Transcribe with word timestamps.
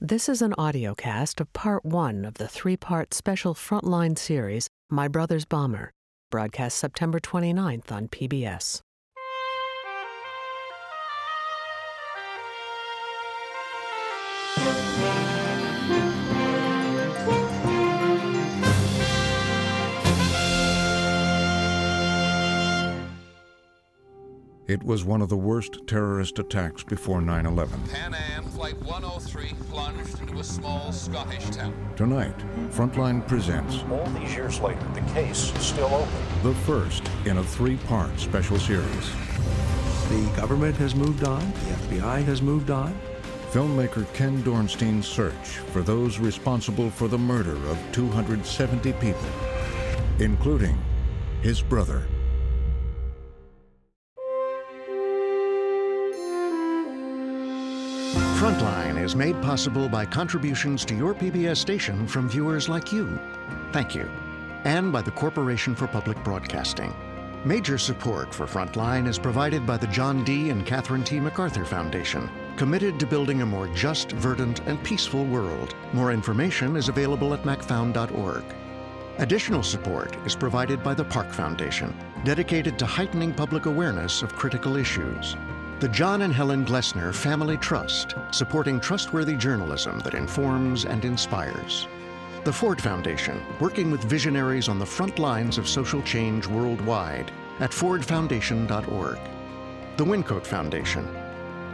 This 0.00 0.28
is 0.28 0.42
an 0.42 0.52
audiocast 0.58 1.40
of 1.40 1.50
part 1.54 1.82
one 1.82 2.26
of 2.26 2.34
the 2.34 2.46
three 2.46 2.76
part 2.76 3.14
special 3.14 3.54
Frontline 3.54 4.18
series, 4.18 4.68
My 4.90 5.08
Brother's 5.08 5.46
Bomber, 5.46 5.90
broadcast 6.30 6.76
September 6.76 7.18
29th 7.18 7.90
on 7.90 8.08
PBS. 8.08 8.82
It 24.68 24.82
was 24.82 25.04
one 25.04 25.22
of 25.22 25.28
the 25.28 25.36
worst 25.36 25.86
terrorist 25.86 26.40
attacks 26.40 26.82
before 26.82 27.22
9 27.22 27.46
11. 27.46 27.82
Pan 27.84 28.14
Am 28.14 28.42
Flight 28.46 28.76
103 28.82 29.54
plunged 30.36 30.36
into 30.36 30.40
a 30.40 30.44
small 30.44 30.92
Scottish 30.92 31.56
town. 31.56 31.74
Tonight, 31.96 32.36
Frontline 32.70 33.26
presents 33.26 33.82
All 33.90 34.06
these 34.18 34.34
years 34.34 34.60
later, 34.60 34.86
the 34.94 35.00
case 35.12 35.54
is 35.56 35.62
still 35.62 35.86
open. 35.86 36.42
the 36.42 36.54
first 36.54 37.02
in 37.24 37.38
a 37.38 37.44
three 37.44 37.76
part 37.88 38.18
special 38.18 38.58
series. 38.58 39.10
The 40.08 40.32
government 40.36 40.76
has 40.76 40.94
moved 40.94 41.24
on, 41.24 41.40
the 41.40 41.96
FBI 41.96 42.24
has 42.24 42.42
moved 42.42 42.70
on. 42.70 42.98
Filmmaker 43.50 44.12
Ken 44.12 44.42
Dornstein's 44.42 45.08
search 45.08 45.58
for 45.72 45.82
those 45.82 46.18
responsible 46.18 46.90
for 46.90 47.08
the 47.08 47.18
murder 47.18 47.56
of 47.68 47.78
270 47.92 48.92
people, 48.94 49.28
including 50.18 50.76
his 51.42 51.62
brother. 51.62 52.06
Frontline 58.46 59.02
is 59.02 59.16
made 59.16 59.42
possible 59.42 59.88
by 59.88 60.06
contributions 60.06 60.84
to 60.84 60.94
your 60.94 61.16
PBS 61.16 61.56
station 61.56 62.06
from 62.06 62.28
viewers 62.28 62.68
like 62.68 62.92
you. 62.92 63.18
Thank 63.72 63.92
you. 63.92 64.08
And 64.62 64.92
by 64.92 65.02
the 65.02 65.10
Corporation 65.10 65.74
for 65.74 65.88
Public 65.88 66.22
Broadcasting. 66.22 66.94
Major 67.44 67.76
support 67.76 68.32
for 68.32 68.46
Frontline 68.46 69.08
is 69.08 69.18
provided 69.18 69.66
by 69.66 69.76
the 69.76 69.88
John 69.88 70.22
D. 70.22 70.50
and 70.50 70.64
Catherine 70.64 71.02
T. 71.02 71.18
MacArthur 71.18 71.64
Foundation, 71.64 72.30
committed 72.56 73.00
to 73.00 73.06
building 73.06 73.42
a 73.42 73.46
more 73.46 73.66
just, 73.74 74.12
verdant, 74.12 74.60
and 74.68 74.80
peaceful 74.84 75.24
world. 75.24 75.74
More 75.92 76.12
information 76.12 76.76
is 76.76 76.88
available 76.88 77.34
at 77.34 77.42
macfound.org. 77.42 78.44
Additional 79.18 79.64
support 79.64 80.16
is 80.24 80.36
provided 80.36 80.84
by 80.84 80.94
the 80.94 81.04
Park 81.04 81.32
Foundation, 81.32 81.92
dedicated 82.22 82.78
to 82.78 82.86
heightening 82.86 83.34
public 83.34 83.66
awareness 83.66 84.22
of 84.22 84.36
critical 84.36 84.76
issues. 84.76 85.34
The 85.78 85.88
John 85.88 86.22
and 86.22 86.32
Helen 86.32 86.64
Glessner 86.64 87.14
Family 87.14 87.58
Trust, 87.58 88.14
supporting 88.30 88.80
trustworthy 88.80 89.36
journalism 89.36 89.98
that 90.00 90.14
informs 90.14 90.86
and 90.86 91.04
inspires. 91.04 91.86
The 92.44 92.52
Ford 92.52 92.80
Foundation, 92.80 93.42
working 93.60 93.90
with 93.90 94.02
visionaries 94.04 94.70
on 94.70 94.78
the 94.78 94.86
front 94.86 95.18
lines 95.18 95.58
of 95.58 95.68
social 95.68 96.00
change 96.00 96.46
worldwide 96.46 97.30
at 97.60 97.72
fordfoundation.org. 97.72 99.18
The 99.98 100.04
Wyncote 100.04 100.46
Foundation, 100.46 101.06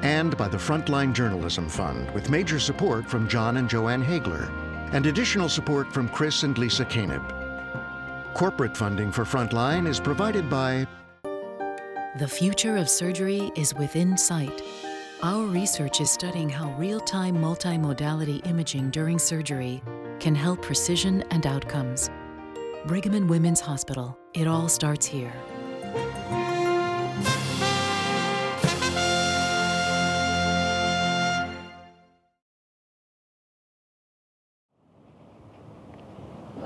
and 0.03 0.37
by 0.37 0.49
the 0.49 0.59
Frontline 0.59 1.13
Journalism 1.13 1.69
Fund, 1.69 2.11
with 2.11 2.29
major 2.29 2.59
support 2.59 3.09
from 3.09 3.29
John 3.29 3.59
and 3.59 3.71
Joanne 3.71 4.05
Hagler, 4.05 4.51
and 4.93 5.07
additional 5.07 5.49
support 5.49 5.93
from 5.93 6.09
Chris 6.09 6.43
and 6.43 6.59
Lisa 6.59 6.85
Kaneb. 6.85 7.23
Corporate 8.35 8.77
funding 8.77 9.13
for 9.13 9.25
Frontline 9.25 9.87
is 9.87 10.01
provided 10.01 10.51
by 10.51 10.89
The 12.19 12.29
future 12.29 12.77
of 12.77 12.91
surgery 12.91 13.51
is 13.57 13.75
within 13.75 14.19
sight. 14.19 14.61
Our 15.23 15.45
research 15.45 16.03
is 16.03 16.11
studying 16.11 16.51
how 16.51 16.71
real 16.73 17.01
time 17.01 17.37
multimodality 17.37 18.47
imaging 18.47 18.91
during 18.91 19.19
surgery 19.19 19.83
can 20.21 20.35
help 20.35 20.61
precision 20.61 21.25
and 21.31 21.47
outcomes. 21.47 22.11
Brigham 22.87 23.15
and 23.15 23.31
Women's 23.31 23.61
Hospital. 23.61 24.19
It 24.35 24.47
all 24.47 24.69
starts 24.69 25.07
here. 25.07 25.33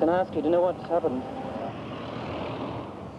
Can 0.00 0.08
I 0.08 0.22
ask 0.22 0.34
you, 0.34 0.42
you 0.42 0.50
know 0.50 0.62
what's 0.62 0.82
happened? 0.88 1.22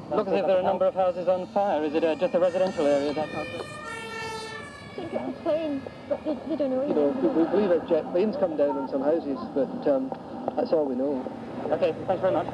Looks 0.10 0.30
as 0.32 0.40
if 0.40 0.48
there 0.48 0.56
are 0.58 0.60
a 0.60 0.64
number 0.64 0.86
of 0.86 0.94
houses 0.96 1.28
on 1.28 1.48
fire. 1.48 1.84
Is 1.84 1.94
it 1.94 2.04
uh, 2.04 2.16
just 2.16 2.34
a 2.34 2.40
residential 2.40 2.86
area, 2.88 3.14
that 3.14 3.30
house? 3.30 3.48
I 3.48 4.96
think 4.96 5.14
it's 5.14 5.40
a 5.40 5.42
plane, 5.44 5.82
but 6.08 6.24
they, 6.24 6.38
they 6.50 6.56
don't 6.56 6.70
know 6.72 6.82
You 6.84 6.88
yet. 6.88 6.96
know, 6.96 7.10
we, 7.22 7.44
we 7.44 7.50
believe 7.50 7.70
that 7.70 7.88
jet 7.90 8.10
plane's 8.12 8.36
come 8.38 8.56
down 8.58 8.78
on 8.78 8.88
some 8.90 9.02
houses, 9.02 9.38
but 9.54 9.88
um, 9.88 10.12
that's 10.56 10.72
all 10.72 10.86
we 10.86 10.96
know. 10.96 11.30
Okay, 11.72 11.94
thanks 12.08 12.22
very 12.22 12.34
much. 12.34 12.48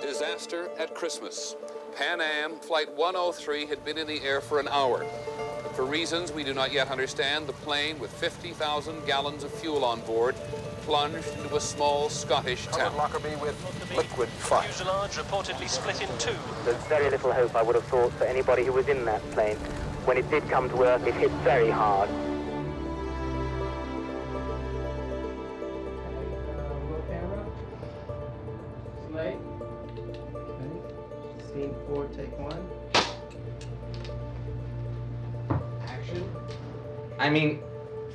Disaster 0.00 0.68
at 0.78 0.94
Christmas. 0.94 1.56
Pan 1.96 2.20
Am 2.20 2.56
Flight 2.56 2.92
103 2.94 3.66
had 3.66 3.84
been 3.84 3.98
in 3.98 4.06
the 4.06 4.20
air 4.22 4.40
for 4.40 4.58
an 4.60 4.68
hour. 4.68 5.04
But 5.74 5.86
for 5.86 5.90
reasons 5.90 6.30
we 6.30 6.44
do 6.44 6.54
not 6.54 6.72
yet 6.72 6.88
understand, 6.88 7.48
the 7.48 7.52
plane, 7.52 7.98
with 7.98 8.12
50,000 8.12 9.06
gallons 9.06 9.42
of 9.42 9.52
fuel 9.52 9.84
on 9.84 10.02
board, 10.02 10.36
plunged 10.82 11.26
into 11.36 11.56
a 11.56 11.60
small 11.60 12.08
Scottish 12.08 12.66
Covered 12.66 12.78
town. 12.78 12.96
Lockerbie 12.96 13.34
with 13.36 13.56
liquid 13.96 14.28
fire. 14.28 14.68
fuselage 14.68 15.16
reportedly 15.16 15.68
split 15.68 16.00
in 16.00 16.08
two. 16.18 16.36
There's 16.64 16.82
very 16.84 17.10
little 17.10 17.32
hope, 17.32 17.56
I 17.56 17.62
would 17.62 17.74
have 17.74 17.84
thought, 17.86 18.12
for 18.12 18.24
anybody 18.24 18.64
who 18.64 18.72
was 18.72 18.86
in 18.86 19.04
that 19.06 19.28
plane. 19.32 19.56
When 20.04 20.16
it 20.16 20.30
did 20.30 20.48
come 20.48 20.68
to 20.70 20.82
earth, 20.84 21.06
it 21.08 21.14
hit 21.14 21.32
very 21.42 21.70
hard. 21.70 22.08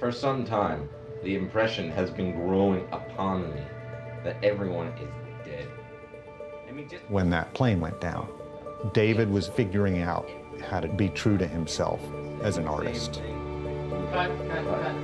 For 0.09 0.15
some 0.15 0.43
time, 0.43 0.89
the 1.21 1.35
impression 1.35 1.91
has 1.91 2.09
been 2.09 2.33
growing 2.33 2.83
upon 2.91 3.53
me 3.53 3.61
that 4.23 4.43
everyone 4.43 4.87
is 4.87 5.07
dead. 5.45 5.67
I 6.67 6.71
mean, 6.71 6.89
just 6.89 7.03
when 7.11 7.29
that 7.29 7.53
plane 7.53 7.79
went 7.79 8.01
down. 8.01 8.27
David 8.91 9.29
was 9.29 9.49
figuring 9.49 10.01
out 10.01 10.27
how 10.67 10.79
to 10.79 10.87
be 10.87 11.09
true 11.09 11.37
to 11.37 11.45
himself 11.45 12.01
as 12.41 12.57
an 12.57 12.65
artist. 12.65 13.21
Cut, 14.11 14.31
cut, 14.49 14.65
cut. 14.65 14.95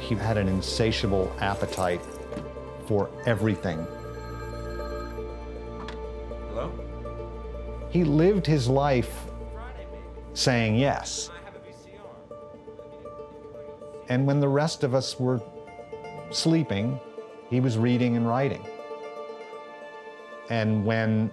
He 0.00 0.14
had 0.14 0.38
an 0.38 0.48
insatiable 0.48 1.30
appetite 1.40 2.00
for 2.86 3.10
everything. 3.26 3.86
hello. 6.48 6.72
He 7.90 8.04
lived 8.04 8.46
his 8.46 8.66
life 8.66 9.27
saying 10.38 10.76
yes. 10.76 11.30
And 14.08 14.26
when 14.26 14.40
the 14.40 14.48
rest 14.48 14.84
of 14.84 14.94
us 14.94 15.18
were 15.18 15.42
sleeping, 16.30 16.98
he 17.50 17.60
was 17.60 17.76
reading 17.76 18.16
and 18.16 18.26
writing. 18.26 18.64
And 20.48 20.84
when 20.84 21.32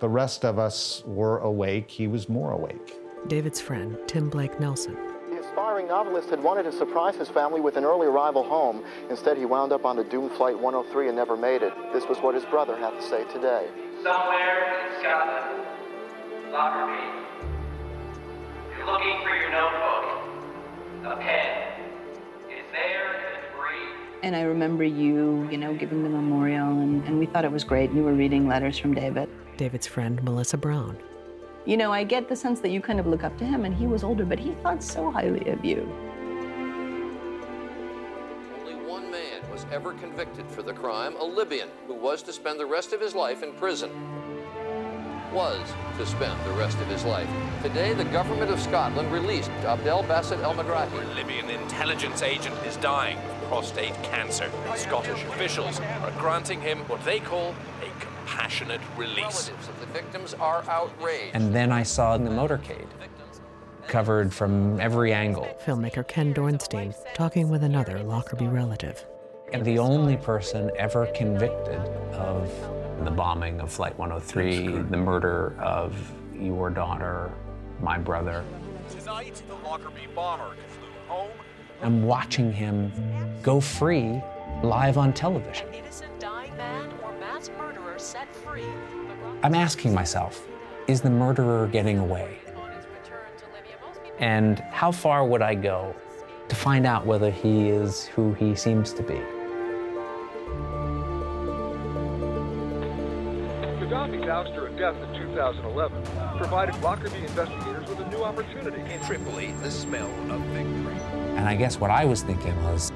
the 0.00 0.08
rest 0.08 0.44
of 0.44 0.58
us 0.58 1.02
were 1.06 1.38
awake, 1.38 1.90
he 1.90 2.08
was 2.08 2.28
more 2.28 2.52
awake. 2.52 2.98
David's 3.28 3.60
friend, 3.60 3.96
Tim 4.06 4.28
Blake 4.28 4.58
Nelson. 4.58 4.96
The 5.30 5.40
aspiring 5.40 5.86
novelist 5.86 6.28
had 6.28 6.42
wanted 6.42 6.64
to 6.64 6.72
surprise 6.72 7.14
his 7.14 7.28
family 7.28 7.60
with 7.60 7.76
an 7.76 7.84
early 7.84 8.06
arrival 8.06 8.42
home. 8.42 8.84
Instead, 9.08 9.38
he 9.38 9.44
wound 9.44 9.72
up 9.72 9.84
on 9.84 9.98
a 9.98 10.04
doomed 10.04 10.32
Flight 10.32 10.58
103 10.58 11.06
and 11.06 11.16
never 11.16 11.36
made 11.36 11.62
it. 11.62 11.72
This 11.92 12.04
was 12.06 12.18
what 12.18 12.34
his 12.34 12.44
brother 12.46 12.76
had 12.76 12.90
to 12.90 13.02
say 13.02 13.24
today. 13.32 13.68
Somewhere 14.02 14.86
in 14.86 15.00
Scotland, 15.00 15.66
Lockerbie, 16.52 17.29
you're 18.80 18.90
looking 18.90 19.20
for 19.22 19.34
your 19.36 19.50
notebook. 19.50 20.04
A 21.04 21.16
pen. 21.16 21.82
It's 22.48 22.72
there 22.72 23.14
in 23.14 23.20
the 23.20 23.48
debris. 23.48 24.20
And 24.22 24.34
I 24.34 24.42
remember 24.42 24.84
you, 24.84 25.46
you 25.50 25.58
know, 25.58 25.74
giving 25.74 26.02
the 26.02 26.08
memorial, 26.08 26.66
and, 26.66 27.04
and 27.04 27.18
we 27.18 27.26
thought 27.26 27.44
it 27.44 27.52
was 27.52 27.62
great. 27.62 27.90
And 27.90 27.98
You 27.98 28.04
were 28.04 28.14
reading 28.14 28.48
letters 28.48 28.78
from 28.78 28.94
David. 28.94 29.28
David's 29.58 29.86
friend, 29.86 30.22
Melissa 30.22 30.56
Brown. 30.56 30.96
You 31.66 31.76
know, 31.76 31.92
I 31.92 32.04
get 32.04 32.28
the 32.28 32.36
sense 32.36 32.60
that 32.60 32.70
you 32.70 32.80
kind 32.80 32.98
of 32.98 33.06
look 33.06 33.22
up 33.22 33.36
to 33.38 33.44
him, 33.44 33.66
and 33.66 33.74
he 33.74 33.86
was 33.86 34.02
older, 34.02 34.24
but 34.24 34.38
he 34.38 34.52
thought 34.62 34.82
so 34.82 35.10
highly 35.10 35.46
of 35.50 35.62
you. 35.62 35.80
Only 38.60 38.76
one 38.88 39.10
man 39.10 39.42
was 39.52 39.66
ever 39.70 39.92
convicted 39.92 40.50
for 40.50 40.62
the 40.62 40.72
crime, 40.72 41.16
a 41.16 41.24
Libyan 41.24 41.68
who 41.86 41.94
was 41.94 42.22
to 42.22 42.32
spend 42.32 42.58
the 42.58 42.64
rest 42.64 42.94
of 42.94 43.00
his 43.00 43.14
life 43.14 43.42
in 43.42 43.52
prison. 43.52 43.90
Was 45.32 45.72
to 45.96 46.06
spend 46.06 46.44
the 46.44 46.50
rest 46.52 46.78
of 46.78 46.88
his 46.88 47.04
life. 47.04 47.28
Today, 47.62 47.92
the 47.92 48.04
government 48.06 48.50
of 48.50 48.58
Scotland 48.58 49.12
released 49.12 49.50
Abdel 49.64 50.02
Basset 50.02 50.40
El 50.40 50.54
Megrahi. 50.54 51.14
Libyan 51.14 51.48
intelligence 51.50 52.22
agent 52.22 52.56
is 52.66 52.76
dying 52.78 53.16
of 53.16 53.42
prostate 53.44 53.94
cancer. 54.02 54.50
Scottish 54.74 55.22
officials 55.24 55.78
are 55.78 56.10
granting 56.18 56.60
him 56.60 56.78
what 56.88 57.04
they 57.04 57.20
call 57.20 57.54
a 57.80 58.00
compassionate 58.00 58.80
release. 58.96 59.48
Relatives 59.48 59.68
of 59.68 59.78
the 59.78 59.86
victims 59.86 60.34
are 60.34 60.64
outraged. 60.68 61.34
And 61.34 61.54
then 61.54 61.70
I 61.70 61.84
saw 61.84 62.16
in 62.16 62.24
the 62.24 62.30
motorcade 62.30 62.88
covered 63.86 64.32
from 64.32 64.80
every 64.80 65.12
angle. 65.12 65.48
Filmmaker 65.64 66.06
Ken 66.06 66.32
Dornstein 66.32 66.94
talking 67.14 67.48
with 67.48 67.62
another 67.62 68.02
Lockerbie 68.02 68.48
relative. 68.48 69.04
And 69.52 69.64
the 69.64 69.80
only 69.80 70.16
person 70.16 70.70
ever 70.76 71.06
convicted 71.06 71.80
of 72.14 72.48
the 73.04 73.10
bombing 73.10 73.60
of 73.60 73.72
Flight 73.72 73.98
103, 73.98 74.82
the 74.82 74.96
murder 74.96 75.56
of 75.58 76.12
your 76.38 76.70
daughter, 76.70 77.32
my 77.80 77.98
brother. 77.98 78.44
Tonight, 78.90 79.42
the 79.48 79.56
Lockerbie 79.56 80.06
bomber 80.14 80.54
flew 80.68 80.88
home. 81.08 81.30
I'm 81.82 82.04
watching 82.04 82.52
him 82.52 82.92
go 83.42 83.60
free 83.60 84.22
live 84.62 84.96
on 84.96 85.12
television. 85.12 85.66
Innocent 85.74 86.20
dying 86.20 86.56
man 86.56 86.92
or 87.02 87.12
mass 87.18 87.50
murderer 87.58 87.98
set 87.98 88.32
free. 88.32 88.66
I'm 89.42 89.56
asking 89.56 89.92
myself, 89.92 90.46
is 90.86 91.00
the 91.00 91.10
murderer 91.10 91.66
getting 91.66 91.98
away? 91.98 92.38
And 94.20 94.60
how 94.70 94.92
far 94.92 95.26
would 95.26 95.42
I 95.42 95.56
go 95.56 95.96
to 96.48 96.54
find 96.54 96.86
out 96.86 97.04
whether 97.04 97.32
he 97.32 97.68
is 97.68 98.06
who 98.06 98.32
he 98.34 98.54
seems 98.54 98.92
to 98.92 99.02
be? 99.02 99.20
Ouster 104.30 104.66
and 104.68 104.78
death 104.78 104.96
in 104.96 105.32
2011 105.34 106.02
provided 106.38 106.80
Lockerbie 106.80 107.18
investigators 107.18 107.88
with 107.88 107.98
a 107.98 108.08
new 108.08 108.22
opportunity. 108.22 108.80
In 108.92 109.00
Tripoli, 109.02 109.52
the 109.62 109.70
smell 109.70 110.08
of 110.30 110.40
victory. 110.46 110.94
And 111.36 111.48
I 111.48 111.56
guess 111.56 111.80
what 111.80 111.90
I 111.90 112.04
was 112.04 112.22
thinking 112.22 112.54
was 112.62 112.92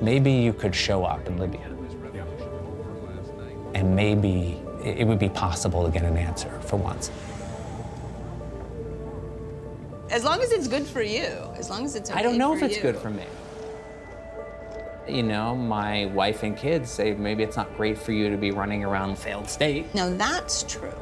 maybe 0.00 0.30
you 0.30 0.52
could 0.52 0.74
show 0.74 1.04
up 1.04 1.26
in 1.26 1.38
Libya. 1.38 1.66
And 3.74 3.94
maybe 3.94 4.62
it 4.84 5.06
would 5.06 5.18
be 5.18 5.28
possible 5.28 5.84
to 5.84 5.90
get 5.90 6.04
an 6.04 6.16
answer 6.16 6.58
for 6.60 6.76
once. 6.76 7.10
As 10.10 10.24
long 10.24 10.40
as 10.40 10.52
it's 10.52 10.68
good 10.68 10.86
for 10.86 11.02
you, 11.02 11.26
as 11.56 11.68
long 11.68 11.84
as 11.84 11.94
it's 11.94 12.10
okay 12.10 12.18
I 12.18 12.22
don't 12.22 12.38
know 12.38 12.54
if 12.54 12.62
it's 12.62 12.76
you. 12.76 12.82
good 12.82 12.96
for 12.96 13.10
me. 13.10 13.24
You 15.08 15.22
know, 15.22 15.54
my 15.54 16.04
wife 16.06 16.42
and 16.42 16.54
kids 16.54 16.90
say 16.90 17.14
maybe 17.14 17.42
it's 17.42 17.56
not 17.56 17.74
great 17.78 17.96
for 17.96 18.12
you 18.12 18.28
to 18.28 18.36
be 18.36 18.50
running 18.50 18.84
around 18.84 19.16
failed 19.16 19.48
state. 19.48 19.94
Now 19.94 20.10
that's 20.10 20.64
true. 20.64 20.92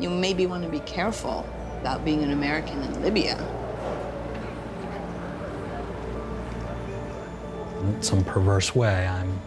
You 0.00 0.10
maybe 0.10 0.46
want 0.46 0.64
to 0.64 0.68
be 0.68 0.80
careful 0.80 1.46
about 1.80 2.04
being 2.04 2.24
an 2.24 2.32
American 2.32 2.82
in 2.82 3.02
Libya. 3.02 3.38
In 7.82 8.02
some 8.02 8.24
perverse 8.24 8.74
way, 8.74 9.06
I'm 9.06 9.40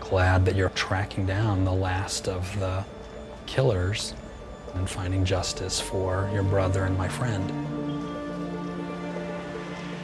glad 0.00 0.44
that 0.44 0.56
you're 0.56 0.70
tracking 0.70 1.26
down 1.26 1.64
the 1.64 1.72
last 1.72 2.26
of 2.26 2.58
the 2.58 2.84
killers 3.46 4.14
and 4.74 4.90
finding 4.90 5.24
justice 5.24 5.80
for 5.80 6.28
your 6.32 6.42
brother 6.42 6.84
and 6.84 6.98
my 6.98 7.08
friend. 7.08 7.52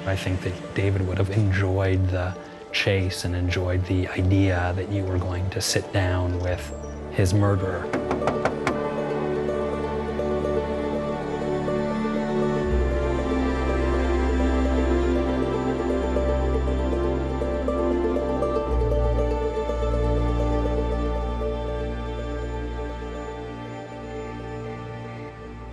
I 0.06 0.14
think 0.14 0.40
that 0.42 0.74
David 0.74 1.06
would 1.06 1.18
have 1.18 1.30
enjoyed 1.30 2.08
the 2.08 2.36
chase 2.72 3.24
and 3.24 3.36
enjoyed 3.36 3.84
the 3.86 4.08
idea 4.08 4.72
that 4.76 4.90
you 4.90 5.04
were 5.04 5.18
going 5.18 5.48
to 5.50 5.60
sit 5.60 5.92
down 5.92 6.38
with 6.40 6.74
his 7.12 7.34
murderer. 7.34 7.86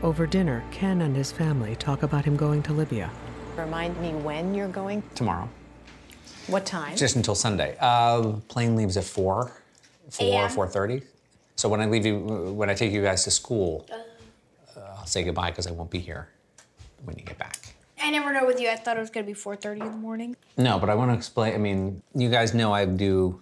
Over 0.02 0.26
dinner, 0.26 0.64
Ken 0.72 1.02
and 1.02 1.16
his 1.16 1.32
family 1.32 1.76
talk 1.76 2.04
about 2.04 2.26
him 2.26 2.36
going 2.36 2.64
to 2.64 2.74
Libya. 2.74 3.12
Remind 3.56 3.96
me 4.02 4.10
when 4.14 4.56
you're 4.56 4.68
going? 4.68 5.04
Tomorrow. 5.14 5.48
What 6.50 6.66
time? 6.66 6.96
Just 6.98 7.16
until 7.16 7.36
Sunday. 7.36 7.78
Uh, 7.80 8.34
plane 8.48 8.76
leaves 8.76 8.98
at 8.98 9.04
4, 9.04 9.52
4, 10.10 10.26
AM. 10.26 10.50
4.30. 10.50 11.04
So 11.56 11.70
when 11.70 11.82
I 11.82 11.86
leave 11.86 12.06
you, 12.06 12.20
when 12.20 12.70
I 12.70 12.74
take 12.74 12.92
you 12.92 13.02
guys 13.04 13.24
to 13.26 13.32
school, 13.32 13.86
uh, 14.76 14.80
I'll 14.98 15.06
say 15.06 15.24
goodbye 15.24 15.52
because 15.52 15.68
I 15.68 15.72
won't 15.72 15.92
be 15.92 16.00
here 16.00 16.30
when 17.04 17.18
you 17.18 17.24
get 17.24 17.38
back. 17.38 17.76
I 18.02 18.10
never 18.10 18.34
know 18.34 18.46
with 18.46 18.60
you. 18.60 18.70
I 18.70 18.76
thought 18.76 18.98
it 18.98 19.02
was 19.02 19.10
gonna 19.10 19.26
be 19.26 19.34
4:30 19.34 19.82
in 19.82 19.92
the 19.92 19.98
morning. 19.98 20.36
No, 20.58 20.80
but 20.80 20.90
I 20.90 20.96
want 20.96 21.12
to 21.12 21.16
explain. 21.16 21.54
I 21.54 21.58
mean, 21.58 22.02
you 22.16 22.30
guys 22.30 22.54
know 22.54 22.74
I 22.74 22.86
do 22.86 23.42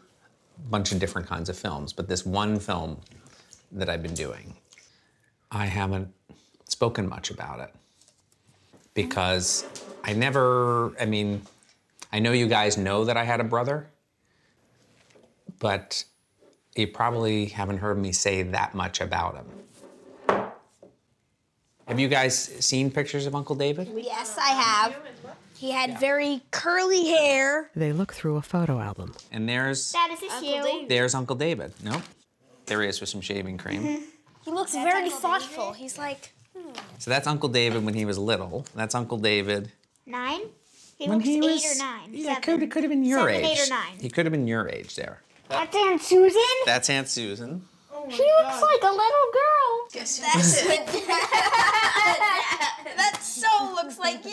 a 0.57 0.69
bunch 0.69 0.92
of 0.92 1.00
different 1.00 1.27
kinds 1.27 1.48
of 1.48 1.57
films, 1.57 1.94
but 1.94 2.07
this 2.10 2.25
one 2.25 2.60
film 2.60 3.00
that 3.71 3.88
I've 3.89 4.01
been 4.01 4.15
doing, 4.15 4.56
I 5.51 5.68
haven't 5.68 6.10
spoken 6.68 7.07
much 7.07 7.30
about 7.30 7.60
it 7.60 7.74
because 8.94 9.63
I 10.03 10.13
never, 10.13 11.00
I 11.00 11.06
mean, 11.06 11.44
I 12.12 12.19
know 12.19 12.31
you 12.31 12.48
guys 12.48 12.77
know 12.77 13.06
that 13.06 13.18
I 13.18 13.24
had 13.24 13.39
a 13.39 13.44
brother, 13.44 13.89
but 15.59 16.04
you 16.75 16.88
probably 16.88 17.45
haven't 17.45 17.77
heard 17.80 17.98
me 17.98 18.12
say 18.12 18.44
that 18.44 18.75
much 18.75 19.01
about 19.01 19.36
him. 19.36 19.45
Have 21.88 22.00
you 22.00 22.07
guys 22.07 22.38
seen 22.38 22.92
pictures 22.92 23.25
of 23.25 23.36
Uncle 23.36 23.56
David? 23.56 23.89
Yes, 23.95 24.38
I 24.38 24.50
have. 24.50 24.95
He 25.57 25.71
had 25.71 26.00
very 26.00 26.42
curly 26.51 27.07
hair. 27.07 27.71
They 27.75 27.92
look 27.94 28.13
through 28.13 28.36
a 28.36 28.42
photo 28.42 28.80
album. 28.80 29.13
And 29.31 29.48
there's 29.50 29.92
Dad, 29.92 30.12
is 30.12 30.19
this 30.19 30.88
there's 30.88 31.15
Uncle 31.15 31.36
David. 31.36 31.74
Nope. 31.83 32.03
There 32.68 32.81
he 32.81 32.89
is 32.89 33.00
with 33.00 33.10
some 33.10 33.21
shaving 33.21 33.57
cream. 33.57 34.03
He 34.48 34.53
looks 34.53 34.74
very 34.74 35.10
thoughtful. 35.10 35.74
He's 35.74 35.98
like 35.98 36.33
hmm, 36.57 36.71
So 37.00 37.12
that's 37.12 37.27
Uncle 37.27 37.50
David 37.50 37.83
when 37.83 37.94
he 37.94 38.06
was 38.06 38.18
little. 38.18 38.65
That's 38.75 38.95
Uncle 38.95 39.18
David. 39.18 39.74
nine. 40.06 40.39
He 40.98 41.08
When 41.08 41.20
looks 41.20 41.28
he 41.30 41.36
eight 41.38 41.42
was- 41.44 41.76
or 41.76 41.84
nine. 41.84 42.10
Yeah, 42.12 42.34
seven. 42.42 42.60
could, 42.60 42.72
could 42.72 42.84
have 42.84 42.90
been 42.90 43.04
your 43.06 43.20
Seven, 43.30 43.36
age. 43.46 43.60
eight 43.60 43.66
or 43.68 43.70
nine. 43.70 43.98
He 44.02 44.10
could 44.10 44.26
have 44.26 44.32
been 44.32 44.48
your 44.48 44.68
age 44.68 44.96
there. 44.96 45.22
That's 45.50 45.76
Aunt 45.76 46.02
Susan. 46.02 46.42
That's 46.66 46.90
Aunt 46.90 47.08
Susan. 47.08 47.62
Oh 47.94 48.06
she 48.10 48.24
looks 48.24 48.62
like 48.62 48.82
a 48.84 48.92
little 48.92 49.30
girl. 49.34 49.88
Guess 49.94 50.20
That's 50.20 50.62
that 52.98 53.18
so 53.22 53.74
looks 53.76 54.00
like 54.00 54.26
you. 54.26 54.32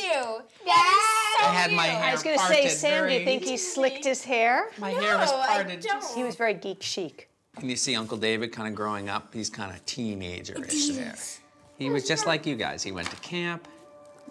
Yes! 0.65 1.37
I 1.43 1.53
had 1.55 1.73
my 1.73 1.87
hair 1.87 2.09
I 2.11 2.13
was 2.13 2.23
going 2.23 2.37
to 2.39 2.45
say, 2.45 2.55
parted 2.63 2.71
Sam, 2.71 3.09
do 3.09 3.15
you 3.15 3.25
think 3.25 3.43
he 3.45 3.57
slicked 3.57 4.05
his 4.05 4.25
hair? 4.25 4.69
My 4.79 4.91
hair 4.91 5.17
was 5.19 5.31
No, 5.31 5.39
I 5.41 5.47
parted. 5.49 5.83
just- 5.83 6.15
He 6.15 6.25
was 6.25 6.35
very 6.37 6.55
geek 6.55 6.83
chic. 6.83 7.29
And 7.57 7.71
you 7.71 7.77
see 7.77 7.95
Uncle 7.95 8.17
David 8.17 8.53
kind 8.53 8.67
of 8.69 8.75
growing 8.75 9.09
up. 9.09 9.33
He's 9.33 9.49
kind 9.51 9.73
of 9.73 9.85
teenager-ish 9.87 10.89
there. 10.91 11.15
He 11.79 11.89
was 11.91 12.07
just 12.09 12.27
like 12.27 12.47
you 12.47 12.57
guys. 12.57 12.83
He 12.83 12.91
went 12.91 13.09
to 13.11 13.17
camp. 13.17 13.69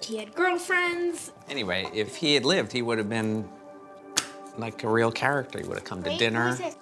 He 0.03 0.17
had 0.17 0.33
girlfriends. 0.36 1.31
Anyway, 1.50 1.88
if 1.93 2.15
he 2.15 2.33
had 2.33 2.45
lived, 2.45 2.72
he 2.72 2.81
would 2.81 2.98
have 2.98 3.10
been 3.10 3.48
like 4.57 4.83
a 4.83 4.89
real 4.89 5.12
character. 5.12 5.60
He 5.60 5.67
would 5.67 5.77
have 5.77 5.86
come 5.86 6.03
to 6.03 6.10
Wait, 6.10 6.19
dinner. 6.19 6.48
who 6.48 6.51
is 6.53 6.60
this? 6.60 6.75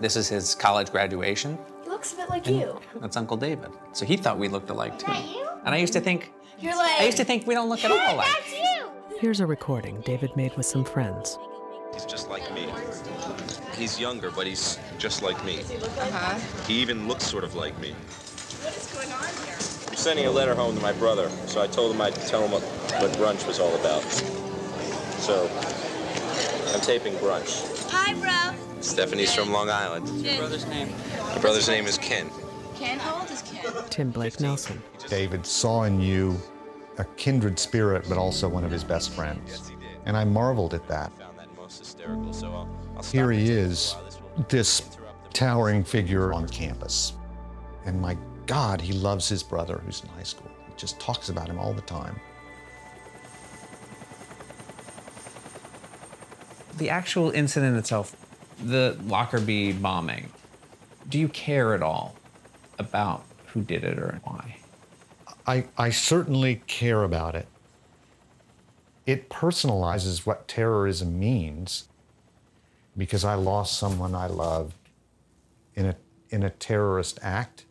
This 0.00 0.16
is 0.16 0.28
his 0.28 0.54
college 0.54 0.90
graduation. 0.90 1.58
He 1.84 1.90
looks 1.90 2.12
a 2.12 2.16
bit 2.16 2.28
like 2.30 2.46
And 2.46 2.60
you. 2.60 2.80
That's 3.00 3.16
Uncle 3.16 3.36
David. 3.36 3.70
So 3.92 4.04
he 4.06 4.16
thought 4.16 4.38
we 4.38 4.48
looked 4.48 4.70
alike 4.70 4.98
too. 4.98 5.06
that 5.06 5.28
you? 5.28 5.48
And 5.64 5.74
I 5.74 5.78
used 5.78 5.92
to 5.92 6.00
think, 6.00 6.32
You're 6.58 6.76
like. 6.76 7.00
I 7.00 7.04
used 7.04 7.18
to 7.18 7.24
think 7.24 7.46
we 7.46 7.54
don't 7.54 7.68
look 7.68 7.84
at 7.84 7.90
all 7.90 8.14
alike. 8.16 8.28
That's 8.28 8.52
you. 8.52 8.90
Here's 9.20 9.40
a 9.40 9.46
recording 9.46 10.00
David 10.00 10.34
made 10.36 10.56
with 10.56 10.66
some 10.66 10.84
friends. 10.84 11.38
He's 11.94 12.06
just 12.06 12.28
like 12.30 12.52
me. 12.54 12.66
He's 13.76 14.00
younger, 14.00 14.30
but 14.30 14.46
he's 14.46 14.78
just 14.98 15.22
like 15.22 15.42
me. 15.44 15.60
Uh-huh. 15.60 16.38
He 16.66 16.74
even 16.80 17.06
looks 17.06 17.24
sort 17.24 17.44
of 17.44 17.54
like 17.54 17.78
me. 17.78 17.94
Sending 20.02 20.26
a 20.26 20.30
letter 20.30 20.52
home 20.52 20.74
to 20.74 20.82
my 20.82 20.92
brother, 20.94 21.30
so 21.46 21.62
I 21.62 21.68
told 21.68 21.94
him 21.94 22.00
I'd 22.00 22.12
tell 22.26 22.42
him 22.42 22.50
what, 22.50 22.62
what 23.00 23.12
brunch 23.12 23.46
was 23.46 23.60
all 23.60 23.72
about. 23.76 24.02
So, 25.22 25.48
I'm 26.74 26.80
taping 26.80 27.12
brunch. 27.14 27.88
Hi, 27.92 28.12
bro. 28.14 28.80
Stephanie's 28.80 29.32
from 29.32 29.52
Long 29.52 29.70
Island. 29.70 30.08
Your 30.24 30.38
brother's 30.38 30.66
name? 30.66 30.88
My 31.20 31.38
brother's 31.38 31.68
name 31.68 31.86
is 31.86 31.98
Ken. 31.98 32.28
Ken, 32.74 32.98
how 32.98 33.20
old 33.20 33.30
is 33.30 33.42
Ken? 33.42 33.72
Tim 33.90 34.10
Blake 34.10 34.40
Nelson. 34.40 34.82
David 35.06 35.46
saw 35.46 35.84
in 35.84 36.00
you 36.00 36.36
a 36.98 37.04
kindred 37.16 37.56
spirit, 37.56 38.04
but 38.08 38.18
also 38.18 38.48
one 38.48 38.64
of 38.64 38.72
his 38.72 38.82
best 38.82 39.12
friends. 39.12 39.70
And 40.04 40.16
I 40.16 40.24
marveled 40.24 40.74
at 40.74 40.88
that. 40.88 41.12
Most 41.56 41.78
hysterical, 41.78 42.32
so 42.32 42.48
I'll, 42.48 42.68
I'll 42.96 43.04
Here 43.04 43.30
he 43.30 43.44
it. 43.44 43.50
is, 43.50 43.94
this 44.48 44.82
towering 45.32 45.84
figure 45.84 46.32
on 46.32 46.48
campus. 46.48 47.12
And 47.84 48.00
my 48.00 48.16
God, 48.52 48.82
he 48.82 48.92
loves 48.92 49.30
his 49.30 49.42
brother 49.42 49.80
who's 49.82 50.02
in 50.02 50.10
high 50.10 50.24
school. 50.24 50.50
He 50.66 50.74
just 50.76 51.00
talks 51.00 51.30
about 51.30 51.48
him 51.48 51.58
all 51.58 51.72
the 51.72 51.80
time. 51.80 52.20
The 56.76 56.90
actual 56.90 57.30
incident 57.30 57.78
itself, 57.78 58.14
the 58.62 58.98
Lockerbie 59.06 59.72
bombing, 59.72 60.28
do 61.08 61.18
you 61.18 61.28
care 61.28 61.72
at 61.72 61.82
all 61.82 62.14
about 62.78 63.24
who 63.46 63.62
did 63.62 63.84
it 63.84 63.98
or 63.98 64.20
why? 64.24 64.58
I, 65.46 65.64
I 65.78 65.88
certainly 65.88 66.56
care 66.66 67.04
about 67.04 67.34
it. 67.34 67.48
It 69.06 69.30
personalizes 69.30 70.26
what 70.26 70.46
terrorism 70.46 71.18
means 71.18 71.88
because 72.98 73.24
I 73.24 73.32
lost 73.32 73.78
someone 73.78 74.14
I 74.14 74.26
loved 74.26 74.74
in 75.74 75.86
a, 75.86 75.96
in 76.28 76.42
a 76.42 76.50
terrorist 76.50 77.18
act. 77.22 77.64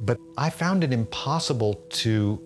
But 0.00 0.18
I 0.36 0.50
found 0.50 0.84
it 0.84 0.92
impossible 0.92 1.74
to 1.90 2.40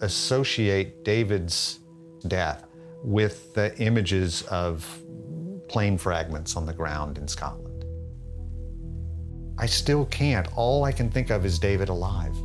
associate 0.00 1.04
David's 1.04 1.80
death 2.26 2.66
with 3.02 3.52
the 3.54 3.76
images 3.78 4.42
of 4.42 4.86
plane 5.68 5.98
fragments 5.98 6.56
on 6.56 6.66
the 6.66 6.72
ground 6.72 7.18
in 7.18 7.26
Scotland. 7.26 7.84
I 9.58 9.66
still 9.66 10.06
can't. 10.06 10.46
All 10.56 10.84
I 10.84 10.92
can 10.92 11.10
think 11.10 11.30
of 11.30 11.44
is 11.44 11.58
David 11.58 11.88
alive. 11.88 12.36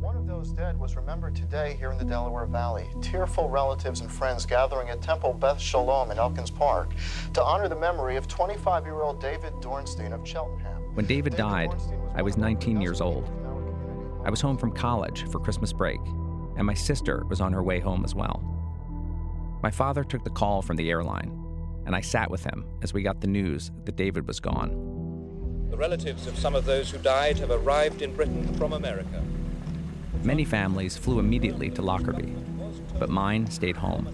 One 0.00 0.16
of 0.16 0.26
those 0.26 0.52
dead 0.52 0.78
was 0.78 0.96
remembered 0.96 1.34
today 1.34 1.76
here 1.78 1.90
in 1.90 1.98
the 1.98 2.04
Delaware 2.04 2.46
Valley. 2.46 2.86
Tearful 3.02 3.48
relatives 3.48 4.00
and 4.00 4.10
friends 4.10 4.46
gathering 4.46 4.90
at 4.90 5.02
Temple 5.02 5.32
Beth 5.34 5.60
Shalom 5.60 6.10
in 6.10 6.18
Elkins 6.18 6.50
Park 6.50 6.90
to 7.34 7.42
honor 7.42 7.68
the 7.68 7.76
memory 7.76 8.16
of 8.16 8.28
25 8.28 8.84
year 8.84 9.02
old 9.02 9.20
David 9.20 9.52
Dornstein 9.60 10.12
of 10.12 10.26
Cheltenham. 10.26 10.85
When 10.96 11.04
David 11.04 11.36
died, 11.36 11.74
I 12.14 12.22
was 12.22 12.38
19 12.38 12.80
years 12.80 13.02
old. 13.02 13.28
I 14.24 14.30
was 14.30 14.40
home 14.40 14.56
from 14.56 14.72
college 14.72 15.30
for 15.30 15.38
Christmas 15.38 15.70
break, 15.70 16.00
and 16.56 16.66
my 16.66 16.72
sister 16.72 17.22
was 17.28 17.42
on 17.42 17.52
her 17.52 17.62
way 17.62 17.80
home 17.80 18.02
as 18.02 18.14
well. 18.14 18.42
My 19.62 19.70
father 19.70 20.02
took 20.02 20.24
the 20.24 20.30
call 20.30 20.62
from 20.62 20.76
the 20.76 20.88
airline, 20.88 21.30
and 21.84 21.94
I 21.94 22.00
sat 22.00 22.30
with 22.30 22.42
him 22.44 22.64
as 22.80 22.94
we 22.94 23.02
got 23.02 23.20
the 23.20 23.26
news 23.26 23.72
that 23.84 23.96
David 23.96 24.26
was 24.26 24.40
gone. 24.40 25.66
The 25.68 25.76
relatives 25.76 26.26
of 26.26 26.38
some 26.38 26.54
of 26.54 26.64
those 26.64 26.90
who 26.90 26.96
died 26.96 27.36
have 27.40 27.50
arrived 27.50 28.00
in 28.00 28.14
Britain 28.14 28.46
from 28.54 28.72
America. 28.72 29.22
Many 30.22 30.46
families 30.46 30.96
flew 30.96 31.18
immediately 31.18 31.68
to 31.72 31.82
Lockerbie, 31.82 32.34
but 32.98 33.10
mine 33.10 33.50
stayed 33.50 33.76
home. 33.76 34.08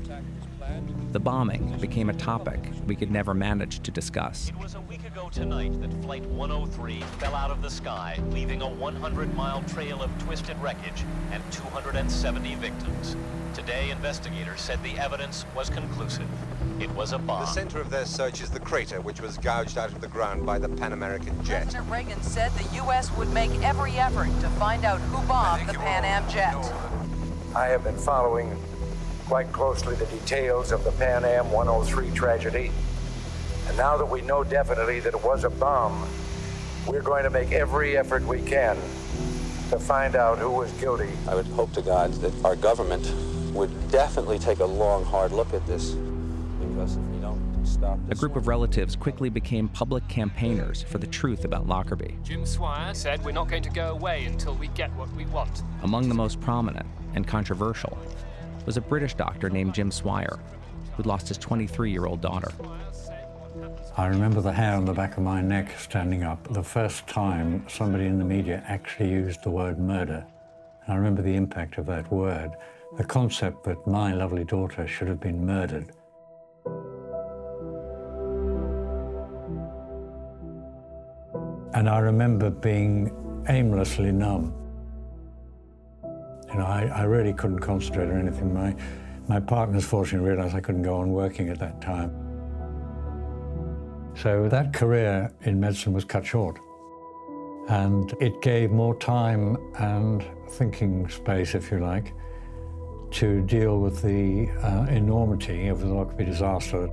The 1.12 1.20
bombing 1.20 1.76
became 1.78 2.08
a 2.08 2.14
topic 2.14 2.58
we 2.86 2.96
could 2.96 3.10
never 3.10 3.34
manage 3.34 3.80
to 3.80 3.90
discuss. 3.90 4.48
It 4.48 4.58
was 4.58 4.76
a 4.76 4.80
week 4.80 5.06
ago 5.06 5.28
tonight 5.30 5.78
that 5.82 5.92
Flight 6.02 6.24
103 6.24 7.00
fell 7.18 7.34
out 7.34 7.50
of 7.50 7.60
the 7.60 7.68
sky, 7.68 8.18
leaving 8.30 8.62
a 8.62 8.66
100 8.66 9.34
mile 9.34 9.62
trail 9.64 10.00
of 10.02 10.10
twisted 10.24 10.56
wreckage 10.62 11.04
and 11.30 11.42
270 11.52 12.54
victims. 12.54 13.14
Today, 13.52 13.90
investigators 13.90 14.62
said 14.62 14.82
the 14.82 14.98
evidence 14.98 15.44
was 15.54 15.68
conclusive. 15.68 16.26
It 16.80 16.90
was 16.92 17.12
a 17.12 17.18
bomb. 17.18 17.42
The 17.42 17.46
center 17.46 17.78
of 17.78 17.90
their 17.90 18.06
search 18.06 18.40
is 18.40 18.48
the 18.48 18.60
crater, 18.60 19.02
which 19.02 19.20
was 19.20 19.36
gouged 19.36 19.76
out 19.76 19.92
of 19.92 20.00
the 20.00 20.08
ground 20.08 20.46
by 20.46 20.58
the 20.58 20.70
Pan 20.70 20.94
American 20.94 21.44
jet. 21.44 21.64
President 21.64 21.90
Reagan 21.90 22.22
said 22.22 22.52
the 22.52 22.76
U.S. 22.76 23.14
would 23.18 23.30
make 23.34 23.50
every 23.62 23.92
effort 23.98 24.30
to 24.40 24.48
find 24.58 24.86
out 24.86 24.98
who 25.02 25.28
bombed 25.28 25.68
the 25.68 25.74
Pan 25.74 26.06
Am 26.06 26.26
jet. 26.30 26.56
I 27.54 27.66
have 27.66 27.84
been 27.84 27.98
following 27.98 28.56
quite 29.32 29.50
closely 29.50 29.94
the 29.94 30.04
details 30.04 30.72
of 30.72 30.84
the 30.84 30.92
Pan 30.92 31.24
Am 31.24 31.50
103 31.50 32.10
tragedy. 32.10 32.70
And 33.66 33.78
now 33.78 33.96
that 33.96 34.04
we 34.04 34.20
know 34.20 34.44
definitely 34.44 35.00
that 35.00 35.14
it 35.14 35.24
was 35.24 35.44
a 35.44 35.48
bomb, 35.48 36.06
we're 36.86 37.00
going 37.00 37.24
to 37.24 37.30
make 37.30 37.50
every 37.50 37.96
effort 37.96 38.22
we 38.26 38.42
can 38.42 38.76
to 39.70 39.78
find 39.78 40.16
out 40.16 40.36
who 40.38 40.50
was 40.50 40.70
guilty. 40.72 41.08
I 41.26 41.34
would 41.34 41.46
hope 41.46 41.72
to 41.72 41.80
God 41.80 42.12
that 42.20 42.44
our 42.44 42.54
government 42.54 43.10
would 43.54 43.70
definitely 43.90 44.38
take 44.38 44.58
a 44.58 44.66
long, 44.66 45.02
hard 45.02 45.32
look 45.32 45.54
at 45.54 45.66
this. 45.66 45.92
Because 45.92 46.96
if 46.96 47.02
we 47.04 47.18
don't 47.18 47.66
stop 47.66 47.98
A 48.10 48.14
group 48.14 48.36
of 48.36 48.48
relatives 48.48 48.94
quickly 48.94 49.30
became 49.30 49.66
public 49.66 50.06
campaigners 50.08 50.82
for 50.82 50.98
the 50.98 51.06
truth 51.06 51.46
about 51.46 51.66
Lockerbie. 51.66 52.18
Jim 52.22 52.44
Swire 52.44 52.92
said 52.92 53.24
we're 53.24 53.32
not 53.32 53.48
going 53.48 53.62
to 53.62 53.70
go 53.70 53.92
away 53.92 54.26
until 54.26 54.54
we 54.56 54.66
get 54.68 54.92
what 54.92 55.10
we 55.14 55.24
want. 55.24 55.62
Among 55.84 56.10
the 56.10 56.14
most 56.14 56.38
prominent 56.42 56.86
and 57.14 57.26
controversial 57.26 57.96
was 58.66 58.76
a 58.76 58.80
British 58.80 59.14
doctor 59.14 59.50
named 59.50 59.74
Jim 59.74 59.90
Swire, 59.90 60.38
who'd 60.96 61.06
lost 61.06 61.28
his 61.28 61.38
23 61.38 61.90
year 61.90 62.06
old 62.06 62.20
daughter. 62.20 62.52
I 63.96 64.06
remember 64.06 64.40
the 64.40 64.52
hair 64.52 64.74
on 64.74 64.84
the 64.84 64.94
back 64.94 65.16
of 65.16 65.22
my 65.22 65.42
neck 65.42 65.78
standing 65.78 66.22
up 66.22 66.52
the 66.52 66.62
first 66.62 67.06
time 67.06 67.64
somebody 67.68 68.06
in 68.06 68.18
the 68.18 68.24
media 68.24 68.64
actually 68.66 69.10
used 69.10 69.42
the 69.42 69.50
word 69.50 69.78
murder. 69.78 70.24
And 70.84 70.92
I 70.92 70.96
remember 70.96 71.22
the 71.22 71.34
impact 71.34 71.78
of 71.78 71.86
that 71.86 72.10
word, 72.10 72.52
the 72.96 73.04
concept 73.04 73.64
that 73.64 73.86
my 73.86 74.14
lovely 74.14 74.44
daughter 74.44 74.86
should 74.86 75.08
have 75.08 75.20
been 75.20 75.44
murdered. 75.44 75.92
And 81.74 81.88
I 81.88 81.98
remember 81.98 82.50
being 82.50 83.44
aimlessly 83.48 84.12
numb. 84.12 84.61
You 86.52 86.58
know, 86.58 86.66
I, 86.66 86.84
I 86.94 87.02
really 87.04 87.32
couldn't 87.32 87.60
concentrate 87.60 88.08
or 88.08 88.18
anything. 88.18 88.52
My, 88.52 88.76
my 89.26 89.40
partners 89.40 89.84
fortunately 89.86 90.28
realized 90.28 90.54
I 90.54 90.60
couldn't 90.60 90.82
go 90.82 90.96
on 90.96 91.10
working 91.12 91.48
at 91.48 91.58
that 91.60 91.80
time. 91.80 92.12
So 94.14 94.48
that 94.48 94.74
career 94.74 95.32
in 95.42 95.58
medicine 95.58 95.94
was 95.94 96.04
cut 96.04 96.26
short. 96.26 96.58
And 97.68 98.12
it 98.20 98.42
gave 98.42 98.70
more 98.70 98.94
time 98.96 99.56
and 99.78 100.22
thinking 100.50 101.08
space, 101.08 101.54
if 101.54 101.70
you 101.70 101.78
like, 101.78 102.12
to 103.12 103.40
deal 103.42 103.78
with 103.78 104.02
the 104.02 104.50
uh, 104.62 104.86
enormity 104.90 105.68
of 105.68 105.80
the 105.80 105.86
Lockerbie 105.86 106.26
disaster. 106.26 106.88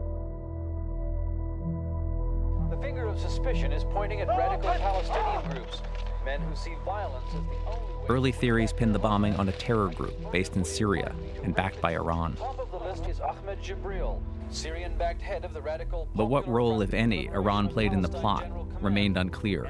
The 2.69 2.77
finger 2.77 3.07
of 3.07 3.19
suspicion 3.19 3.73
is 3.73 3.83
pointing 3.83 4.21
at 4.21 4.29
radical 4.29 4.69
Palestinian 4.69 5.51
groups, 5.51 5.81
men 6.23 6.39
who 6.41 6.55
see 6.55 6.75
violence 6.85 7.27
as 7.29 7.33
the 7.33 7.57
only 7.67 7.83
way. 7.83 7.88
Early 8.09 8.31
theories 8.31 8.73
pinned 8.73 8.95
the 8.95 8.99
bombing 8.99 9.35
on 9.35 9.49
a 9.49 9.51
terror 9.51 9.89
group 9.89 10.31
based 10.31 10.55
in 10.55 10.65
Syria 10.65 11.13
and 11.43 11.53
backed 11.53 11.79
by 11.79 11.93
Iran. 11.93 12.35
Top 12.37 12.57
of 12.57 12.71
the 12.71 12.77
list 12.77 13.05
is 13.05 13.19
Ahmed 13.19 13.61
Jibril, 13.61 14.19
Syrian-backed 14.49 15.21
head 15.21 15.45
of 15.45 15.53
the 15.53 15.61
radical. 15.61 16.07
But 16.15 16.25
what 16.25 16.47
role, 16.47 16.81
if 16.81 16.95
any, 16.95 17.27
Iran 17.27 17.67
played 17.67 17.93
in 17.93 18.01
the 18.01 18.09
plot 18.09 18.49
remained 18.81 19.15
unclear. 19.15 19.69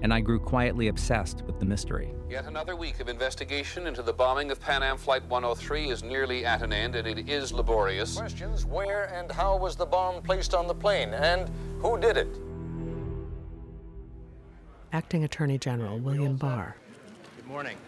And 0.00 0.14
I 0.14 0.20
grew 0.20 0.38
quietly 0.38 0.86
obsessed 0.86 1.42
with 1.42 1.58
the 1.58 1.64
mystery. 1.66 2.14
Yet 2.30 2.46
another 2.46 2.76
week 2.76 3.00
of 3.00 3.08
investigation 3.08 3.88
into 3.88 4.02
the 4.02 4.12
bombing 4.12 4.52
of 4.52 4.60
Pan 4.60 4.84
Am 4.84 4.96
Flight 4.96 5.24
103 5.24 5.90
is 5.90 6.04
nearly 6.04 6.46
at 6.46 6.62
an 6.62 6.72
end, 6.72 6.94
and 6.94 7.04
it 7.04 7.28
is 7.28 7.52
laborious. 7.52 8.16
Questions 8.16 8.64
where 8.64 9.12
and 9.12 9.30
how 9.32 9.56
was 9.56 9.74
the 9.74 9.84
bomb 9.84 10.22
placed 10.22 10.54
on 10.54 10.68
the 10.68 10.74
plane, 10.74 11.12
and 11.14 11.50
who 11.80 11.98
did 11.98 12.16
it? 12.16 12.28
Acting 14.92 15.24
Attorney 15.24 15.58
General 15.58 15.98
William 15.98 16.36
Barr. 16.36 16.76
Good 17.50 17.54
morning. 17.54 17.78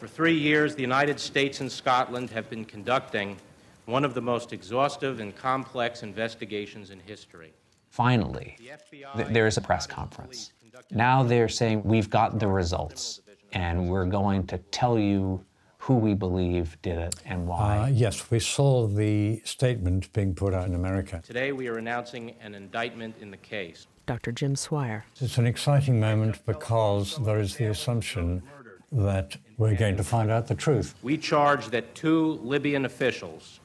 For 0.00 0.08
three 0.08 0.32
years, 0.32 0.74
the 0.74 0.80
United 0.80 1.20
States 1.20 1.60
and 1.60 1.70
Scotland 1.70 2.30
have 2.30 2.48
been 2.48 2.64
conducting 2.64 3.36
one 3.84 4.02
of 4.06 4.14
the 4.14 4.22
most 4.22 4.54
exhaustive 4.54 5.20
and 5.20 5.36
complex 5.36 6.02
investigations 6.02 6.88
in 6.88 6.98
history. 7.00 7.52
Finally, 7.90 8.56
th- 8.58 9.26
there 9.28 9.46
is 9.46 9.58
a 9.58 9.60
press 9.60 9.86
conference. 9.86 10.52
Now 10.90 11.22
they're 11.22 11.50
saying 11.50 11.82
we've 11.84 12.08
got 12.08 12.38
the 12.38 12.48
results, 12.48 13.20
and 13.52 13.90
we're 13.90 14.06
going 14.06 14.46
to 14.46 14.56
tell 14.70 14.98
you 14.98 15.44
who 15.76 15.96
we 15.96 16.14
believe 16.14 16.80
did 16.80 16.96
it 16.96 17.16
and 17.26 17.46
why. 17.46 17.78
Uh, 17.78 17.86
yes, 17.88 18.30
we 18.30 18.40
saw 18.40 18.86
the 18.86 19.42
statement 19.44 20.10
being 20.14 20.34
put 20.34 20.54
out 20.54 20.66
in 20.66 20.74
America. 20.74 21.20
Today, 21.22 21.52
we 21.52 21.68
are 21.68 21.76
announcing 21.76 22.36
an 22.40 22.54
indictment 22.54 23.16
in 23.20 23.30
the 23.30 23.36
case. 23.36 23.86
Dr. 24.08 24.32
Jim 24.32 24.56
Swire. 24.56 25.04
It's 25.20 25.36
an 25.36 25.46
exciting 25.46 26.00
moment 26.00 26.44
because 26.46 27.22
there 27.26 27.38
is 27.38 27.56
the 27.56 27.66
assumption 27.66 28.42
that 28.90 29.36
we're 29.58 29.76
going 29.76 29.98
to 29.98 30.02
find 30.02 30.30
out 30.30 30.46
the 30.46 30.54
truth. 30.54 30.94
We 31.02 31.18
charge 31.18 31.66
that 31.68 31.94
two 31.94 32.40
Libyan 32.42 32.86
officials, 32.86 33.60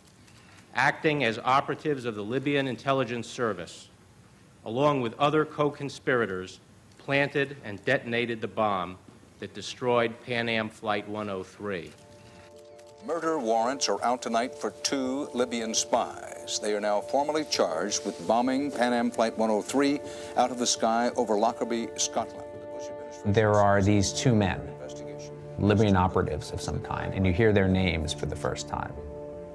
acting 0.76 1.24
as 1.24 1.40
operatives 1.40 2.04
of 2.04 2.16
the 2.16 2.24
Libyan 2.26 2.68
intelligence 2.68 3.26
service, 3.26 3.88
along 4.66 5.00
with 5.00 5.18
other 5.18 5.46
co 5.46 5.70
conspirators, 5.70 6.60
planted 6.98 7.56
and 7.64 7.84
detonated 7.86 8.42
the 8.42 8.50
bomb 8.50 8.98
that 9.40 9.54
destroyed 9.54 10.14
Pan 10.26 10.50
Am 10.50 10.68
Flight 10.68 11.08
103. 11.08 11.90
Murder 13.06 13.38
warrants 13.38 13.90
are 13.90 14.02
out 14.04 14.22
tonight 14.22 14.56
for 14.56 14.72
two 14.82 15.28
Libyan 15.34 15.74
spies. 15.74 16.60
They 16.62 16.74
are 16.74 16.80
now 16.80 17.02
formally 17.02 17.44
charged 17.46 18.06
with 18.06 18.26
bombing 18.28 18.72
Pan 18.72 18.94
Am 18.94 19.12
Flight 19.12 19.38
103 19.38 20.00
out 20.38 20.52
of 20.52 20.58
the 20.58 20.66
sky 20.66 21.12
over 21.18 21.38
Lockerbie, 21.38 21.90
Scotland. 21.98 22.46
There 23.26 23.56
are 23.56 23.82
these 23.82 24.14
two 24.14 24.34
men, 24.34 24.62
Libyan 25.60 25.96
operatives 25.98 26.52
of 26.52 26.62
some 26.62 26.80
kind, 26.82 27.14
and 27.14 27.26
you 27.26 27.34
hear 27.34 27.52
their 27.52 27.68
names 27.68 28.14
for 28.14 28.26
the 28.26 28.36
first 28.36 28.68
time 28.70 28.94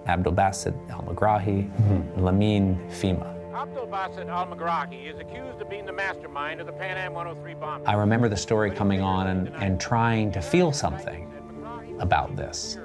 Abdul 0.07 0.33
Basit 0.35 0.75
al 0.90 1.02
Megrahi, 1.02 1.71
Mm-hmm. 1.71 2.21
Lamin 2.25 2.76
Fhimah. 2.90 3.35
Abdul 3.55 3.87
Basit 3.87 4.28
al 4.28 4.47
Megrahi 4.47 5.12
is 5.12 5.19
accused 5.21 5.61
of 5.61 5.71
being 5.71 5.87
the 5.87 5.93
mastermind 5.93 6.61
of 6.61 6.67
the 6.67 6.73
Pan 6.73 6.97
Am 6.99 7.14
103 7.14 7.55
bomb. 7.55 7.83
I 7.87 7.95
remember 7.95 8.28
the 8.28 8.37
story 8.37 8.71
coming 8.71 9.00
on 9.00 9.26
and, 9.28 9.49
and 9.57 9.81
trying 9.81 10.33
to 10.33 10.40
feel 10.43 10.71
something 10.73 11.25
about 11.99 12.37
this. 12.37 12.78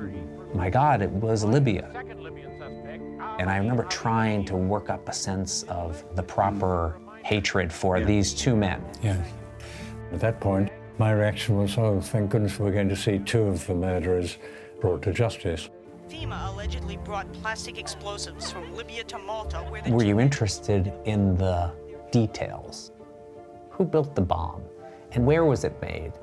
My 0.53 0.69
God, 0.69 1.01
it 1.01 1.09
was 1.09 1.43
Libya. 1.43 1.89
And 3.39 3.49
I 3.49 3.57
remember 3.57 3.83
trying 3.85 4.45
to 4.45 4.55
work 4.55 4.89
up 4.89 5.09
a 5.09 5.13
sense 5.13 5.63
of 5.63 6.03
the 6.15 6.23
proper 6.23 6.97
hatred 7.23 7.73
for 7.73 7.99
these 7.99 8.33
two 8.33 8.55
men. 8.55 8.83
Yes. 9.01 9.25
At 10.11 10.19
that 10.19 10.39
point, 10.39 10.69
my 10.99 11.11
reaction 11.11 11.57
was, 11.57 11.77
oh, 11.77 11.99
thank 11.99 12.29
goodness 12.29 12.59
we're 12.59 12.71
going 12.71 12.89
to 12.89 12.95
see 12.95 13.17
two 13.19 13.43
of 13.43 13.65
the 13.65 13.73
murderers 13.73 14.37
brought 14.79 15.01
to 15.03 15.13
justice. 15.13 15.69
Fhimah 16.07 16.49
allegedly 16.49 16.97
brought 16.97 17.31
plastic 17.33 17.79
explosives 17.79 18.51
from 18.51 18.75
Libya 18.75 19.03
to 19.05 19.17
Malta, 19.17 19.57
where 19.57 19.81
the 19.81 19.91
Were 19.91 20.03
you 20.03 20.19
interested 20.19 20.93
in 21.05 21.35
the 21.37 21.71
details? 22.11 22.91
Who 23.71 23.85
built 23.85 24.13
the 24.13 24.21
bomb? 24.21 24.61
And 25.13 25.25
where 25.25 25.45
was 25.45 25.63
it 25.63 25.81
made? 25.81 26.13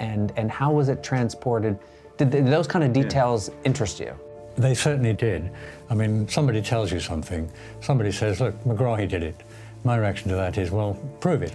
And, 0.00 0.32
and 0.36 0.50
how 0.50 0.72
was 0.72 0.88
it 0.88 1.02
transported? 1.04 1.78
Did, 2.16 2.32
th 2.32 2.44
those 2.44 2.66
kind 2.66 2.84
of 2.84 2.92
details 2.92 3.50
interest 3.64 4.00
you? 4.00 4.12
They 4.56 4.74
certainly 4.74 5.12
did. 5.12 5.50
I 5.90 5.94
mean, 5.94 6.26
somebody 6.28 6.62
tells 6.62 6.90
you 6.90 7.00
something. 7.00 7.50
Somebody 7.80 8.10
says, 8.10 8.40
look, 8.40 8.54
Megrahi 8.64 9.06
did 9.06 9.22
it. 9.22 9.36
My 9.84 9.96
reaction 9.98 10.30
to 10.30 10.36
that 10.36 10.56
is, 10.56 10.70
well, 10.70 10.94
prove 11.20 11.42
it. 11.42 11.52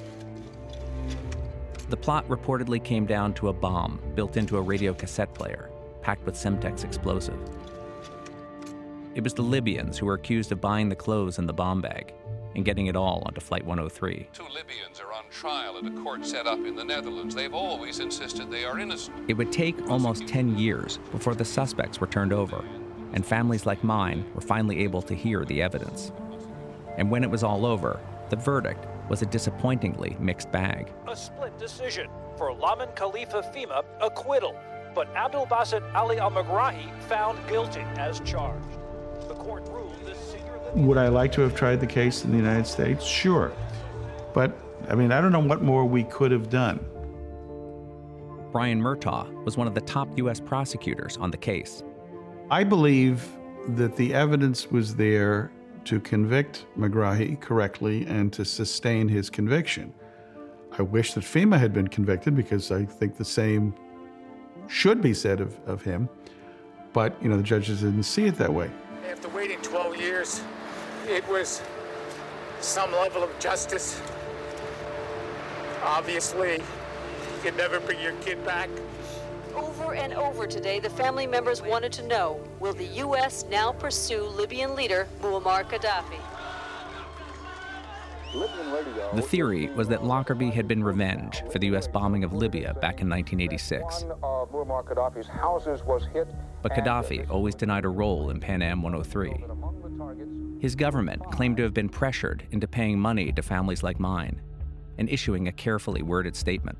The 1.89 1.97
plot 1.97 2.27
reportedly 2.29 2.81
came 2.81 3.05
down 3.05 3.33
to 3.35 3.49
a 3.49 3.53
bomb 3.53 3.99
built 4.15 4.37
into 4.37 4.57
a 4.57 4.61
radio 4.61 4.93
cassette 4.93 5.33
player, 5.33 5.69
packed 6.01 6.25
with 6.25 6.35
Semtex 6.35 6.83
explosive. 6.83 7.39
It 9.15 9.23
was 9.23 9.33
the 9.33 9.41
Libyans 9.41 9.97
who 9.97 10.05
were 10.05 10.13
accused 10.13 10.51
of 10.51 10.61
buying 10.61 10.87
the 10.87 10.95
clothes 10.95 11.39
in 11.39 11.47
the 11.47 11.53
bomb 11.53 11.81
bag 11.81 12.13
and 12.55 12.65
getting 12.65 12.87
it 12.87 12.95
all 12.95 13.23
onto 13.25 13.41
Flight 13.41 13.65
103. 13.65 14.27
Two 14.33 14.43
Libyans 14.43 14.99
are 14.99 15.13
on 15.13 15.23
trial 15.29 15.77
at 15.77 15.85
a 15.85 15.91
court 16.01 16.25
set 16.25 16.47
up 16.47 16.59
in 16.65 16.75
the 16.75 16.83
Netherlands. 16.83 17.35
They've 17.35 17.53
always 17.53 17.99
insisted 17.99 18.51
they 18.51 18.65
are 18.65 18.79
innocent. 18.79 19.29
It 19.29 19.33
would 19.35 19.51
take 19.51 19.89
almost 19.89 20.27
10 20.27 20.57
years 20.57 20.97
before 21.11 21.35
the 21.35 21.45
suspects 21.45 22.01
were 22.01 22.07
turned 22.07 22.33
over, 22.33 22.63
and 23.13 23.25
families 23.25 23.65
like 23.65 23.83
mine 23.83 24.25
were 24.33 24.41
finally 24.41 24.79
able 24.79 25.01
to 25.03 25.13
hear 25.13 25.45
the 25.45 25.61
evidence. 25.61 26.11
And 26.97 27.09
when 27.09 27.23
it 27.23 27.29
was 27.29 27.43
all 27.43 27.65
over, 27.65 27.99
the 28.29 28.35
verdict 28.35 28.85
was 29.09 29.21
a 29.21 29.25
disappointingly 29.25 30.15
mixed 30.19 30.51
bag. 30.51 30.91
A 31.07 31.15
split 31.15 31.57
decision 31.59 32.09
for 32.37 32.53
Lamin 32.53 32.89
Khalifa 32.95 33.41
Fhimah 33.41 33.83
acquittal, 34.01 34.55
but 34.95 35.07
Abdul 35.15 35.45
Basit 35.47 35.83
Ali 35.93 36.19
Al 36.19 36.31
Megrahi 36.31 36.97
found 37.03 37.37
guilty 37.47 37.81
as 37.97 38.19
charged. 38.21 38.65
The 39.27 39.35
court 39.35 39.67
ruled 39.69 39.81
this 39.81 39.81
senior 39.81 39.90
Would 40.75 40.97
I 40.97 41.09
like 41.09 41.31
to 41.33 41.41
have 41.41 41.55
tried 41.55 41.81
the 41.81 41.87
case 41.87 42.23
in 42.23 42.31
the 42.31 42.37
United 42.37 42.65
States? 42.65 43.05
Sure. 43.05 43.51
But, 44.33 44.57
I 44.89 44.95
mean, 44.95 45.11
I 45.11 45.19
don't 45.19 45.33
know 45.33 45.39
what 45.39 45.61
more 45.61 45.85
we 45.85 46.03
could 46.05 46.31
have 46.31 46.49
done. 46.49 46.79
Brian 48.51 48.81
Murtaugh 48.81 49.43
was 49.43 49.57
one 49.57 49.67
of 49.67 49.75
the 49.75 49.81
top 49.81 50.17
U.S. 50.17 50.39
prosecutors 50.39 51.17
on 51.17 51.31
the 51.31 51.37
case. 51.37 51.83
I 52.49 52.63
believe 52.63 53.27
that 53.69 53.95
the 53.95 54.13
evidence 54.13 54.71
was 54.71 54.95
there 54.95 55.51
to 55.85 55.99
convict 55.99 56.65
Megrahi 56.77 57.39
correctly 57.39 58.05
and 58.07 58.31
to 58.33 58.45
sustain 58.45 59.07
his 59.07 59.29
conviction. 59.29 59.93
I 60.77 60.83
wish 60.83 61.13
that 61.13 61.23
Fhimah 61.23 61.59
had 61.59 61.73
been 61.73 61.87
convicted 61.87 62.35
because 62.35 62.71
I 62.71 62.85
think 62.85 63.17
the 63.17 63.25
same 63.25 63.73
should 64.67 65.01
be 65.01 65.13
said 65.13 65.41
of, 65.41 65.59
of 65.65 65.81
him. 65.81 66.07
But, 66.93 67.21
you 67.21 67.29
know, 67.29 67.37
the 67.37 67.43
judges 67.43 67.81
didn't 67.81 68.03
see 68.03 68.25
it 68.25 68.35
that 68.37 68.53
way. 68.53 68.69
After 69.09 69.29
waiting 69.29 69.61
12 69.61 69.97
years, 69.97 70.41
it 71.07 71.27
was 71.27 71.61
some 72.59 72.91
level 72.91 73.23
of 73.23 73.39
justice. 73.39 74.01
Obviously, 75.83 76.53
you 76.53 77.41
can 77.43 77.55
never 77.57 77.79
bring 77.79 77.99
your 78.01 78.13
kid 78.21 78.43
back. 78.45 78.69
Over 79.55 79.95
and 79.95 80.13
over 80.13 80.47
today, 80.47 80.79
the 80.79 80.89
family 80.89 81.27
members 81.27 81.61
wanted 81.61 81.91
to 81.93 82.07
know 82.07 82.39
will 82.59 82.73
the 82.73 82.85
U.S. 82.85 83.45
now 83.49 83.71
pursue 83.71 84.23
Libyan 84.23 84.75
leader 84.75 85.07
Muammar 85.21 85.63
Gaddafi? 85.63 86.30
The 88.33 89.21
theory 89.21 89.69
was 89.71 89.89
that 89.89 90.05
Lockerbie 90.05 90.51
had 90.51 90.67
been 90.67 90.83
revenge 90.83 91.43
for 91.51 91.59
the 91.59 91.67
U.S. 91.67 91.87
bombing 91.87 92.23
of 92.23 92.31
Libya 92.33 92.73
back 92.75 93.01
in 93.01 93.09
1986. 93.09 94.03
One 94.03 94.11
of 94.23 94.51
Muammar 94.51 94.85
Gaddafi's 94.85 95.27
houses 95.27 95.83
was 95.83 96.05
hit. 96.13 96.33
But 96.61 96.71
Gaddafi 96.71 97.29
always 97.29 97.55
denied 97.55 97.83
a 97.83 97.89
role 97.89 98.29
in 98.29 98.39
Pan 98.39 98.61
Am 98.61 98.81
103. 98.81 100.59
His 100.61 100.75
government 100.75 101.23
claimed 101.31 101.57
to 101.57 101.63
have 101.63 101.73
been 101.73 101.89
pressured 101.89 102.47
into 102.51 102.67
paying 102.67 102.99
money 102.99 103.31
to 103.33 103.41
families 103.41 103.83
like 103.83 103.99
mine 103.99 104.41
and 104.97 105.09
issuing 105.09 105.47
a 105.47 105.51
carefully 105.51 106.01
worded 106.01 106.35
statement. 106.35 106.77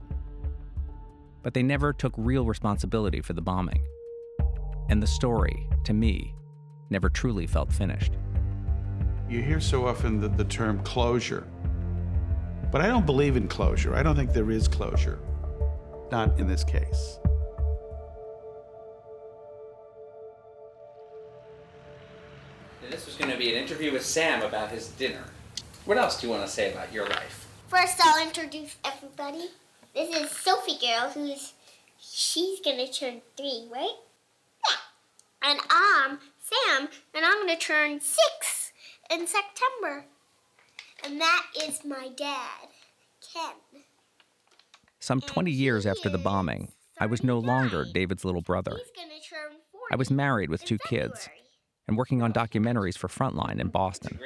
But 1.44 1.53
they 1.53 1.64
never 1.64 1.92
took 1.92 2.14
real 2.16 2.46
responsibility 2.46 3.20
for 3.20 3.33
the 3.33 3.42
bombing. 3.42 3.83
And 4.90 5.01
the 5.01 5.07
story, 5.07 5.68
to 5.83 5.94
me, 5.94 6.33
never 6.90 7.09
truly 7.09 7.48
felt 7.48 7.74
finished. 7.74 8.14
You 9.31 9.41
hear 9.41 9.61
so 9.61 9.87
often 9.87 10.20
the, 10.20 10.27
the 10.27 10.44
term 10.44 10.83
closure. 10.83 11.48
But 12.70 12.81
I 12.81 12.87
don't 12.87 13.05
believe 13.05 13.37
in 13.37 13.48
closure. 13.48 13.96
I 13.96 14.03
don't 14.03 14.13
think 14.13 14.33
there 14.33 14.51
is 14.51 14.67
closure. 14.67 15.20
Not 16.11 16.37
in 16.37 16.50
this 16.50 16.65
case. 16.65 17.17
This 22.89 23.05
was 23.05 23.15
going 23.15 23.31
to 23.31 23.37
be 23.37 23.55
an 23.55 23.63
interview 23.63 23.94
with 23.94 24.03
Sam 24.03 24.41
about 24.41 24.70
his 24.70 24.89
dinner. 24.89 25.24
What 25.85 25.98
else 25.98 26.20
do 26.20 26.27
you 26.27 26.33
want 26.33 26.46
to 26.46 26.51
say 26.51 26.74
about 26.74 26.91
your 26.91 27.07
life? 27.07 27.48
First, 27.70 28.01
I'll 28.03 28.27
introduce 28.27 28.75
everybody. 28.83 29.46
This 29.96 30.13
is 30.13 30.29
Sophie 30.31 30.77
Girl, 30.85 31.09
who's 31.09 31.53
she's 31.98 32.59
gonna 32.59 32.85
turn 32.85 33.22
three, 33.37 33.70
right? 33.72 33.96
Yeah. 34.67 35.50
And 35.51 35.59
I'm 35.70 36.20
Sam, 36.37 36.89
and 37.13 37.24
I'm 37.24 37.48
gonna 37.48 37.57
turn 37.57 38.01
six 38.01 38.60
in 39.11 39.27
September. 39.27 40.05
And 41.03 41.19
that 41.19 41.45
is 41.63 41.81
my 41.83 42.09
dad, 42.15 42.69
Ken. 43.33 43.83
Some 45.00 45.21
20 45.21 45.51
years 45.51 45.85
after 45.85 46.09
the 46.09 46.17
bombing, 46.17 46.71
I 47.00 47.07
was 47.07 47.24
no 47.24 47.39
longer 47.39 47.85
David's 47.91 48.24
little 48.24 48.41
brother. 48.41 48.79
I 49.91 49.95
was 49.95 50.11
married 50.11 50.50
with 50.50 50.63
two 50.63 50.77
kids 50.77 51.27
and 51.87 51.97
working 51.97 52.21
on 52.21 52.31
documentaries 52.31 52.97
for 52.97 53.07
Frontline 53.07 53.59
in 53.59 53.69
Boston. 53.69 54.19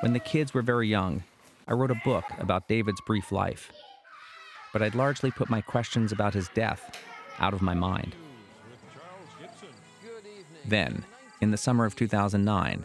When 0.00 0.12
the 0.12 0.20
kids 0.20 0.54
were 0.54 0.62
very 0.62 0.88
young, 0.88 1.22
I 1.68 1.72
wrote 1.74 1.90
a 1.90 2.00
book 2.04 2.24
about 2.38 2.68
David's 2.68 3.00
brief 3.06 3.30
life. 3.30 3.70
But 4.72 4.82
I'd 4.82 4.94
largely 4.94 5.30
put 5.30 5.50
my 5.50 5.60
questions 5.60 6.12
about 6.12 6.34
his 6.34 6.48
death 6.54 6.98
out 7.38 7.54
of 7.54 7.62
my 7.62 7.74
mind. 7.74 8.14
Then, 10.64 11.04
in 11.40 11.50
the 11.50 11.56
summer 11.56 11.84
of 11.84 11.94
2009, 11.96 12.84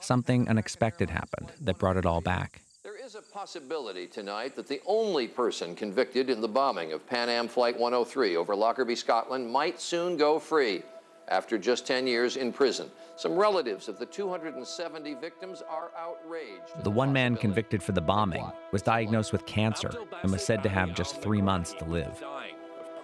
something 0.00 0.48
unexpected 0.48 1.10
happened 1.10 1.52
that 1.60 1.78
brought 1.78 1.96
it 1.96 2.06
all 2.06 2.20
back. 2.20 2.60
There 2.82 2.96
is 2.96 3.14
a 3.14 3.22
possibility 3.22 4.06
tonight 4.06 4.54
that 4.56 4.68
the 4.68 4.80
only 4.86 5.26
person 5.26 5.74
convicted 5.74 6.30
in 6.30 6.40
the 6.40 6.48
bombing 6.48 6.92
of 6.92 7.06
Pan 7.06 7.28
Am 7.28 7.48
Flight 7.48 7.78
103 7.78 8.36
over 8.36 8.54
Lockerbie, 8.54 8.96
Scotland, 8.96 9.50
might 9.50 9.80
soon 9.80 10.16
go 10.16 10.38
free 10.38 10.82
after 11.28 11.58
just 11.58 11.86
10 11.86 12.06
years 12.06 12.36
in 12.36 12.52
prison. 12.52 12.90
Some 13.16 13.34
relatives 13.34 13.88
of 13.88 13.98
the 13.98 14.06
270 14.06 15.14
victims 15.14 15.62
are 15.68 15.90
outraged. 15.98 16.84
The 16.84 16.90
one 16.90 17.12
man 17.12 17.36
convicted 17.36 17.82
for 17.82 17.92
the 17.92 18.00
bombing 18.00 18.44
was 18.72 18.82
diagnosed 18.82 19.32
with 19.32 19.46
cancer 19.46 19.90
and 20.22 20.30
was 20.30 20.44
said 20.44 20.62
to 20.62 20.68
have 20.68 20.94
just 20.94 21.22
three 21.22 21.42
months 21.42 21.72
to 21.74 21.84
live. 21.84 22.22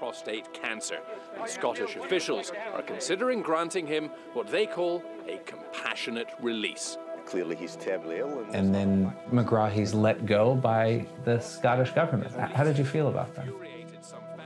Prostate 0.02 0.52
cancer. 0.52 0.98
And 1.38 1.48
Scottish 1.48 1.94
officials 1.94 2.50
are 2.74 2.82
considering 2.82 3.40
granting 3.40 3.86
him 3.86 4.10
what 4.32 4.48
they 4.48 4.66
call 4.66 5.00
a 5.28 5.38
compassionate 5.46 6.26
release. 6.40 6.98
Clearly, 7.24 7.54
he's 7.54 7.76
terribly 7.76 8.18
ill. 8.18 8.44
And 8.52 8.74
then 8.74 9.14
Megrahi's 9.30 9.94
let 9.94 10.26
go 10.26 10.56
by 10.56 11.06
the 11.24 11.38
Scottish 11.38 11.92
government. 11.92 12.34
How 12.34 12.64
did 12.64 12.76
you 12.78 12.84
feel 12.84 13.06
about 13.06 13.32
that? 13.36 13.46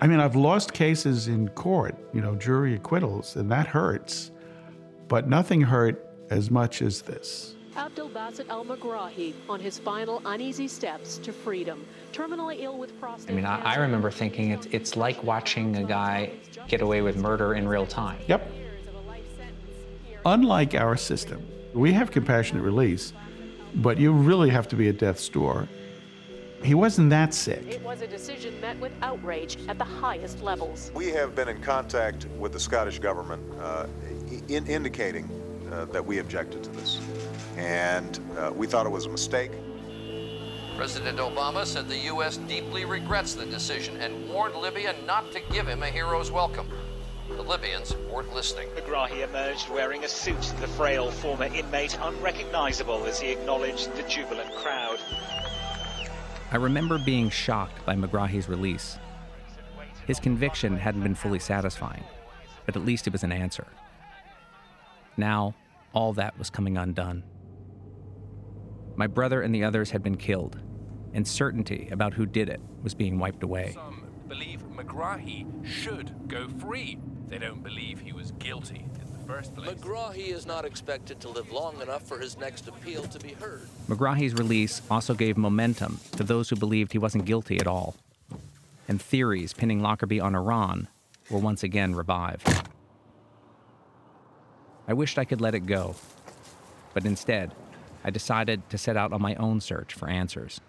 I 0.03 0.07
mean, 0.07 0.21
I've 0.21 0.37
lost 0.37 0.75
cases 0.75 1.27
in 1.27 1.49
court, 1.49 1.97
you 2.13 2.21
know, 2.21 2.35
jury 2.35 2.75
acquittals, 2.75 3.37
and 3.37 3.51
that 3.51 3.67
hurts. 3.67 4.33
But 5.09 5.27
nothing 5.27 5.63
hurt 5.63 6.07
as 6.29 6.51
much 6.51 6.83
as 6.83 7.01
this. 7.01 7.56
Abdel 7.97 8.11
Basit 8.11 8.49
Al 8.51 8.63
Megrahi 8.63 9.33
on 9.49 9.59
his 9.59 9.79
final 9.79 10.21
uneasy 10.27 10.69
steps 10.69 11.17
to 11.17 11.33
freedom. 11.33 11.83
Terminally 12.13 12.61
ill 12.61 12.77
with 12.77 13.01
prostate 13.01 13.31
I 13.31 13.35
mean, 13.35 13.47
I, 13.47 13.59
I 13.63 13.77
remember 13.77 14.11
thinking 14.11 14.51
it's, 14.51 14.67
it's 14.67 14.97
like 14.99 15.23
watching 15.25 15.77
a 15.77 15.83
guy 15.83 16.33
get 16.69 16.83
away 16.83 17.01
with 17.01 17.17
murder 17.17 17.55
in 17.55 17.67
real 17.67 17.87
time. 17.87 18.19
Yep. 18.27 18.53
Unlike 20.27 20.75
our 20.75 20.95
system, 20.99 21.43
we 21.73 21.95
have 21.95 22.11
compassionate 22.11 22.63
release, 22.63 23.15
but 23.77 23.97
you 23.97 24.13
really 24.13 24.51
have 24.51 24.69
to 24.69 24.77
be 24.77 24.91
at 24.91 24.99
death's 24.99 25.27
door. 25.31 25.67
He 26.63 26.75
wasn't 26.75 27.09
that 27.11 27.33
sick. 27.33 27.63
It 27.67 27.81
was 27.81 28.03
a 28.03 28.07
decision 28.07 28.61
met 28.61 28.79
with 28.79 28.93
outrage 29.01 29.57
at 29.69 29.79
the 29.79 29.85
highest 29.85 30.43
levels. 30.43 30.93
We 30.95 31.07
have 31.13 31.35
been 31.35 31.49
in 31.49 31.63
contact 31.63 32.27
with 32.39 32.53
the 32.53 32.61
Scottish 32.61 32.99
government 32.99 33.43
uh, 33.59 33.87
in 34.49 34.67
indicating 34.67 35.31
uh, 35.73 35.87
that 35.87 36.05
we 36.05 36.19
objected 36.19 36.63
to 36.63 36.71
this. 36.71 37.01
And 37.57 38.21
uh, 38.37 38.53
we 38.55 38.67
thought 38.67 38.87
it 38.87 38.91
was 38.91 39.07
a 39.07 39.11
mistake. 39.11 39.53
President 40.77 41.19
Obama 41.19 41.65
said 41.65 41.89
the 41.89 41.99
U.S. 41.99 42.37
deeply 42.37 42.85
regrets 42.85 43.35
the 43.35 43.47
decision 43.47 43.97
and 43.97 44.29
warned 44.29 44.55
Libya 44.55 44.95
not 45.07 45.33
to 45.33 45.41
give 45.51 45.67
him 45.67 45.83
a 45.83 45.87
hero's 45.87 46.31
welcome. 46.31 46.69
The 47.31 47.43
Libyans 47.43 47.97
weren't 48.13 48.33
listening. 48.35 48.69
Megrahi 48.77 49.27
emerged 49.27 49.71
wearing 49.71 50.05
a 50.05 50.09
suit, 50.09 50.41
the 50.61 50.69
frail 50.69 51.11
former 51.11 51.47
inmate 51.47 51.99
unrecognizable 52.01 53.05
as 53.07 53.19
he 53.19 53.31
acknowledged 53.31 53.95
the 53.97 54.03
jubilant 54.03 54.55
crowd. 54.57 54.99
I 56.53 56.57
remember 56.57 56.99
being 56.99 57.31
shocked 57.31 57.85
by 57.85 57.95
Megrahi's 57.97 58.49
release. 58.49 58.99
His 60.07 60.21
conviction 60.21 60.77
hadn't 60.77 61.03
been 61.03 61.15
fully 61.17 61.41
satisfying. 61.41 62.05
but 62.67 62.77
at 62.77 62.85
least 62.85 63.07
it 63.07 63.13
was 63.13 63.23
an 63.23 63.33
answer. 63.33 63.67
Now, 65.17 65.55
all 65.93 66.13
that 66.15 66.37
was 66.39 66.51
coming 66.51 66.77
undone. 66.77 67.23
My 68.97 69.07
brother 69.07 69.43
and 69.43 69.55
the 69.55 69.63
others 69.63 69.91
had 69.91 70.03
been 70.03 70.17
killed, 70.17 70.59
and 71.13 71.27
certainty 71.27 71.89
about 71.91 72.15
who 72.15 72.25
did 72.27 72.49
it 72.49 72.61
was 72.83 72.95
being 72.95 73.19
wiped 73.19 73.43
away. 73.43 73.73
Some 73.75 74.07
believe 74.29 74.61
Megrahi 74.75 75.47
should 75.65 76.13
go 76.29 76.49
free. 76.49 76.99
They 77.29 77.39
don't 77.39 77.63
believe 77.63 78.01
he 78.01 78.13
was 78.13 78.33
guilty 78.33 78.87
in 79.01 79.13
the 79.13 79.27
first 79.27 79.55
place. 79.55 79.69
Megrahi 79.69 80.29
is 80.29 80.47
not 80.47 80.65
expected 80.65 81.21
to 81.21 81.29
live 81.29 81.53
long 81.53 81.81
enough 81.83 82.03
for 82.09 82.19
his 82.19 82.39
next 82.39 82.69
appeal 82.69 83.03
to 83.05 83.19
be 83.19 83.35
heard. 83.35 83.69
Megrahi's 83.89 84.35
release 84.35 84.81
also 84.91 85.15
gave 85.15 85.37
momentum 85.37 86.01
to 86.13 86.25
those 86.25 86.49
who 86.49 86.57
believed 86.57 86.93
he 86.93 86.99
wasn't 86.99 87.25
guilty 87.25 87.61
at 87.61 87.67
all. 87.67 87.95
And 88.89 89.01
theories 89.01 89.53
pinning 89.53 89.81
Lockerbie 89.81 90.21
on 90.21 90.35
Iran 90.35 90.89
were 91.31 91.39
once 91.41 91.63
again 91.63 91.95
revived. 91.95 92.49
I 94.89 94.93
wished 94.93 95.19
I 95.19 95.25
could 95.25 95.41
let 95.41 95.55
it 95.55 95.67
go, 95.67 95.97
but 96.95 97.05
instead, 97.05 97.53
I 98.07 98.11
decided 98.11 98.71
to 98.71 98.79
set 98.79 98.97
out 98.97 99.13
on 99.13 99.21
my 99.21 99.35
own 99.35 99.61
search 99.61 99.93
for 99.93 100.09
answers. 100.09 100.61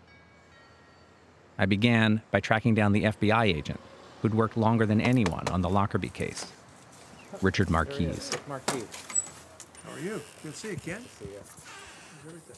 I 1.59 1.67
began 1.67 2.23
by 2.31 2.39
tracking 2.39 2.73
down 2.73 2.93
the 2.93 3.03
FBI 3.03 3.43
agent 3.43 3.79
who'd 4.21 4.33
worked 4.33 4.57
longer 4.57 4.87
than 4.87 4.99
anyone 4.99 5.47
on 5.49 5.61
the 5.61 5.69
Lockerbie 5.69 6.09
case, 6.09 6.47
Richard 7.43 7.69
Marquise. 7.69 8.31
Marquise. 8.47 8.87
How 9.85 9.93
are 9.93 9.99
you? 9.99 10.19
Good 10.41 10.53
to 10.53 10.57
see 10.57 10.69
you, 10.69 10.77
Ken. 10.77 11.05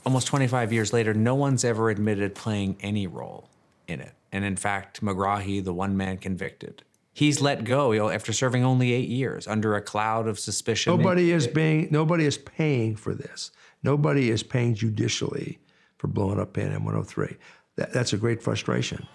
Almost 0.05 0.27
25 0.27 0.71
years 0.71 0.93
later, 0.93 1.13
no 1.13 1.35
one's 1.35 1.65
ever 1.65 1.89
admitted 1.89 2.33
playing 2.33 2.77
any 2.79 3.05
role 3.05 3.49
in 3.85 3.99
it. 3.99 4.13
And 4.31 4.45
in 4.45 4.55
fact, 4.55 5.01
Megrahi, 5.01 5.61
the 5.61 5.73
one 5.73 5.97
man 5.97 6.17
convicted, 6.17 6.83
he's 7.11 7.41
let 7.41 7.65
go 7.65 7.91
you 7.91 7.99
know, 7.99 8.09
after 8.09 8.31
serving 8.31 8.63
only 8.63 8.93
eight 8.93 9.09
years 9.09 9.45
under 9.45 9.75
a 9.75 9.81
cloud 9.81 10.25
of 10.25 10.39
suspicion. 10.39 10.95
Nobody 10.95 11.31
is 11.33 11.47
being, 11.47 11.89
nobody 11.91 12.25
is 12.25 12.37
paying 12.37 12.95
for 12.95 13.13
this. 13.13 13.51
Nobody 13.83 14.29
is 14.29 14.43
paying 14.43 14.75
judicially 14.75 15.59
for 15.97 16.07
blowing 16.07 16.39
up 16.39 16.53
Pan 16.53 16.71
Am 16.71 16.83
103. 16.83 17.37
That, 17.75 17.93
that's 17.93 18.13
a 18.13 18.17
great 18.17 18.43
frustration. 18.43 19.07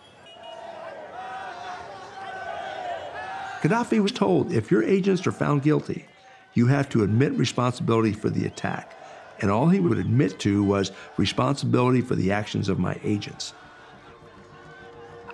Gaddafi 3.62 4.02
was 4.02 4.12
told 4.12 4.52
if 4.52 4.70
your 4.70 4.82
agents 4.82 5.26
are 5.26 5.32
found 5.32 5.62
guilty, 5.62 6.06
you 6.52 6.66
have 6.66 6.88
to 6.90 7.02
admit 7.02 7.32
responsibility 7.32 8.12
for 8.12 8.30
the 8.30 8.46
attack. 8.46 8.96
And 9.40 9.50
all 9.50 9.68
he 9.68 9.80
would 9.80 9.98
admit 9.98 10.38
to 10.40 10.62
was 10.62 10.92
responsibility 11.16 12.00
for 12.00 12.14
the 12.14 12.30
actions 12.30 12.68
of 12.68 12.78
my 12.78 12.98
agents. 13.02 13.52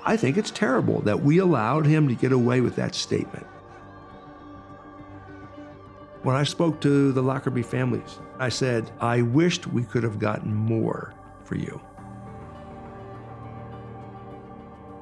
I 0.04 0.16
think 0.16 0.38
it's 0.38 0.50
terrible 0.50 1.00
that 1.02 1.22
we 1.22 1.38
allowed 1.38 1.86
him 1.86 2.08
to 2.08 2.14
get 2.14 2.32
away 2.32 2.60
with 2.60 2.76
that 2.76 2.94
statement. 2.94 3.46
When 6.22 6.36
I 6.36 6.42
spoke 6.44 6.82
to 6.82 7.12
the 7.12 7.22
Lockerbie 7.22 7.62
families, 7.62 8.18
I 8.38 8.50
said, 8.50 8.90
I 9.00 9.22
wished 9.22 9.66
we 9.66 9.84
could 9.84 10.02
have 10.02 10.18
gotten 10.18 10.54
more 10.54 11.14
for 11.44 11.54
you. 11.54 11.80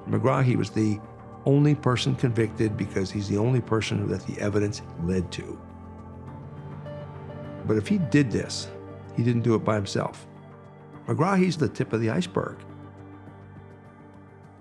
Megrahi 0.09 0.54
was 0.54 0.70
the 0.70 1.00
only 1.44 1.74
person 1.74 2.14
convicted 2.14 2.76
because 2.76 3.11
he's 3.11 3.28
the 3.28 3.37
only 3.37 3.61
person 3.61 4.07
that 4.09 4.24
the 4.26 4.40
evidence 4.40 4.83
led 5.02 5.33
to. 5.33 5.61
But 7.66 7.76
if 7.76 7.88
he 7.88 7.98
did 7.98 8.31
this, 8.31 8.68
he 9.16 9.24
didn't 9.24 9.42
do 9.42 9.57
it 9.57 9.64
by 9.64 9.74
himself. 9.74 10.26
Megrahi's 11.09 11.57
the 11.57 11.68
tip 11.68 11.92
of 11.92 12.00
the 12.00 12.11
iceberg. 12.11 12.59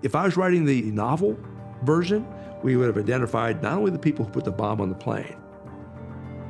If 0.02 0.16
I 0.16 0.24
was 0.24 0.36
writing 0.36 0.64
the 0.64 0.82
novel 0.90 1.38
version, 1.84 2.26
we 2.64 2.76
would 2.76 2.88
have 2.88 2.98
identified 2.98 3.62
not 3.62 3.74
only 3.74 3.92
the 3.92 3.98
people 3.98 4.24
who 4.24 4.32
put 4.32 4.44
the 4.44 4.50
bomb 4.50 4.80
on 4.80 4.88
the 4.88 4.94
plane, 4.94 5.36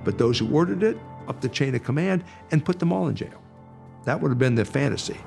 but 0.09 0.17
those 0.17 0.39
who 0.39 0.51
ordered 0.55 0.83
it 0.83 0.97
up 1.29 1.39
the 1.43 1.49
chain 1.51 1.75
of 1.75 1.85
command 1.85 2.25
and 2.51 2.65
put 2.65 2.79
them 2.79 2.95
all 2.95 3.09
in 3.09 3.15
jail. 3.15 3.43
That 4.07 4.19
would 4.23 4.31
have 4.31 4.39
been 4.39 4.55
the 4.55 4.65
fantasy. 4.65 5.19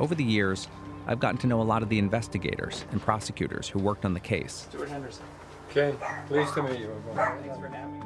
Over 0.00 0.14
the 0.14 0.24
years, 0.24 0.66
I've 1.06 1.20
gotten 1.20 1.36
to 1.40 1.46
know 1.46 1.60
a 1.60 1.62
lot 1.62 1.82
of 1.82 1.90
the 1.90 1.98
investigators 1.98 2.86
and 2.90 3.02
prosecutors 3.02 3.68
who 3.68 3.80
worked 3.80 4.06
on 4.06 4.14
the 4.14 4.20
case. 4.20 4.66
Stuart 4.70 4.88
Henderson. 4.88 5.26
Okay, 5.68 5.94
pleased 6.26 6.54
to 6.54 6.62
meet 6.62 6.78
you. 6.78 6.90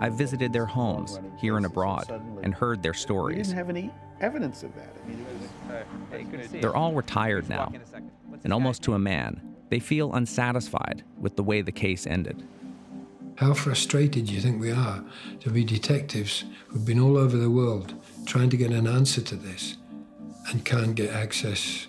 I've 0.01 0.15
visited 0.15 0.53
their 0.53 0.67
homes 0.67 1.21
here 1.39 1.57
and 1.57 1.65
abroad 1.65 2.11
and 2.43 2.53
heard 2.53 2.83
their 2.83 2.91
We 2.91 2.99
stories. 2.99 3.37
didn't 3.47 3.59
have 3.59 3.71
any 3.71 3.93
evidence 4.21 4.65
of 4.65 4.75
that. 4.75 4.93
I 5.05 5.09
mean, 5.09 5.25
it 6.33 6.41
was, 6.41 6.51
They're 6.51 6.75
all 6.75 6.95
retired 6.95 7.49
now, 7.49 7.71
and 8.43 8.53
almost 8.53 8.83
to 8.83 8.95
a 8.95 8.99
man, 8.99 9.41
they 9.69 9.79
feel 9.79 10.15
unsatisfied 10.15 11.05
with 11.17 11.37
the 11.37 11.45
way 11.45 11.63
the 11.63 11.71
case 11.71 12.09
ended. 12.09 12.43
How 13.39 13.55
frustrated 13.55 14.27
do 14.27 14.35
you 14.35 14.41
think 14.41 14.61
we 14.61 14.73
are 14.73 15.05
to 15.39 15.51
be 15.51 15.63
detectives 15.63 16.43
who've 16.67 16.85
been 16.85 16.99
all 16.99 17.17
over 17.17 17.37
the 17.37 17.49
world 17.49 17.95
trying 18.27 18.51
to 18.51 18.57
get 18.57 18.73
an 18.73 18.89
answer 18.89 19.21
to 19.21 19.37
this 19.37 19.77
and 20.49 20.65
can't 20.65 20.97
get 20.97 21.15
access 21.15 21.87